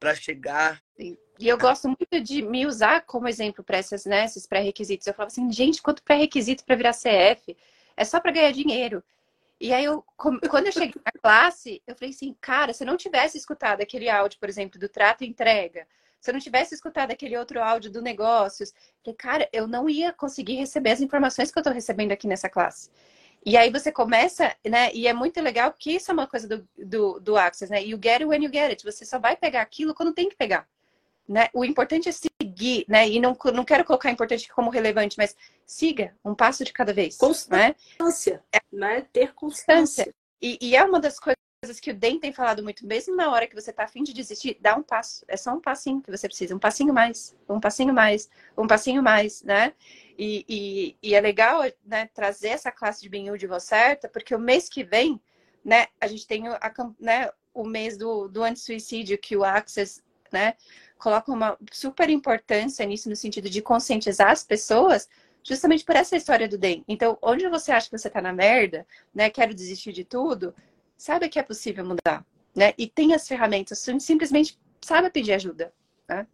para 0.00 0.16
chegar. 0.16 0.82
E 1.40 1.48
eu 1.48 1.56
gosto 1.56 1.88
muito 1.88 2.20
de 2.20 2.42
me 2.42 2.66
usar 2.66 3.00
como 3.06 3.26
exemplo 3.26 3.64
para 3.64 3.78
esses, 3.78 4.04
né, 4.04 4.26
esses 4.26 4.46
pré-requisitos. 4.46 5.06
Eu 5.06 5.14
falava 5.14 5.32
assim, 5.32 5.50
gente, 5.50 5.80
quanto 5.80 6.02
pré-requisito 6.02 6.62
para 6.66 6.76
virar 6.76 6.92
CF? 6.92 7.56
É 7.96 8.04
só 8.04 8.20
para 8.20 8.30
ganhar 8.30 8.52
dinheiro. 8.52 9.02
E 9.58 9.72
aí, 9.72 9.84
eu, 9.84 10.04
quando 10.16 10.66
eu 10.66 10.72
cheguei 10.72 11.00
na 11.02 11.12
classe, 11.18 11.82
eu 11.86 11.94
falei 11.96 12.10
assim, 12.10 12.36
cara, 12.42 12.74
se 12.74 12.82
eu 12.82 12.86
não 12.86 12.96
tivesse 12.96 13.38
escutado 13.38 13.80
aquele 13.80 14.10
áudio, 14.10 14.38
por 14.38 14.50
exemplo, 14.50 14.78
do 14.78 14.86
trato 14.86 15.24
e 15.24 15.28
entrega, 15.28 15.86
se 16.20 16.30
eu 16.30 16.34
não 16.34 16.40
tivesse 16.40 16.74
escutado 16.74 17.10
aquele 17.10 17.38
outro 17.38 17.62
áudio 17.62 17.90
do 17.90 18.02
negócios, 18.02 18.74
falei, 19.02 19.16
cara, 19.16 19.48
eu 19.50 19.66
não 19.66 19.88
ia 19.88 20.12
conseguir 20.12 20.56
receber 20.56 20.90
as 20.90 21.00
informações 21.00 21.50
que 21.50 21.58
eu 21.58 21.62
estou 21.62 21.72
recebendo 21.72 22.12
aqui 22.12 22.26
nessa 22.26 22.50
classe. 22.50 22.90
E 23.46 23.56
aí 23.56 23.70
você 23.70 23.90
começa, 23.90 24.54
né? 24.62 24.92
E 24.92 25.08
é 25.08 25.14
muito 25.14 25.40
legal 25.40 25.70
porque 25.70 25.92
isso 25.92 26.10
é 26.10 26.14
uma 26.14 26.26
coisa 26.26 26.46
do, 26.46 26.68
do, 26.76 27.18
do 27.18 27.36
Access, 27.38 27.72
né? 27.72 27.82
You 27.82 27.98
get 28.02 28.20
it 28.20 28.26
when 28.26 28.44
you 28.44 28.52
get 28.52 28.68
it. 28.70 28.84
Você 28.84 29.06
só 29.06 29.18
vai 29.18 29.36
pegar 29.36 29.62
aquilo 29.62 29.94
quando 29.94 30.12
tem 30.12 30.28
que 30.28 30.36
pegar. 30.36 30.68
Né? 31.30 31.48
O 31.54 31.64
importante 31.64 32.08
é 32.08 32.12
seguir, 32.12 32.84
né? 32.88 33.08
E 33.08 33.20
não, 33.20 33.38
não 33.54 33.64
quero 33.64 33.84
colocar 33.84 34.10
importante 34.10 34.48
como 34.48 34.68
relevante, 34.68 35.16
mas 35.16 35.36
siga 35.64 36.12
um 36.24 36.34
passo 36.34 36.64
de 36.64 36.72
cada 36.72 36.92
vez. 36.92 37.16
Né? 37.48 37.76
Constância, 37.96 38.42
né? 38.52 38.60
né? 38.72 39.06
Ter 39.12 39.32
constância. 39.32 40.12
E, 40.42 40.58
e, 40.60 40.74
é 40.74 40.82
uma 40.82 40.98
das 40.98 41.20
coisas 41.20 41.78
que 41.80 41.92
o 41.92 41.94
Den 41.94 42.18
tem 42.18 42.32
falado 42.32 42.64
muito, 42.64 42.84
mesmo 42.84 43.14
na 43.14 43.30
hora 43.30 43.46
que 43.46 43.54
você 43.54 43.70
está 43.70 43.84
afim 43.84 44.02
de 44.02 44.12
desistir, 44.12 44.58
dá 44.60 44.74
um 44.74 44.82
passo. 44.82 45.24
É 45.28 45.36
só 45.36 45.52
um 45.52 45.60
passinho 45.60 46.02
que 46.02 46.10
você 46.10 46.26
precisa, 46.26 46.52
um 46.52 46.58
passinho 46.58 46.92
mais, 46.92 47.36
um 47.48 47.60
passinho 47.60 47.94
mais, 47.94 48.28
um 48.58 48.66
passinho 48.66 49.00
mais, 49.00 49.40
né? 49.44 49.72
E, 50.18 50.44
e, 50.48 50.96
e 51.00 51.14
é 51.14 51.20
legal 51.20 51.62
né, 51.86 52.10
trazer 52.12 52.48
essa 52.48 52.72
classe 52.72 53.00
de 53.02 53.08
Binhu 53.08 53.38
de 53.38 53.46
voz 53.46 53.62
certa, 53.62 54.08
porque 54.08 54.34
o 54.34 54.38
mês 54.40 54.68
que 54.68 54.82
vem, 54.82 55.20
né, 55.64 55.86
a 56.00 56.08
gente 56.08 56.26
tem 56.26 56.48
a, 56.48 56.72
né, 56.98 57.30
o 57.54 57.64
mês 57.64 57.96
do, 57.96 58.26
do 58.26 58.42
anti-suicídio 58.42 59.16
que 59.16 59.36
o 59.36 59.44
Access, 59.44 60.02
né, 60.32 60.56
coloca 61.00 61.32
uma 61.32 61.56
super 61.72 62.10
importância 62.10 62.84
nisso 62.84 63.08
no 63.08 63.16
sentido 63.16 63.48
de 63.48 63.62
conscientizar 63.62 64.30
as 64.30 64.44
pessoas 64.44 65.08
justamente 65.42 65.84
por 65.84 65.96
essa 65.96 66.16
história 66.16 66.46
do 66.46 66.58
DEM. 66.58 66.84
Então, 66.86 67.18
onde 67.22 67.48
você 67.48 67.72
acha 67.72 67.88
que 67.88 67.98
você 67.98 68.10
tá 68.10 68.20
na 68.20 68.32
merda, 68.32 68.86
né, 69.14 69.30
quero 69.30 69.54
desistir 69.54 69.92
de 69.92 70.04
tudo, 70.04 70.54
sabe 70.96 71.28
que 71.28 71.38
é 71.38 71.42
possível 71.42 71.84
mudar, 71.84 72.24
né? 72.54 72.74
E 72.76 72.86
tem 72.86 73.14
as 73.14 73.26
ferramentas, 73.26 73.78
simplesmente 73.78 74.58
sabe 74.82 75.10
pedir 75.10 75.32
ajuda, 75.32 75.72
né? 76.06 76.26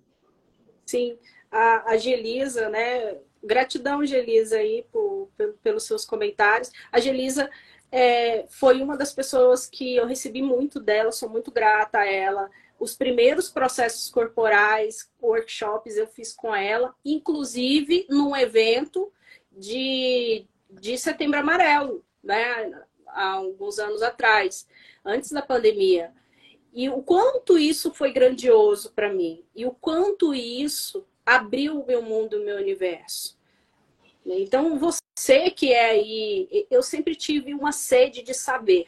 Sim, 0.84 1.16
a, 1.50 1.92
a 1.92 1.96
Gelisa, 1.96 2.68
né, 2.68 3.16
Gratidão, 3.42 4.04
Gelisa, 4.04 4.56
aí, 4.56 4.84
por, 4.90 5.30
pelos 5.62 5.84
seus 5.84 6.04
comentários. 6.04 6.72
A 6.90 6.98
Gelisa 6.98 7.48
é, 7.92 8.44
foi 8.48 8.82
uma 8.82 8.96
das 8.96 9.12
pessoas 9.12 9.66
que 9.66 9.94
eu 9.94 10.06
recebi 10.06 10.42
muito 10.42 10.80
dela, 10.80 11.12
sou 11.12 11.28
muito 11.28 11.52
grata 11.52 11.98
a 11.98 12.06
ela. 12.06 12.50
Os 12.79 12.95
primeiros 12.95 13.49
processos 13.49 14.11
corporais, 14.11 15.11
workshops, 15.20 15.97
eu 15.97 16.07
fiz 16.07 16.33
com 16.35 16.55
ela, 16.55 16.95
inclusive 17.05 18.07
num 18.09 18.37
evento 18.37 19.11
de, 19.51 20.47
de 20.70 20.99
Setembro 20.99 21.41
Amarelo, 21.41 22.05
né? 22.22 22.70
Há 23.09 23.31
alguns 23.33 23.79
anos 23.79 24.03
atrás, 24.03 24.68
antes 25.05 25.31
da 25.33 25.41
pandemia. 25.41 26.12
E 26.72 26.91
o 26.91 27.03
quanto 27.03 27.57
isso 27.57 27.95
foi 27.95 28.12
grandioso 28.12 28.93
para 28.93 29.12
mim, 29.12 29.43
e 29.55 29.64
o 29.64 29.70
quanto 29.70 30.35
isso 30.35 31.07
abriu 31.24 31.81
o 31.81 31.87
meu 31.87 32.03
mundo, 32.03 32.37
o 32.37 32.45
meu 32.45 32.57
universo. 32.57 33.37
Então, 34.24 34.79
você 34.79 35.51
que 35.51 35.72
é 35.72 35.91
aí, 35.91 36.66
eu 36.70 36.83
sempre 36.83 37.14
tive 37.14 37.55
uma 37.55 37.72
sede 37.72 38.22
de 38.22 38.35
saber. 38.35 38.87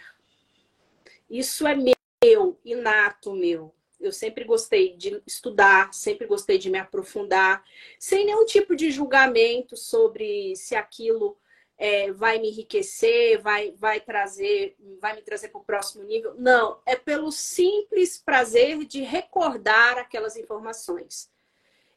Isso 1.31 1.67
é 1.67 1.75
meu, 1.75 2.59
inato 2.65 3.33
meu. 3.33 3.73
Eu 4.01 4.13
sempre 4.13 4.45
gostei 4.45 4.97
de 4.97 5.21
estudar, 5.27 5.93
sempre 5.93 6.27
gostei 6.27 6.59
de 6.59 6.71
me 6.71 6.79
aprofundar, 6.79 7.65
sem 7.99 8.25
nenhum 8.25 8.45
tipo 8.45 8.77
de 8.77 8.91
julgamento 8.91 9.77
sobre 9.77 10.55
se 10.57 10.77
aquilo 10.77 11.37
é, 11.77 12.11
vai 12.13 12.39
me 12.39 12.49
enriquecer, 12.49 13.41
vai, 13.41 13.73
vai 13.73 14.01
trazer, 14.01 14.77
vai 15.01 15.15
me 15.15 15.23
trazer 15.23 15.49
para 15.49 15.61
o 15.61 15.65
próximo 15.65 16.05
nível. 16.05 16.35
Não, 16.37 16.81
é 16.85 16.97
pelo 16.97 17.31
simples 17.31 18.19
prazer 18.19 18.85
de 18.85 19.01
recordar 19.03 19.99
aquelas 19.99 20.37
informações. 20.37 21.31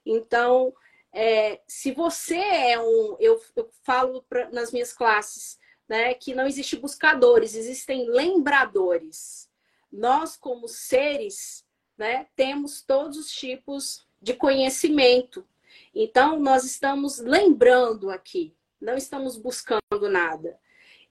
Então, 0.05 0.73
é, 1.11 1.59
se 1.67 1.91
você 1.91 2.37
é 2.37 2.79
um, 2.79 3.17
eu, 3.19 3.41
eu 3.55 3.69
falo 3.83 4.23
pra, 4.29 4.49
nas 4.51 4.71
minhas 4.71 4.93
classes, 4.93 5.59
né, 5.89 6.13
que 6.13 6.33
não 6.33 6.45
existe 6.45 6.77
buscadores, 6.77 7.55
existem 7.55 8.09
lembradores. 8.09 9.49
Nós, 9.91 10.37
como 10.37 10.67
seres, 10.67 11.65
né, 12.01 12.25
temos 12.35 12.81
todos 12.81 13.15
os 13.15 13.31
tipos 13.31 14.07
de 14.19 14.33
conhecimento. 14.33 15.47
Então, 15.93 16.39
nós 16.39 16.63
estamos 16.63 17.19
lembrando 17.19 18.09
aqui, 18.09 18.55
não 18.81 18.95
estamos 18.95 19.37
buscando 19.37 20.09
nada. 20.09 20.59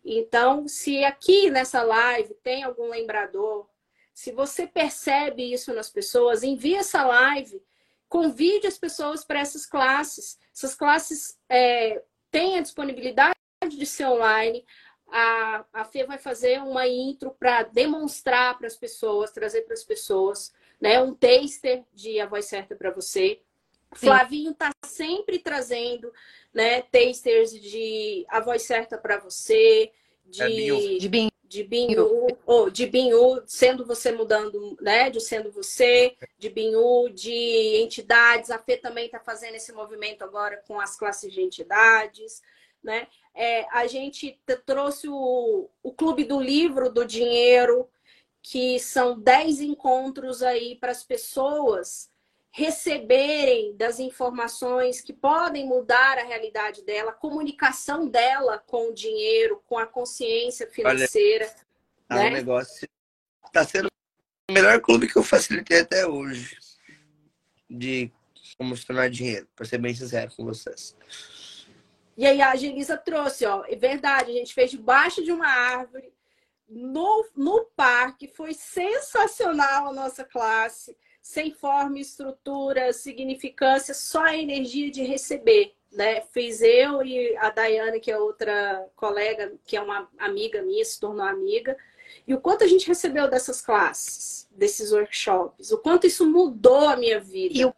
Então, 0.05 0.67
se 0.67 1.05
aqui 1.05 1.49
nessa 1.49 1.85
live 1.85 2.35
tem 2.43 2.65
algum 2.65 2.89
lembrador, 2.91 3.69
se 4.13 4.33
você 4.33 4.67
percebe 4.67 5.53
isso 5.53 5.73
nas 5.73 5.89
pessoas, 5.89 6.43
envie 6.43 6.75
essa 6.75 7.07
live, 7.07 7.63
convide 8.09 8.67
as 8.67 8.77
pessoas 8.77 9.25
para 9.25 9.39
essas 9.39 9.65
classes. 9.65 10.41
Essas 10.53 10.75
classes 10.75 11.39
é, 11.49 12.03
têm 12.33 12.59
a 12.59 12.63
disponibilidade 12.63 13.37
de 13.69 13.87
ser 13.87 14.07
online 14.07 14.65
a, 15.11 15.65
a 15.73 15.85
Fê 15.85 16.05
vai 16.05 16.19
fazer 16.19 16.61
uma 16.63 16.87
intro 16.87 17.33
para 17.33 17.65
demonstrar 17.65 18.57
para 18.57 18.67
as 18.67 18.77
pessoas, 18.77 19.33
trazer 19.33 19.63
para 19.63 19.75
as 19.75 19.85
pessoas, 19.85 20.53
né? 20.81 21.01
Um 21.01 21.15
taster 21.15 21.85
de 21.93 22.19
A 22.21 22.27
Voz 22.27 22.47
Certa 22.47 22.75
para 22.75 22.91
você. 22.91 23.41
Sim. 23.95 24.07
Flavinho 24.07 24.53
está 24.53 24.71
sempre 24.85 25.39
trazendo, 25.39 26.13
né? 26.55 26.83
Tasters 26.83 27.53
de 27.53 28.25
A 28.29 28.41
Voz 28.41 28.63
Certa 28.63 28.97
para 28.97 29.19
você, 29.19 29.93
de, 30.25 30.43
é 30.43 30.99
de 30.99 31.09
binho, 31.09 31.31
de 31.45 31.65
binho, 31.65 32.27
ou 32.47 32.71
de 32.71 32.87
binho, 32.87 33.43
sendo 33.47 33.85
você 33.85 34.13
mudando, 34.13 34.77
né? 34.81 35.11
De 35.11 35.21
sendo 35.21 35.51
você, 35.51 36.17
de 36.39 36.49
binho, 36.49 37.09
de 37.13 37.83
entidades. 37.83 38.51
A 38.51 38.59
Fê 38.59 38.77
também 38.77 39.07
está 39.07 39.19
fazendo 39.19 39.57
esse 39.57 39.73
movimento 39.73 40.23
agora 40.23 40.63
com 40.69 40.81
as 40.81 40.97
classes 40.97 41.33
de 41.33 41.43
entidades, 41.43 42.41
né? 42.83 43.09
É, 43.35 43.67
a 43.71 43.87
gente 43.87 44.41
trouxe 44.65 45.09
o, 45.09 45.69
o 45.83 45.93
Clube 45.93 46.25
do 46.25 46.41
Livro 46.41 46.91
do 46.91 47.05
Dinheiro, 47.05 47.89
que 48.43 48.79
são 48.79 49.19
10 49.19 49.61
encontros 49.61 50.43
aí 50.43 50.77
para 50.77 50.93
as 50.93 51.05
pessoas 51.05 52.11
receberem 52.53 53.77
das 53.77 54.01
informações 54.01 55.01
que 55.01 55.13
podem 55.13 55.67
mudar 55.67 56.19
a 56.19 56.25
realidade 56.25 56.83
dela, 56.83 57.11
a 57.11 57.15
comunicação 57.15 58.09
dela 58.09 58.59
com 58.59 58.91
o 58.91 58.95
dinheiro, 58.95 59.63
com 59.67 59.79
a 59.79 59.87
consciência 59.87 60.67
financeira. 60.67 61.53
Olha, 62.11 62.21
né? 62.21 62.27
É 62.27 62.31
um 62.31 62.33
negócio. 62.33 62.89
Está 63.47 63.65
sendo 63.65 63.89
o 64.49 64.53
melhor 64.53 64.81
clube 64.81 65.07
que 65.07 65.17
eu 65.17 65.23
facilitei 65.23 65.81
até 65.81 66.07
hoje 66.07 66.59
de 67.69 68.11
como 68.59 68.77
se 68.77 68.85
tornar 68.85 69.09
dinheiro, 69.09 69.49
para 69.57 69.65
ser 69.65 69.79
bem 69.79 69.95
sincero 69.95 70.31
com 70.37 70.45
vocês. 70.45 70.95
E 72.17 72.27
aí 72.27 72.43
a 72.43 72.53
Angelisa 72.53 72.99
trouxe, 72.99 73.47
ó, 73.47 73.65
é 73.65 73.75
verdade, 73.75 74.31
a 74.31 74.35
gente 74.35 74.53
fez 74.53 74.71
debaixo 74.71 75.25
de 75.25 75.33
uma 75.33 75.47
árvore, 75.47 76.13
no, 76.71 77.27
no 77.37 77.65
parque, 77.77 78.29
foi 78.29 78.55
sensacional 78.55 79.89
a 79.89 79.93
nossa 79.93 80.25
classe, 80.25 80.97
sem 81.21 81.53
forma, 81.53 81.99
estrutura, 81.99 82.93
significância, 82.93 83.93
só 83.93 84.23
a 84.23 84.37
energia 84.37 84.91
de 84.91 85.03
receber, 85.03 85.75
né? 85.93 86.21
Fiz 86.33 86.63
eu 86.63 87.03
e 87.03 87.37
a 87.37 87.51
Dayane, 87.51 88.01
que 88.01 88.11
é 88.11 88.17
outra 88.17 88.87
colega, 88.95 89.53
que 89.67 89.77
é 89.77 89.83
uma 89.83 90.09
amiga 90.19 90.63
minha, 90.63 90.85
se 90.85 90.99
tornou 91.01 91.27
amiga, 91.27 91.77
e 92.27 92.35
o 92.35 92.41
quanto 92.41 92.65
a 92.65 92.67
gente 92.67 92.87
recebeu 92.87 93.29
dessas 93.29 93.61
classes, 93.61 94.49
desses 94.53 94.93
workshops, 94.93 95.73
o 95.73 95.79
quanto 95.79 96.07
isso 96.07 96.29
mudou 96.29 96.89
a 96.89 96.97
minha 96.97 97.21
vida. 97.21 97.59
E 97.59 97.65
o 97.65 97.75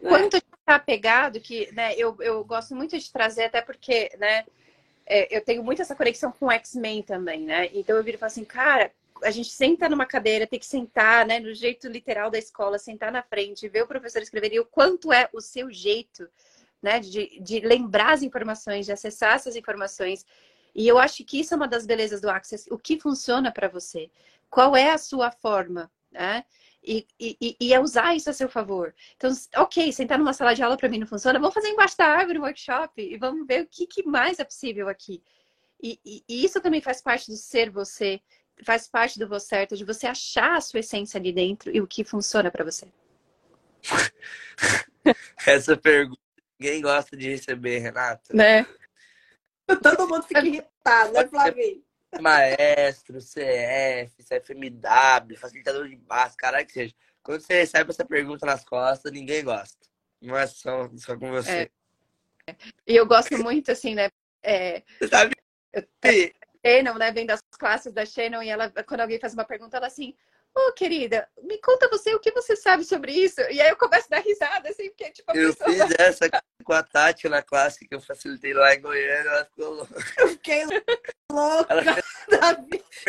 né? 0.00 0.08
quanto 0.08 0.42
tá 0.64 0.76
apegado 0.76 1.40
que, 1.40 1.72
né, 1.72 1.94
eu, 1.96 2.16
eu 2.20 2.44
gosto 2.44 2.74
muito 2.74 2.96
de 2.98 3.12
trazer, 3.12 3.44
até 3.44 3.60
porque, 3.60 4.10
né, 4.18 4.44
é, 5.06 5.36
eu 5.36 5.44
tenho 5.44 5.62
muito 5.62 5.82
essa 5.82 5.94
conexão 5.96 6.32
com 6.32 6.50
X-Men 6.50 7.02
também, 7.02 7.42
né? 7.42 7.68
Então 7.72 7.96
eu 7.96 8.02
viro 8.04 8.16
e 8.16 8.18
falo 8.18 8.30
assim, 8.30 8.44
cara, 8.44 8.92
a 9.22 9.30
gente 9.30 9.50
senta 9.50 9.88
numa 9.88 10.06
cadeira, 10.06 10.46
tem 10.46 10.58
que 10.58 10.66
sentar, 10.66 11.26
né, 11.26 11.38
no 11.38 11.54
jeito 11.54 11.88
literal 11.88 12.30
da 12.30 12.38
escola, 12.38 12.78
sentar 12.78 13.12
na 13.12 13.22
frente, 13.22 13.68
ver 13.68 13.82
o 13.82 13.86
professor 13.86 14.20
escrever 14.20 14.52
e 14.52 14.60
o 14.60 14.64
quanto 14.64 15.12
é 15.12 15.28
o 15.32 15.40
seu 15.40 15.70
jeito, 15.70 16.28
né, 16.82 16.98
de, 16.98 17.40
de 17.40 17.60
lembrar 17.60 18.14
as 18.14 18.22
informações, 18.22 18.86
de 18.86 18.92
acessar 18.92 19.36
essas 19.36 19.56
informações. 19.56 20.26
E 20.74 20.88
eu 20.88 20.98
acho 20.98 21.24
que 21.24 21.40
isso 21.40 21.54
é 21.54 21.56
uma 21.56 21.68
das 21.68 21.86
belezas 21.86 22.20
do 22.20 22.30
Access. 22.30 22.68
O 22.72 22.78
que 22.78 22.98
funciona 22.98 23.52
para 23.52 23.68
você? 23.68 24.10
Qual 24.50 24.76
é 24.76 24.90
a 24.90 24.98
sua 24.98 25.30
forma? 25.30 25.90
Né? 26.10 26.44
E, 26.82 27.06
e, 27.18 27.56
e, 27.60 27.72
é 27.72 27.78
usar 27.78 28.14
isso 28.16 28.28
a 28.28 28.32
seu 28.32 28.48
favor. 28.48 28.94
Então, 29.16 29.30
ok, 29.56 29.92
sentar 29.92 30.18
numa 30.18 30.32
sala 30.32 30.54
de 30.54 30.62
aula 30.62 30.76
para 30.76 30.88
mim 30.88 30.98
não 30.98 31.06
funciona, 31.06 31.38
vamos 31.38 31.54
fazer 31.54 31.68
embaixo 31.68 31.96
da 31.96 32.06
árvore 32.06 32.38
um 32.38 32.42
workshop 32.42 33.00
e 33.00 33.16
vamos 33.16 33.46
ver 33.46 33.62
o 33.62 33.66
que, 33.66 33.86
que 33.86 34.02
mais 34.02 34.38
é 34.38 34.44
possível 34.44 34.88
aqui. 34.88 35.22
E, 35.80 35.98
e, 36.04 36.24
e, 36.28 36.44
isso 36.44 36.60
também 36.60 36.80
faz 36.80 37.00
parte 37.00 37.30
do 37.30 37.36
ser 37.36 37.70
você, 37.70 38.20
faz 38.64 38.88
parte 38.88 39.18
do 39.18 39.28
você 39.28 39.46
certo, 39.46 39.76
de 39.76 39.84
você 39.84 40.06
achar 40.06 40.56
a 40.56 40.60
sua 40.60 40.80
essência 40.80 41.18
ali 41.18 41.32
dentro 41.32 41.74
e 41.74 41.80
o 41.80 41.86
que 41.86 42.04
funciona 42.04 42.50
para 42.50 42.64
você. 42.64 42.86
Essa 45.46 45.76
pergunta 45.76 46.20
ninguém 46.58 46.80
gosta 46.80 47.16
de 47.16 47.28
receber, 47.28 47.78
Renata. 47.78 48.34
Né? 48.34 48.64
Todo 49.82 50.08
mundo 50.08 50.22
fica 50.22 50.44
irritado, 50.44 51.12
né, 51.12 51.26
Flavinho? 51.26 51.82
Maestro, 52.20 53.18
CF, 53.18 54.22
CFMW, 54.22 55.36
facilitador 55.36 55.88
de 55.88 55.96
base, 55.96 56.36
caralho 56.36 56.66
que 56.66 56.72
seja. 56.72 56.94
Quando 57.22 57.40
você 57.40 57.54
recebe 57.54 57.90
essa 57.90 58.04
pergunta 58.04 58.44
nas 58.44 58.64
costas, 58.64 59.12
ninguém 59.12 59.44
gosta. 59.44 59.86
Não 60.20 60.36
é 60.36 60.46
só, 60.46 60.90
só 60.96 61.16
com 61.16 61.30
você. 61.30 61.70
É. 62.46 62.56
E 62.86 62.96
eu 62.96 63.06
gosto 63.06 63.38
muito, 63.38 63.70
assim, 63.70 63.94
né? 63.94 64.08
É... 64.42 64.82
Você 64.98 65.08
sabe? 65.08 65.34
Eu, 65.72 65.82
Shannon, 66.64 66.98
né? 66.98 67.12
Vem 67.12 67.26
das 67.26 67.40
classes 67.58 67.92
da 67.92 68.04
Shannon 68.04 68.42
e 68.42 68.48
ela, 68.48 68.70
quando 68.86 69.00
alguém 69.00 69.18
faz 69.18 69.34
uma 69.34 69.44
pergunta, 69.44 69.76
ela 69.76 69.86
assim, 69.86 70.14
Ô, 70.54 70.68
oh, 70.68 70.72
querida, 70.74 71.26
me 71.42 71.58
conta 71.58 71.88
você 71.88 72.14
o 72.14 72.20
que 72.20 72.30
você 72.30 72.54
sabe 72.54 72.84
sobre 72.84 73.10
isso. 73.10 73.40
E 73.50 73.58
aí 73.58 73.70
eu 73.70 73.76
começo 73.76 74.06
a 74.10 74.16
dar 74.16 74.22
risada, 74.22 74.68
assim, 74.68 74.90
porque, 74.90 75.10
tipo, 75.10 75.32
a 75.32 75.34
Eu 75.34 75.54
pessoa... 75.56 75.70
fiz 75.70 75.80
essa 75.98 76.28
com 76.62 76.72
a 76.74 76.82
Tati 76.82 77.26
na 77.26 77.42
classe 77.42 77.88
que 77.88 77.94
eu 77.94 78.00
facilitei 78.02 78.52
lá 78.52 78.74
em 78.74 78.82
Goiânia, 78.82 79.30
ela 79.30 79.44
ficou 79.46 79.70
louca. 79.70 79.94
Eu 80.18 80.28
fiquei 80.28 80.64
louca. 81.30 81.72
Ela 81.72 81.94
fez 81.94 82.01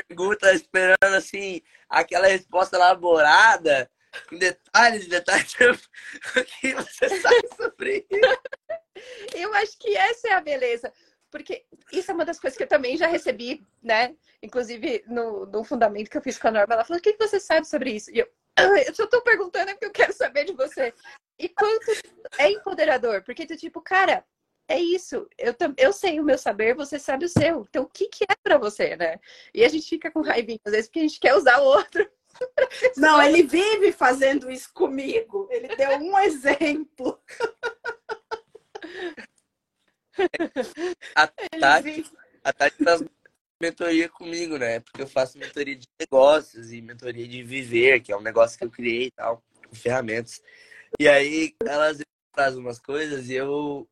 pergunta 0.08 0.54
esperando, 0.54 1.16
assim, 1.16 1.62
aquela 1.90 2.28
resposta 2.28 2.76
elaborada, 2.76 3.90
com 4.30 4.38
detalhes, 4.38 5.08
detalhes. 5.08 5.54
o 6.36 6.44
que 6.44 6.74
você 6.74 7.10
sabe 7.22 7.50
sobre 7.56 8.06
isso? 8.10 9.36
Eu 9.36 9.54
acho 9.56 9.78
que 9.78 9.96
essa 9.96 10.30
é 10.30 10.34
a 10.34 10.42
beleza. 10.42 10.92
Porque 11.34 11.66
isso 11.92 12.12
é 12.12 12.14
uma 12.14 12.26
das 12.26 12.40
coisas 12.40 12.56
que 12.56 12.64
eu 12.64 12.68
também 12.68 12.96
já 12.96 13.08
recebi, 13.08 13.66
né? 13.82 14.16
Inclusive, 14.42 15.04
no, 15.08 15.48
no 15.48 15.64
fundamento 15.64 16.08
que 16.08 16.16
eu 16.16 16.22
fiz 16.22 16.38
com 16.38 16.48
a 16.50 16.52
Norma, 16.52 16.76
ela 16.76 16.86
falou: 16.86 17.00
o 17.00 17.02
que, 17.02 17.18
você 17.18 17.40
sabe 17.40 17.68
sobre 17.68 17.90
isso? 17.90 18.12
E 18.12 18.20
eu, 18.20 18.28
ah, 18.56 18.80
eu 18.86 18.94
só 18.94 19.08
tô 19.08 19.20
perguntando 19.24 19.72
é 19.72 19.74
porque 19.74 19.88
eu 19.88 19.92
quero 19.92 20.14
saber 20.14 20.46
de 20.46 20.54
você. 20.54 20.94
E 21.40 21.50
quanto 21.50 21.92
é 22.38 22.52
empoderador? 22.52 23.24
Porque 23.24 23.48
tu, 23.48 23.58
tipo, 23.58 23.82
cara, 23.82 24.24
é 24.74 24.80
isso. 24.80 25.28
Eu, 25.38 25.54
eu 25.78 25.94
sei 25.94 26.20
o 26.20 26.24
meu 26.24 26.38
saber, 26.38 26.76
você 26.76 26.98
sabe 26.98 27.26
o 27.26 27.30
seu. 27.30 27.66
Então, 27.70 27.84
o 27.84 27.88
que, 27.88 28.08
que 28.08 28.24
é 28.24 28.36
para 28.42 28.58
você, 28.58 28.96
né? 28.96 29.20
E 29.54 29.64
a 29.64 29.70
gente 29.70 29.88
fica 29.88 30.12
com 30.12 30.22
raivinha, 30.22 30.60
às 30.66 30.72
vezes, 30.72 30.88
porque 30.88 31.00
a 31.00 31.04
gente 31.04 31.20
quer 31.20 31.36
usar 31.36 31.60
o 31.60 31.66
outro. 31.66 32.10
Não, 32.98 33.22
ele 33.22 33.44
vive 33.44 33.92
fazendo 33.92 34.50
isso 34.50 34.74
comigo. 34.74 35.48
Ele 35.52 35.76
deu 35.76 35.92
um 36.00 36.18
exemplo. 36.26 37.22
A 41.16 41.28
Tati, 41.28 42.12
a 42.44 42.54
Tati 42.54 42.84
faz 42.84 43.04
mentoria 43.62 44.10
comigo, 44.10 44.58
né? 44.58 44.80
Porque 44.80 45.04
eu 45.04 45.08
faço 45.08 45.38
mentoria 45.38 45.76
de 45.76 45.88
negócios 46.00 46.74
e 46.74 46.82
mentoria 46.82 47.28
de 47.28 47.44
viver, 47.44 48.02
que 48.02 48.12
é 48.12 48.18
um 48.18 48.22
negócio 48.22 48.58
que 48.58 48.66
eu 48.66 48.72
criei 48.72 49.06
e 49.06 49.12
tal, 49.12 49.42
com 49.70 49.76
ferramentas. 49.76 50.42
E 51.00 51.08
aí 51.08 51.56
elas 51.64 52.00
fazem 52.36 52.60
umas 52.60 52.80
coisas 52.80 53.30
e 53.30 53.36
eu 53.36 53.88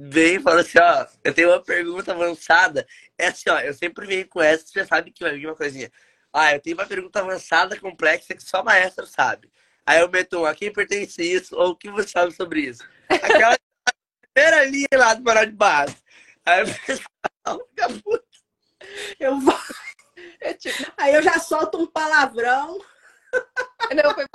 venho 0.00 0.40
e 0.40 0.42
falo 0.42 0.60
assim, 0.60 0.78
ó, 0.78 1.06
eu 1.24 1.34
tenho 1.34 1.48
uma 1.48 1.60
pergunta 1.60 2.12
avançada. 2.12 2.86
É 3.18 3.26
assim, 3.26 3.50
ó, 3.50 3.58
eu 3.58 3.74
sempre 3.74 4.06
venho 4.06 4.28
com 4.28 4.40
essa, 4.40 4.64
você 4.64 4.80
já 4.80 4.86
sabe 4.86 5.10
que 5.10 5.24
vai 5.24 5.36
vir 5.36 5.46
uma 5.46 5.56
coisinha. 5.56 5.90
Ah, 6.32 6.54
eu 6.54 6.60
tenho 6.60 6.76
uma 6.76 6.86
pergunta 6.86 7.18
avançada, 7.18 7.78
complexa, 7.80 8.34
que 8.34 8.42
só 8.42 8.58
a 8.58 8.62
maestra 8.62 9.06
sabe. 9.06 9.50
Aí 9.84 10.00
eu 10.00 10.08
meto 10.08 10.38
um, 10.38 10.44
a 10.44 10.54
quem 10.54 10.72
pertence 10.72 11.20
isso? 11.20 11.56
Ou 11.56 11.70
o 11.70 11.76
que 11.76 11.90
você 11.90 12.08
sabe 12.08 12.32
sobre 12.32 12.60
isso? 12.60 12.86
Aquela 13.08 13.56
primeira 14.32 14.64
linha 14.66 14.88
lá 14.94 15.14
do 15.14 15.24
Moral 15.24 15.46
de 15.46 15.52
Base. 15.52 15.96
Aí 16.44 16.62
o 16.62 16.66
pessoal 16.66 17.66
fica 17.70 17.88
puto. 18.04 18.28
Eu 19.18 19.40
vou... 19.40 19.58
É 20.40 20.54
tipo... 20.54 20.92
Aí 20.96 21.14
eu 21.14 21.22
já 21.22 21.40
solto 21.40 21.78
um 21.78 21.86
palavrão. 21.86 22.78
Não, 23.96 24.14
foi 24.14 24.26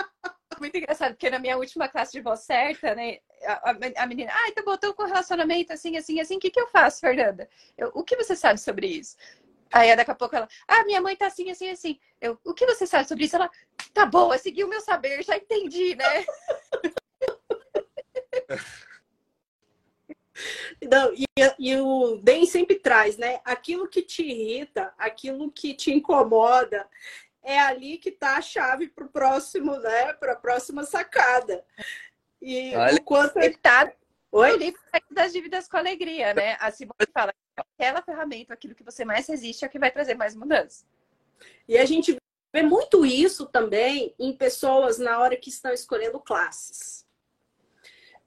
muito 0.59 0.77
engraçado, 0.77 1.11
porque 1.11 1.29
na 1.29 1.39
minha 1.39 1.57
última 1.57 1.87
classe 1.87 2.11
de 2.11 2.21
voz 2.21 2.41
certa, 2.41 2.93
né, 2.95 3.19
a, 3.45 4.05
menina, 4.05 4.31
ah, 4.33 4.49
então 4.49 4.63
botou 4.63 4.93
com 4.93 5.03
relacionamento 5.03 5.73
assim, 5.73 5.97
assim, 5.97 6.19
assim, 6.19 6.37
o 6.37 6.39
que, 6.39 6.51
que 6.51 6.59
eu 6.59 6.67
faço, 6.67 6.99
Fernanda? 6.99 7.49
Eu, 7.77 7.91
o 7.93 8.03
que 8.03 8.15
você 8.15 8.35
sabe 8.35 8.59
sobre 8.59 8.87
isso? 8.87 9.17
Aí 9.71 9.95
daqui 9.95 10.11
a 10.11 10.15
pouco 10.15 10.35
ela, 10.35 10.47
ah, 10.67 10.85
minha 10.85 11.01
mãe 11.01 11.15
tá 11.15 11.27
assim, 11.27 11.49
assim, 11.49 11.69
assim. 11.69 11.99
Eu, 12.21 12.39
o 12.43 12.53
que 12.53 12.65
você 12.65 12.85
sabe 12.85 13.07
sobre 13.07 13.25
isso? 13.25 13.35
Ela, 13.35 13.49
tá 13.93 14.05
bom, 14.05 14.35
segui 14.37 14.63
o 14.63 14.69
meu 14.69 14.81
saber, 14.81 15.23
já 15.23 15.35
entendi, 15.35 15.95
né? 15.95 16.05
Não, 20.81 21.13
e, 21.13 21.25
e, 21.59 21.75
o 21.77 22.17
DEM 22.17 22.45
sempre 22.45 22.75
traz, 22.75 23.17
né? 23.17 23.39
Aquilo 23.45 23.87
que 23.87 24.01
te 24.01 24.23
irrita, 24.23 24.93
aquilo 24.97 25.51
que 25.51 25.73
te 25.73 25.91
incomoda, 25.91 26.87
é 27.41 27.59
ali 27.59 27.97
que 27.97 28.11
tá 28.11 28.37
a 28.37 28.41
chave 28.41 28.87
para 28.87 29.05
o 29.05 29.09
próximo, 29.09 29.77
né? 29.77 30.13
Para 30.13 30.33
a 30.33 30.37
próxima 30.37 30.83
sacada. 30.83 31.63
E 32.45 32.75
Olha, 32.75 32.95
o 32.95 33.03
quanto 33.03 33.39
ele 33.39 33.55
tá 33.55 33.89
Oi? 34.29 34.51
o 34.51 34.57
livro 34.57 34.81
das 35.11 35.31
dívidas 35.31 35.65
com 35.65 35.77
alegria, 35.77 36.33
né? 36.33 36.57
A 36.59 36.69
Simone 36.71 37.07
fala 37.13 37.33
aquela 37.55 38.01
ferramenta, 38.01 38.53
aquilo 38.53 38.75
que 38.75 38.83
você 38.83 39.05
mais 39.05 39.27
resiste, 39.27 39.63
é 39.63 39.67
o 39.67 39.71
que 39.71 39.79
vai 39.79 39.89
trazer 39.89 40.15
mais 40.15 40.35
mudança. 40.35 40.85
E 41.67 41.77
a 41.77 41.85
gente 41.85 42.17
vê 42.53 42.61
muito 42.61 43.05
isso 43.05 43.45
também 43.45 44.13
em 44.19 44.35
pessoas 44.35 44.97
na 44.97 45.19
hora 45.19 45.37
que 45.37 45.49
estão 45.49 45.71
escolhendo 45.71 46.19
classes. 46.19 47.05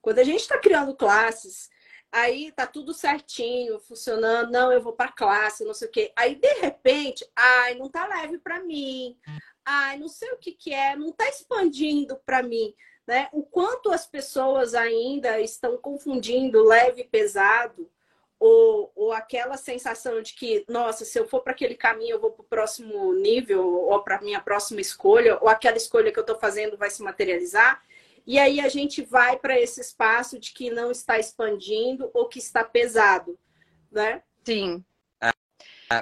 Quando 0.00 0.20
a 0.20 0.24
gente 0.24 0.40
está 0.40 0.58
criando 0.58 0.96
classes, 0.96 1.68
aí 2.10 2.52
tá 2.52 2.66
tudo 2.66 2.94
certinho, 2.94 3.78
funcionando, 3.80 4.50
não, 4.50 4.72
eu 4.72 4.80
vou 4.80 4.94
para 4.94 5.12
classe, 5.12 5.64
não 5.64 5.74
sei 5.74 5.88
o 5.88 5.90
quê. 5.90 6.12
Aí 6.16 6.36
de 6.36 6.54
repente, 6.54 7.28
ai, 7.36 7.74
não 7.74 7.90
tá 7.90 8.06
leve 8.06 8.38
para 8.38 8.62
mim. 8.62 9.18
Ai, 9.62 9.98
não 9.98 10.08
sei 10.08 10.30
o 10.30 10.38
que 10.38 10.52
que 10.52 10.72
é, 10.72 10.96
não 10.96 11.12
tá 11.12 11.28
expandindo 11.28 12.16
para 12.24 12.42
mim, 12.42 12.72
né? 13.06 13.28
O 13.32 13.42
quanto 13.42 13.90
as 13.90 14.06
pessoas 14.06 14.74
ainda 14.74 15.40
estão 15.40 15.76
confundindo 15.76 16.64
leve 16.64 17.02
e 17.02 17.08
pesado 17.08 17.88
ou, 18.38 18.92
ou 18.94 19.12
aquela 19.12 19.56
sensação 19.56 20.20
de 20.20 20.34
que, 20.34 20.64
nossa, 20.68 21.04
se 21.04 21.18
eu 21.18 21.26
for 21.26 21.40
para 21.40 21.52
aquele 21.52 21.74
caminho, 21.74 22.16
eu 22.16 22.20
vou 22.20 22.30
para 22.32 22.42
o 22.42 22.46
próximo 22.46 23.14
nível, 23.14 23.64
ou 23.66 24.02
para 24.02 24.16
a 24.16 24.20
minha 24.20 24.40
próxima 24.40 24.80
escolha, 24.80 25.38
ou 25.40 25.48
aquela 25.48 25.76
escolha 25.76 26.12
que 26.12 26.18
eu 26.18 26.22
estou 26.22 26.38
fazendo 26.38 26.76
vai 26.76 26.90
se 26.90 27.02
materializar. 27.02 27.82
E 28.26 28.38
aí 28.38 28.60
a 28.60 28.68
gente 28.68 29.02
vai 29.02 29.38
para 29.38 29.58
esse 29.58 29.80
espaço 29.80 30.38
de 30.38 30.52
que 30.52 30.68
não 30.68 30.90
está 30.90 31.18
expandindo 31.18 32.10
ou 32.12 32.28
que 32.28 32.38
está 32.38 32.64
pesado, 32.64 33.38
né? 33.90 34.22
Sim. 34.44 34.84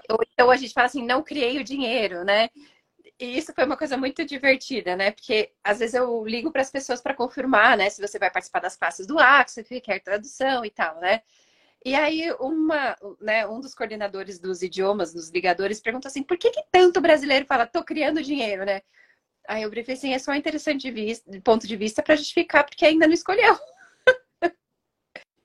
Ou 0.08 0.18
então 0.32 0.50
a 0.50 0.56
gente 0.56 0.72
fala 0.72 0.86
assim, 0.86 1.04
não 1.04 1.22
criei 1.22 1.58
o 1.58 1.64
dinheiro, 1.64 2.24
né? 2.24 2.48
E 3.18 3.38
isso 3.38 3.52
foi 3.54 3.64
uma 3.64 3.76
coisa 3.76 3.96
muito 3.96 4.24
divertida, 4.24 4.96
né? 4.96 5.12
Porque 5.12 5.52
às 5.62 5.78
vezes 5.78 5.94
eu 5.94 6.24
ligo 6.26 6.50
para 6.50 6.62
as 6.62 6.70
pessoas 6.70 7.00
para 7.00 7.14
confirmar, 7.14 7.76
né? 7.76 7.88
Se 7.88 8.02
você 8.02 8.18
vai 8.18 8.30
participar 8.30 8.60
das 8.60 8.76
classes 8.76 9.06
do 9.06 9.18
Axo, 9.18 9.62
se 9.64 9.80
quer 9.80 10.00
tradução 10.00 10.64
e 10.64 10.70
tal, 10.70 10.98
né? 11.00 11.22
E 11.84 11.94
aí, 11.94 12.32
uma, 12.40 12.96
né, 13.20 13.46
um 13.46 13.60
dos 13.60 13.74
coordenadores 13.74 14.38
dos 14.38 14.62
idiomas, 14.62 15.12
dos 15.12 15.28
ligadores, 15.28 15.80
perguntou 15.80 16.08
assim: 16.08 16.22
por 16.22 16.38
que, 16.38 16.50
que 16.50 16.64
tanto 16.72 17.00
brasileiro 17.00 17.46
fala, 17.46 17.66
tô 17.66 17.84
criando 17.84 18.22
dinheiro, 18.22 18.64
né? 18.64 18.80
Aí 19.46 19.62
eu 19.62 19.70
briefei 19.70 19.94
assim: 19.94 20.14
é 20.14 20.18
só 20.18 20.34
interessante 20.34 20.82
de, 20.82 20.90
vista, 20.90 21.30
de 21.30 21.40
ponto 21.40 21.66
de 21.66 21.76
vista 21.76 22.02
para 22.02 22.16
justificar, 22.16 22.64
porque 22.64 22.86
ainda 22.86 23.06
não 23.06 23.14
escolheu. 23.14 23.56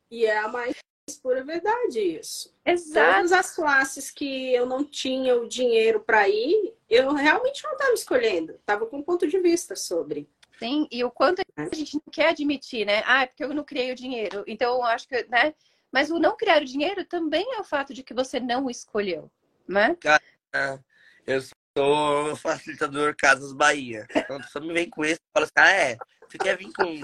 e 0.09 0.25
é 0.25 0.37
a 0.37 0.47
mais 0.47 0.75
pura 1.15 1.43
verdade 1.43 1.99
isso. 1.99 2.53
Exato. 2.65 3.15
Todas 3.15 3.31
as 3.31 3.55
classes 3.55 4.11
que 4.11 4.53
eu 4.53 4.65
não 4.65 4.83
tinha 4.83 5.35
o 5.35 5.47
dinheiro 5.47 5.99
para 5.99 6.27
ir, 6.27 6.73
eu 6.89 7.13
realmente 7.13 7.63
não 7.63 7.73
estava 7.73 7.93
escolhendo, 7.93 8.53
estava 8.53 8.85
com 8.85 9.01
ponto 9.01 9.27
de 9.27 9.39
vista 9.39 9.75
sobre. 9.75 10.29
Sim, 10.57 10.87
e 10.91 11.03
o 11.03 11.11
quanto 11.11 11.41
a 11.55 11.75
gente 11.75 11.95
não 11.95 12.11
quer 12.11 12.29
admitir, 12.29 12.85
né? 12.85 13.01
Ah, 13.05 13.23
é 13.23 13.27
porque 13.27 13.43
eu 13.43 13.53
não 13.53 13.63
criei 13.63 13.91
o 13.91 13.95
dinheiro. 13.95 14.43
Então, 14.45 14.75
eu 14.75 14.83
acho 14.83 15.07
que, 15.07 15.23
né? 15.29 15.53
Mas 15.91 16.11
o 16.11 16.19
não 16.19 16.35
criar 16.35 16.61
o 16.61 16.65
dinheiro 16.65 17.05
também 17.05 17.45
é 17.55 17.59
o 17.61 17.63
fato 17.63 17.93
de 17.93 18.03
que 18.03 18.13
você 18.13 18.39
não 18.39 18.69
escolheu, 18.69 19.31
né? 19.67 19.95
Cara, 20.01 20.83
eu 21.25 21.41
sou 21.77 22.35
facilitador 22.35 23.15
Casas 23.17 23.53
Bahia. 23.53 24.05
Então, 24.13 24.35
a 24.35 24.41
pessoa 24.41 24.65
me 24.65 24.73
vem 24.73 24.89
com 24.89 25.05
isso 25.05 25.15
e 25.19 25.31
fala 25.33 25.45
assim, 25.45 25.53
ah, 25.55 25.71
é, 25.71 25.97
você 26.27 26.37
quer 26.37 26.57
vir 26.57 26.71
com 26.73 27.01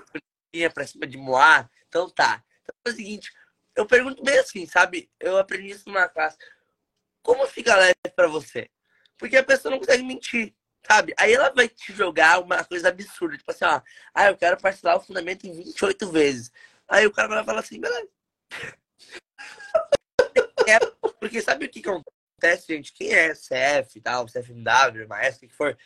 dinheiro 0.53 0.73
pra 0.73 0.85
cima 0.85 1.07
de 1.07 1.17
Moá? 1.17 1.69
Então 1.87 2.09
tá. 2.09 2.43
Então 2.61 2.75
é 2.85 2.89
o 2.89 2.93
seguinte, 2.93 3.31
eu 3.75 3.85
pergunto 3.85 4.23
bem 4.23 4.37
assim, 4.39 4.65
sabe? 4.65 5.09
Eu 5.19 5.37
aprendi 5.37 5.69
isso 5.69 5.87
numa 5.87 6.07
classe. 6.07 6.37
Como 7.21 7.45
fica 7.47 7.75
leve 7.75 7.95
pra 8.15 8.27
você? 8.27 8.69
Porque 9.17 9.37
a 9.37 9.43
pessoa 9.43 9.71
não 9.71 9.79
consegue 9.79 10.03
mentir, 10.03 10.53
sabe? 10.85 11.13
Aí 11.17 11.33
ela 11.33 11.49
vai 11.49 11.67
te 11.67 11.93
jogar 11.93 12.39
uma 12.39 12.63
coisa 12.63 12.89
absurda, 12.89 13.37
tipo 13.37 13.51
assim, 13.51 13.65
ó, 13.65 13.81
ah, 14.13 14.27
eu 14.27 14.37
quero 14.37 14.57
parcelar 14.57 14.97
o 14.97 15.01
fundamento 15.01 15.45
em 15.45 15.53
28 15.53 16.11
vezes. 16.11 16.51
Aí 16.87 17.05
o 17.05 17.11
cara 17.11 17.27
vai 17.27 17.43
falar 17.43 17.59
assim, 17.59 17.79
beleza. 17.79 18.09
É, 20.67 20.79
porque 21.19 21.43
sabe 21.43 21.65
o 21.65 21.69
que 21.69 21.79
acontece, 21.79 22.73
gente? 22.73 22.91
Quem 22.91 23.13
é 23.13 23.33
CF, 23.33 24.01
tal, 24.01 24.25
CFMW, 24.25 25.07
maestro, 25.07 25.45
o 25.45 25.49
que 25.49 25.55
for, 25.55 25.77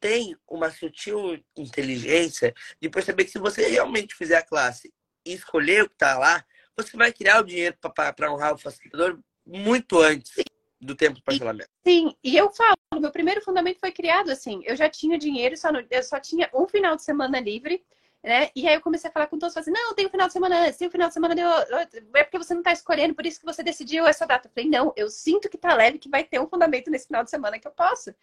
tem 0.00 0.34
uma 0.48 0.70
sutil 0.70 1.38
inteligência 1.56 2.54
de 2.80 2.88
perceber 2.88 3.24
que 3.24 3.30
se 3.30 3.38
você 3.38 3.66
realmente 3.68 4.14
fizer 4.14 4.36
a 4.36 4.42
classe 4.42 4.92
e 5.26 5.34
escolher 5.34 5.84
o 5.84 5.90
que 5.90 5.96
tá 5.96 6.18
lá, 6.18 6.44
você 6.76 6.96
vai 6.96 7.12
criar 7.12 7.40
o 7.40 7.44
dinheiro 7.44 7.76
para 7.80 8.32
honrar 8.32 8.54
o 8.54 8.58
facilitador 8.58 9.18
muito 9.46 9.98
antes 10.00 10.32
do 10.80 10.94
tempo 10.94 11.16
de 11.16 11.22
parcelamento. 11.22 11.70
Sim, 11.86 12.14
e 12.22 12.36
eu 12.36 12.50
falo, 12.50 12.76
meu 13.00 13.10
primeiro 13.10 13.40
fundamento 13.40 13.80
foi 13.80 13.92
criado 13.92 14.30
assim, 14.30 14.62
eu 14.64 14.76
já 14.76 14.88
tinha 14.88 15.18
dinheiro, 15.18 15.56
só 15.56 15.68
eu 15.90 16.02
só 16.02 16.20
tinha 16.20 16.50
um 16.52 16.66
final 16.66 16.96
de 16.96 17.02
semana 17.02 17.40
livre 17.40 17.82
né? 18.24 18.48
E 18.56 18.66
aí 18.66 18.74
eu 18.74 18.80
comecei 18.80 19.10
a 19.10 19.12
falar 19.12 19.26
com 19.26 19.38
todos, 19.38 19.54
assim, 19.54 19.70
não, 19.70 19.94
tem 19.94 20.06
o 20.06 20.08
um 20.08 20.10
final 20.10 20.26
de 20.26 20.32
semana 20.32 20.62
antes, 20.64 20.78
tem 20.78 20.86
o 20.86 20.88
um 20.88 20.92
final 20.92 21.08
de 21.08 21.14
semana, 21.14 21.34
deu... 21.34 21.46
é 21.46 22.24
porque 22.24 22.38
você 22.38 22.54
não 22.54 22.62
está 22.62 22.72
escolhendo, 22.72 23.14
por 23.14 23.26
isso 23.26 23.38
que 23.38 23.44
você 23.44 23.62
decidiu 23.62 24.06
essa 24.06 24.26
data. 24.26 24.48
Eu 24.48 24.52
falei, 24.52 24.70
não, 24.70 24.94
eu 24.96 25.10
sinto 25.10 25.46
que 25.50 25.58
tá 25.58 25.74
leve, 25.74 25.98
que 25.98 26.08
vai 26.08 26.24
ter 26.24 26.40
um 26.40 26.48
fundamento 26.48 26.90
nesse 26.90 27.06
final 27.06 27.22
de 27.22 27.28
semana 27.28 27.58
que 27.58 27.68
eu 27.68 27.72
posso. 27.72 28.14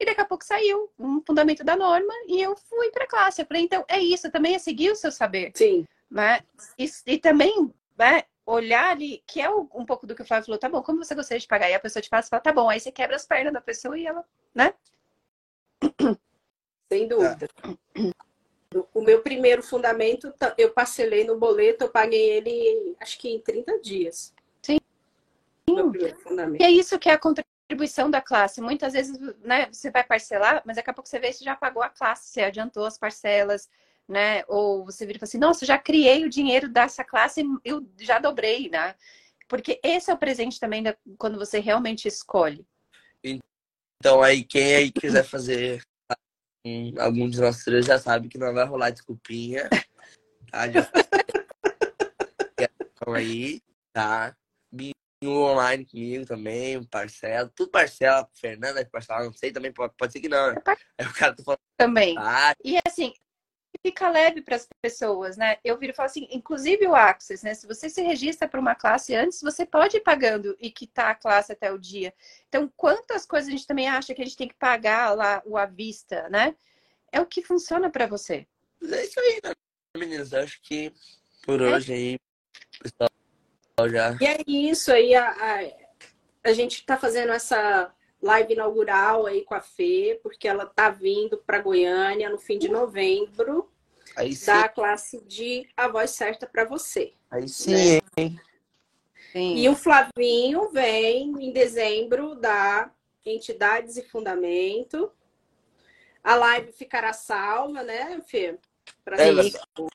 E 0.00 0.06
daqui 0.06 0.22
a 0.22 0.24
pouco 0.24 0.42
saiu 0.42 0.90
um 0.98 1.20
fundamento 1.20 1.62
da 1.62 1.76
norma 1.76 2.14
e 2.26 2.40
eu 2.40 2.56
fui 2.56 2.90
para 2.90 3.06
classe. 3.06 3.42
Eu 3.42 3.46
falei, 3.46 3.62
então 3.62 3.84
é 3.88 4.00
isso, 4.00 4.30
também 4.30 4.54
é 4.54 4.58
seguir 4.58 4.90
o 4.90 4.96
seu 4.96 5.12
saber. 5.12 5.52
Sim. 5.54 5.86
Né? 6.10 6.40
E, 6.78 6.90
e 7.06 7.18
também 7.18 7.70
né, 8.02 8.24
olhar 8.44 8.90
ali, 8.90 9.22
que 9.28 9.40
é 9.40 9.48
um 9.48 9.86
pouco 9.86 10.06
do 10.06 10.14
que 10.16 10.22
o 10.22 10.26
Flávio 10.26 10.46
falou, 10.46 10.58
tá 10.58 10.68
bom, 10.68 10.82
como 10.82 11.04
você 11.04 11.14
gostaria 11.14 11.38
de 11.38 11.46
pagar? 11.46 11.70
E 11.70 11.74
a 11.74 11.80
pessoa 11.80 12.02
te 12.02 12.08
fala, 12.08 12.22
fala, 12.24 12.42
tá 12.42 12.52
bom, 12.52 12.68
aí 12.68 12.80
você 12.80 12.90
quebra 12.90 13.14
as 13.14 13.24
pernas 13.24 13.52
da 13.52 13.60
pessoa 13.60 13.96
e 13.96 14.04
ela, 14.04 14.24
né? 14.52 14.74
Sem 16.92 17.06
dúvida. 17.06 17.48
O 18.92 19.02
meu 19.02 19.22
primeiro 19.22 19.62
fundamento, 19.62 20.34
eu 20.58 20.72
parcelei 20.72 21.24
no 21.24 21.38
boleto, 21.38 21.84
eu 21.84 21.90
paguei 21.90 22.30
ele 22.30 22.96
acho 23.00 23.18
que 23.18 23.28
em 23.28 23.40
30 23.40 23.78
dias. 23.80 24.34
Sim. 24.60 24.78
E 26.58 26.64
é 26.64 26.70
isso 26.70 26.98
que 26.98 27.08
é 27.08 27.12
a 27.12 27.18
contribuição 27.18 28.10
da 28.10 28.20
classe. 28.20 28.60
Muitas 28.60 28.94
vezes, 28.94 29.16
né, 29.44 29.68
você 29.70 29.90
vai 29.90 30.02
parcelar, 30.02 30.62
mas 30.64 30.76
daqui 30.76 30.90
a 30.90 30.94
pouco 30.94 31.08
você 31.08 31.20
vê 31.20 31.32
você 31.32 31.44
já 31.44 31.54
pagou 31.54 31.82
a 31.82 31.88
classe, 31.88 32.30
você 32.30 32.42
adiantou 32.42 32.84
as 32.84 32.98
parcelas, 32.98 33.70
né? 34.08 34.44
Ou 34.48 34.84
você 34.84 35.06
vira 35.06 35.16
e 35.16 35.20
fala 35.20 35.28
assim, 35.28 35.38
nossa, 35.38 35.66
já 35.66 35.78
criei 35.78 36.24
o 36.24 36.30
dinheiro 36.30 36.68
dessa 36.68 37.04
classe, 37.04 37.42
eu 37.64 37.86
já 37.98 38.18
dobrei, 38.18 38.68
né? 38.68 38.94
Porque 39.48 39.80
esse 39.82 40.10
é 40.10 40.14
o 40.14 40.18
presente 40.18 40.58
também 40.58 40.82
da, 40.82 40.96
quando 41.18 41.38
você 41.38 41.58
realmente 41.58 42.08
escolhe. 42.08 42.66
Então 43.24 44.22
aí, 44.22 44.42
quem 44.42 44.74
aí 44.74 44.90
quiser 44.90 45.24
fazer 45.24 45.82
algum 46.98 47.28
de 47.28 47.40
nós 47.40 47.62
três 47.64 47.86
já 47.86 47.98
sabe 47.98 48.28
que 48.28 48.38
não 48.38 48.52
vai 48.52 48.64
rolar 48.64 48.90
desculpinha. 48.90 49.68
Tá? 50.50 50.70
Já... 50.70 50.90
então 52.60 53.14
aí, 53.14 53.60
tá? 53.92 54.36
Online 55.24 55.86
comigo 55.86 56.26
também, 56.26 56.82
parcela. 56.84 57.50
Tudo 57.54 57.70
parcela, 57.70 58.28
Fernanda 58.34 58.84
parcela, 58.90 59.24
não 59.24 59.32
sei 59.32 59.52
também, 59.52 59.72
pode, 59.72 59.94
pode 59.96 60.12
ser 60.12 60.20
que 60.20 60.28
não. 60.28 60.52
Né? 60.52 60.60
Aí 60.98 61.06
o 61.06 61.12
cara 61.14 61.34
tá 61.34 61.42
falando. 61.44 61.60
Também. 61.76 62.16
Ah, 62.18 62.54
e 62.64 62.76
assim, 62.84 63.14
fica 63.80 64.08
leve 64.10 64.42
para 64.42 64.56
as 64.56 64.68
pessoas, 64.80 65.36
né? 65.36 65.56
Eu 65.64 65.78
viro 65.78 65.92
e 65.92 65.96
falo 65.96 66.06
assim, 66.06 66.28
inclusive 66.30 66.86
o 66.86 66.94
Access, 66.94 67.44
né? 67.44 67.54
Se 67.54 67.66
você 67.66 67.88
se 67.88 68.02
registra 68.02 68.48
para 68.48 68.60
uma 68.60 68.74
classe 68.74 69.14
antes, 69.14 69.40
você 69.40 69.64
pode 69.64 69.96
ir 69.96 70.00
pagando 70.00 70.56
e 70.60 70.70
quitar 70.70 71.10
a 71.10 71.14
classe 71.14 71.52
até 71.52 71.72
o 71.72 71.78
dia. 71.78 72.12
Então, 72.48 72.70
quantas 72.76 73.24
coisas 73.24 73.48
a 73.48 73.52
gente 73.52 73.66
também 73.66 73.88
acha 73.88 74.14
que 74.14 74.22
a 74.22 74.24
gente 74.24 74.36
tem 74.36 74.48
que 74.48 74.54
pagar 74.54 75.14
lá 75.16 75.42
o 75.44 75.56
à 75.56 75.66
vista, 75.66 76.28
né? 76.28 76.54
É 77.10 77.20
o 77.20 77.26
que 77.26 77.42
funciona 77.42 77.90
para 77.90 78.06
você. 78.06 78.46
É 78.82 79.04
isso 79.04 79.20
aí, 79.20 79.40
né, 79.44 79.52
meninas? 79.96 80.32
Acho 80.32 80.60
que 80.62 80.92
por 81.44 81.60
é. 81.60 81.74
hoje 81.74 81.92
aí, 81.92 82.18
pessoal 82.80 83.10
já. 83.90 84.16
E 84.20 84.26
é 84.26 84.38
isso 84.46 84.92
aí, 84.92 85.14
a, 85.14 85.30
a, 85.30 86.50
a 86.50 86.52
gente 86.52 86.80
está 86.80 86.96
fazendo 86.96 87.32
essa 87.32 87.92
live 88.22 88.52
inaugural 88.54 89.26
aí 89.26 89.42
com 89.42 89.54
a 89.54 89.60
Fê, 89.60 90.18
porque 90.22 90.46
ela 90.46 90.64
tá 90.64 90.88
vindo 90.88 91.36
para 91.38 91.60
Goiânia 91.60 92.30
no 92.30 92.38
fim 92.38 92.58
de 92.58 92.68
novembro. 92.68 93.68
Aí 94.16 94.34
sim. 94.34 94.46
Da 94.46 94.68
classe 94.68 95.20
de 95.24 95.68
A 95.76 95.88
Voz 95.88 96.10
Certa 96.10 96.46
para 96.46 96.64
você. 96.64 97.12
Aí 97.30 97.48
sim, 97.48 98.00
né? 98.16 98.38
sim. 99.32 99.56
E 99.56 99.68
o 99.68 99.74
Flavinho 99.74 100.70
vem 100.70 101.32
em 101.40 101.52
dezembro 101.52 102.34
da 102.34 102.90
Entidades 103.24 103.96
e 103.96 104.02
Fundamento. 104.02 105.10
A 106.22 106.34
live 106.36 106.72
ficará 106.72 107.12
salva, 107.12 107.82
né, 107.82 108.20
Fê? 108.26 108.58
Pra 109.04 109.16
é, 109.16 109.32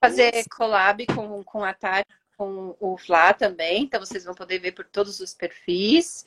fazer 0.01 0.45
collab 0.49 1.05
com, 1.07 1.43
com 1.43 1.63
a 1.63 1.73
Tati, 1.73 2.09
com 2.35 2.75
o 2.79 2.97
Flá 2.97 3.33
também. 3.33 3.83
Então 3.83 3.99
vocês 3.99 4.25
vão 4.25 4.33
poder 4.33 4.59
ver 4.59 4.73
por 4.73 4.85
todos 4.85 5.19
os 5.19 5.33
perfis. 5.33 6.25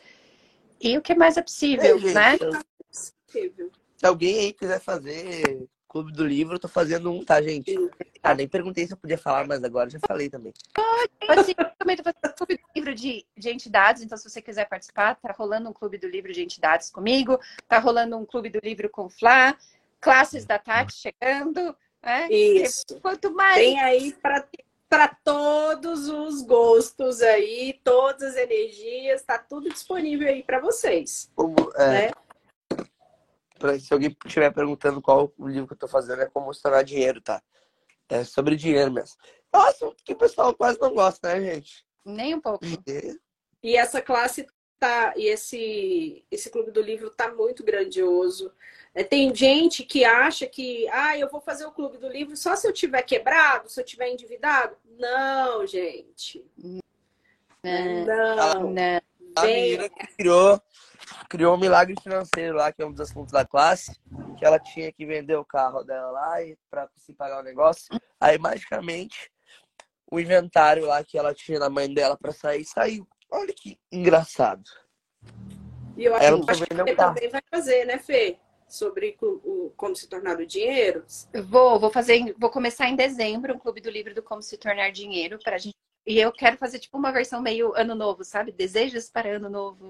E 0.80 0.96
o 0.96 1.02
que 1.02 1.14
mais 1.14 1.36
é 1.36 1.42
possível, 1.42 1.98
é, 1.98 2.12
né? 2.14 2.38
Se 3.28 4.06
alguém 4.06 4.38
aí 4.38 4.52
quiser 4.52 4.80
fazer 4.80 5.68
Clube 5.86 6.12
do 6.12 6.26
Livro, 6.26 6.54
eu 6.54 6.58
tô 6.58 6.68
fazendo 6.68 7.12
um, 7.12 7.24
tá, 7.24 7.42
gente? 7.42 7.76
Ah, 8.22 8.34
nem 8.34 8.48
perguntei 8.48 8.86
se 8.86 8.92
eu 8.92 8.96
podia 8.96 9.18
falar, 9.18 9.46
mas 9.46 9.62
agora 9.62 9.90
já 9.90 9.98
falei 10.06 10.30
também. 10.30 10.52
Pode, 10.72 11.44
sim. 11.44 11.54
Eu 11.58 11.70
também 11.78 11.96
tô 11.96 12.02
fazendo 12.02 12.32
um 12.32 12.36
Clube 12.36 12.56
do 12.56 12.62
Livro 12.76 12.94
de, 12.94 13.26
de 13.36 13.50
entidades, 13.50 14.02
então 14.02 14.16
se 14.16 14.28
você 14.28 14.40
quiser 14.40 14.68
participar, 14.68 15.16
tá 15.16 15.32
rolando 15.32 15.68
um 15.68 15.72
Clube 15.72 15.98
do 15.98 16.08
Livro 16.08 16.32
de 16.32 16.42
entidades 16.42 16.90
comigo, 16.90 17.38
tá 17.68 17.78
rolando 17.78 18.16
um 18.16 18.24
Clube 18.24 18.48
do 18.48 18.60
Livro 18.62 18.88
com 18.88 19.06
o 19.06 19.10
Flá, 19.10 19.56
classes 20.00 20.44
da 20.44 20.58
Tati 20.58 20.94
chegando, 20.94 21.76
né? 22.02 22.28
Isso. 22.30 23.00
Quanto 23.02 23.34
mais... 23.34 23.56
Tem 23.56 23.80
aí 23.80 24.12
para 24.12 24.46
para 24.90 25.06
todos 25.22 26.08
os 26.08 26.42
gostos 26.42 27.22
aí, 27.22 27.80
todas 27.84 28.30
as 28.30 28.36
energias, 28.36 29.20
está 29.20 29.38
tudo 29.38 29.68
disponível 29.68 30.28
aí 30.28 30.42
para 30.42 30.58
vocês. 30.58 31.30
Como, 31.36 31.54
é, 31.76 31.88
né? 31.88 32.10
pra, 33.56 33.78
se 33.78 33.94
alguém 33.94 34.16
estiver 34.26 34.52
perguntando 34.52 35.00
qual 35.00 35.32
o 35.38 35.46
livro 35.46 35.68
que 35.68 35.74
eu 35.74 35.76
estou 35.76 35.88
fazendo, 35.88 36.22
é 36.22 36.26
como 36.26 36.52
se 36.52 36.60
tornar 36.60 36.82
dinheiro, 36.82 37.20
tá? 37.20 37.40
É 38.08 38.24
sobre 38.24 38.56
dinheiro 38.56 38.90
mesmo. 38.90 39.16
Nossa, 39.52 39.92
que 40.04 40.12
o 40.12 40.18
pessoal 40.18 40.52
quase 40.52 40.80
não 40.80 40.92
gosta, 40.92 41.28
né, 41.28 41.54
gente? 41.54 41.86
Nem 42.04 42.34
um 42.34 42.40
pouco. 42.40 42.64
E, 42.64 43.20
e 43.62 43.76
essa 43.76 44.02
classe 44.02 44.44
tá, 44.80 45.12
e 45.14 45.26
esse, 45.26 46.24
esse 46.30 46.50
clube 46.50 46.70
do 46.70 46.80
livro 46.80 47.10
tá 47.10 47.32
muito 47.32 47.62
grandioso. 47.62 48.50
É, 48.94 49.04
tem 49.04 49.32
gente 49.32 49.84
que 49.84 50.04
acha 50.04 50.46
que, 50.46 50.88
ah, 50.88 51.16
eu 51.16 51.30
vou 51.30 51.40
fazer 51.40 51.66
o 51.66 51.70
clube 51.70 51.98
do 51.98 52.08
livro 52.08 52.36
só 52.36 52.56
se 52.56 52.66
eu 52.66 52.72
tiver 52.72 53.02
quebrado, 53.02 53.68
se 53.68 53.80
eu 53.80 53.84
tiver 53.84 54.08
endividado. 54.08 54.74
Não, 54.98 55.64
gente. 55.66 56.44
Não. 56.56 58.04
não. 58.06 58.70
não. 58.72 59.00
A 59.36 59.42
menina 59.42 59.88
que 59.88 60.06
criou, 60.16 60.60
criou 61.28 61.54
um 61.54 61.60
milagre 61.60 61.94
financeiro 62.02 62.56
lá, 62.56 62.72
que 62.72 62.82
é 62.82 62.86
um 62.86 62.90
dos 62.90 63.02
assuntos 63.02 63.32
da 63.32 63.44
classe, 63.44 63.94
que 64.38 64.44
ela 64.44 64.58
tinha 64.58 64.90
que 64.90 65.06
vender 65.06 65.36
o 65.36 65.44
carro 65.44 65.84
dela 65.84 66.10
lá 66.10 66.36
para 66.68 66.88
conseguir 66.88 67.16
pagar 67.16 67.38
o 67.40 67.44
negócio. 67.44 67.86
Aí, 68.18 68.38
magicamente, 68.38 69.30
o 70.10 70.18
inventário 70.18 70.86
lá 70.86 71.04
que 71.04 71.16
ela 71.16 71.32
tinha 71.32 71.60
na 71.60 71.70
mãe 71.70 71.92
dela 71.92 72.16
para 72.16 72.32
sair, 72.32 72.64
saiu. 72.64 73.06
Olha 73.30 73.52
que 73.54 73.78
engraçado. 73.90 74.64
E 75.96 76.04
eu 76.04 76.14
acho, 76.14 76.50
acho 76.50 76.64
que 76.64 76.72
ele 76.72 76.94
também 76.94 77.28
vai 77.28 77.42
fazer, 77.50 77.84
né, 77.84 77.98
Fê? 77.98 78.38
sobre 78.72 79.16
o, 79.20 79.72
como 79.76 79.94
se 79.96 80.08
tornar 80.08 80.38
o 80.38 80.46
dinheiro? 80.46 81.04
Vou, 81.48 81.78
vou 81.78 81.90
fazer, 81.90 82.34
vou 82.38 82.50
começar 82.50 82.88
em 82.88 82.96
dezembro 82.96 83.54
o 83.54 83.58
Clube 83.58 83.80
do 83.80 83.90
Livro 83.90 84.14
do 84.14 84.22
Como 84.22 84.42
Se 84.42 84.56
Tornar 84.56 84.90
Dinheiro 84.90 85.38
para 85.42 85.58
gente. 85.58 85.74
E 86.06 86.18
eu 86.18 86.32
quero 86.32 86.56
fazer 86.56 86.78
tipo 86.78 86.96
uma 86.96 87.12
versão 87.12 87.42
meio 87.42 87.74
ano 87.76 87.94
novo, 87.94 88.24
sabe? 88.24 88.52
Desejos 88.52 89.10
para 89.10 89.36
ano 89.36 89.50
novo. 89.50 89.88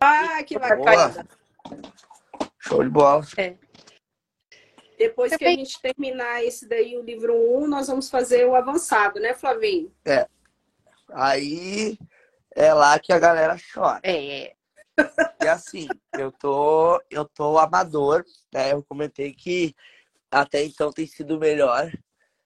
Ah, 0.00 0.40
e... 0.40 0.44
que 0.44 0.58
bacana! 0.58 1.26
Show 2.58 2.82
de 2.82 2.90
bola. 2.90 3.24
É. 3.36 3.56
Depois 4.98 5.36
que 5.36 5.44
a 5.44 5.50
gente 5.50 5.80
terminar 5.80 6.44
esse 6.44 6.68
daí, 6.68 6.96
o 6.96 7.02
livro 7.02 7.34
1, 7.34 7.68
nós 7.68 7.86
vamos 7.86 8.10
fazer 8.10 8.46
o 8.46 8.54
avançado, 8.54 9.20
né, 9.20 9.34
Flavinho? 9.34 9.92
É. 10.04 10.26
Aí 11.10 11.98
é 12.54 12.72
lá 12.72 12.98
que 12.98 13.12
a 13.12 13.18
galera 13.18 13.56
chora. 13.72 14.00
É. 14.04 14.54
E 15.42 15.48
assim, 15.48 15.88
eu 16.18 16.30
tô, 16.30 17.00
eu 17.10 17.24
tô 17.24 17.58
amador, 17.58 18.24
né? 18.52 18.72
Eu 18.72 18.82
comentei 18.82 19.32
que 19.32 19.74
até 20.30 20.64
então 20.64 20.92
tem 20.92 21.06
sido 21.06 21.36
o 21.36 21.40
melhor 21.40 21.90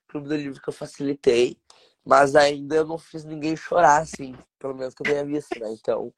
clube 0.09 0.29
do 0.29 0.37
livro 0.37 0.61
que 0.61 0.69
eu 0.69 0.73
facilitei, 0.73 1.59
mas 2.05 2.37
ainda 2.37 2.77
eu 2.77 2.87
não 2.87 2.99
fiz 2.99 3.25
ninguém 3.25 3.57
chorar, 3.57 4.03
assim, 4.03 4.37
pelo 4.59 4.75
menos 4.75 4.95
que 4.95 5.03
eu 5.03 5.13
tenha 5.13 5.25
visto, 5.25 5.59
né? 5.59 5.69
Então, 5.73 6.13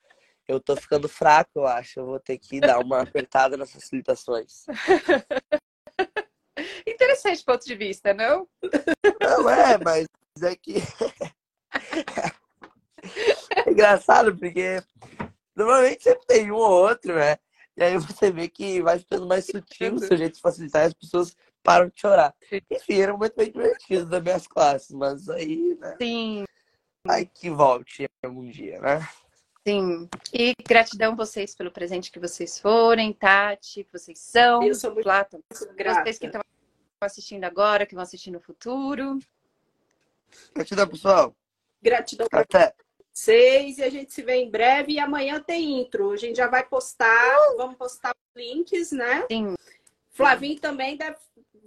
eu 0.46 0.60
tô 0.60 0.76
ficando 0.76 1.08
fraco, 1.08 1.50
eu 1.56 1.66
acho. 1.66 2.00
Eu 2.00 2.06
vou 2.06 2.20
ter 2.20 2.38
que 2.38 2.60
dar 2.60 2.78
uma 2.78 3.02
apertada 3.02 3.56
nas 3.56 3.72
facilitações. 3.72 4.66
Interessante 6.86 7.44
ponto 7.44 7.64
de 7.64 7.74
vista, 7.74 8.14
não? 8.14 8.48
Não 9.20 9.50
é, 9.50 9.78
mas 9.78 10.06
é 10.42 10.56
que. 10.56 10.74
engraçado, 13.78 14.36
porque 14.36 14.82
Normalmente 15.58 16.04
sempre 16.04 16.24
tem 16.24 16.52
um 16.52 16.54
ou 16.54 16.70
outro, 16.70 17.16
né? 17.16 17.36
E 17.76 17.82
aí 17.82 17.98
você 17.98 18.30
vê 18.30 18.48
que 18.48 18.80
vai 18.80 19.00
ficando 19.00 19.26
mais 19.26 19.44
sutil 19.44 19.94
o 19.94 19.98
seu 19.98 20.16
jeito 20.16 20.36
de 20.36 20.40
facilitar 20.40 20.84
e 20.84 20.86
as 20.86 20.94
pessoas 20.94 21.36
param 21.64 21.88
de 21.88 22.00
chorar. 22.00 22.32
Enfim, 22.70 23.00
era 23.00 23.16
muito 23.16 23.34
bem 23.34 23.50
divertido 23.50 24.06
das 24.06 24.22
minhas 24.22 24.46
classes, 24.46 24.92
mas 24.92 25.28
aí, 25.28 25.76
né? 25.80 25.96
Sim. 26.00 26.44
Ai, 27.08 27.26
que 27.26 27.50
volte 27.50 28.08
algum 28.22 28.48
dia, 28.48 28.80
né? 28.80 29.08
Sim. 29.66 30.08
E 30.32 30.54
gratidão 30.64 31.16
vocês 31.16 31.56
pelo 31.56 31.72
presente 31.72 32.12
que 32.12 32.20
vocês 32.20 32.60
forem, 32.60 33.12
Tati, 33.12 33.82
que 33.82 33.92
vocês 33.92 34.20
são. 34.20 34.62
Eu 34.62 34.76
sou 34.76 34.94
muito. 34.94 35.08
Vocês 35.50 36.20
que 36.20 36.26
estão 36.26 36.40
assistindo 37.00 37.42
agora, 37.42 37.84
que 37.84 37.96
vão 37.96 38.02
assistir 38.02 38.30
no 38.30 38.40
futuro. 38.40 39.18
Gratidão, 40.54 40.86
pessoal. 40.86 41.34
Gratidão. 41.82 42.28
Até 42.30 42.72
seis 43.18 43.78
e 43.78 43.82
a 43.82 43.90
gente 43.90 44.12
se 44.12 44.22
vê 44.22 44.36
em 44.36 44.50
breve. 44.50 44.92
E 44.92 44.98
amanhã 44.98 45.40
tem 45.40 45.80
intro. 45.80 46.12
A 46.12 46.16
gente 46.16 46.36
já 46.36 46.46
vai 46.46 46.64
postar, 46.64 47.36
vamos 47.56 47.76
postar 47.76 48.14
links, 48.34 48.92
né? 48.92 49.26
Sim. 49.30 49.54
Flavinho 50.10 50.60
também 50.60 50.96
deve. 50.96 51.16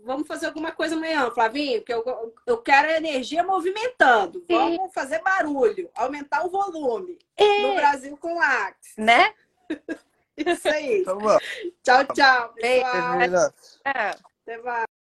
Vamos 0.03 0.27
fazer 0.27 0.47
alguma 0.47 0.71
coisa 0.71 0.95
amanhã, 0.95 1.29
Flavinho, 1.29 1.79
porque 1.79 1.93
eu, 1.93 2.33
eu 2.47 2.57
quero 2.57 2.87
a 2.87 2.97
energia 2.97 3.43
movimentando. 3.43 4.43
Vamos 4.49 4.91
fazer 4.93 5.21
barulho, 5.21 5.91
aumentar 5.93 6.43
o 6.43 6.49
volume 6.49 7.19
é. 7.37 7.61
no 7.61 7.75
Brasil 7.75 8.17
com 8.17 8.41
Axe. 8.41 8.99
Né? 8.99 9.31
Isso 10.35 10.67
aí. 10.67 11.01
Então, 11.01 11.19
tchau, 11.83 12.05
tchau. 12.15 12.53
Pessoal. 12.53 13.17
Beijo, 13.19 13.53
Até 13.85 14.57
mais. 14.63 15.00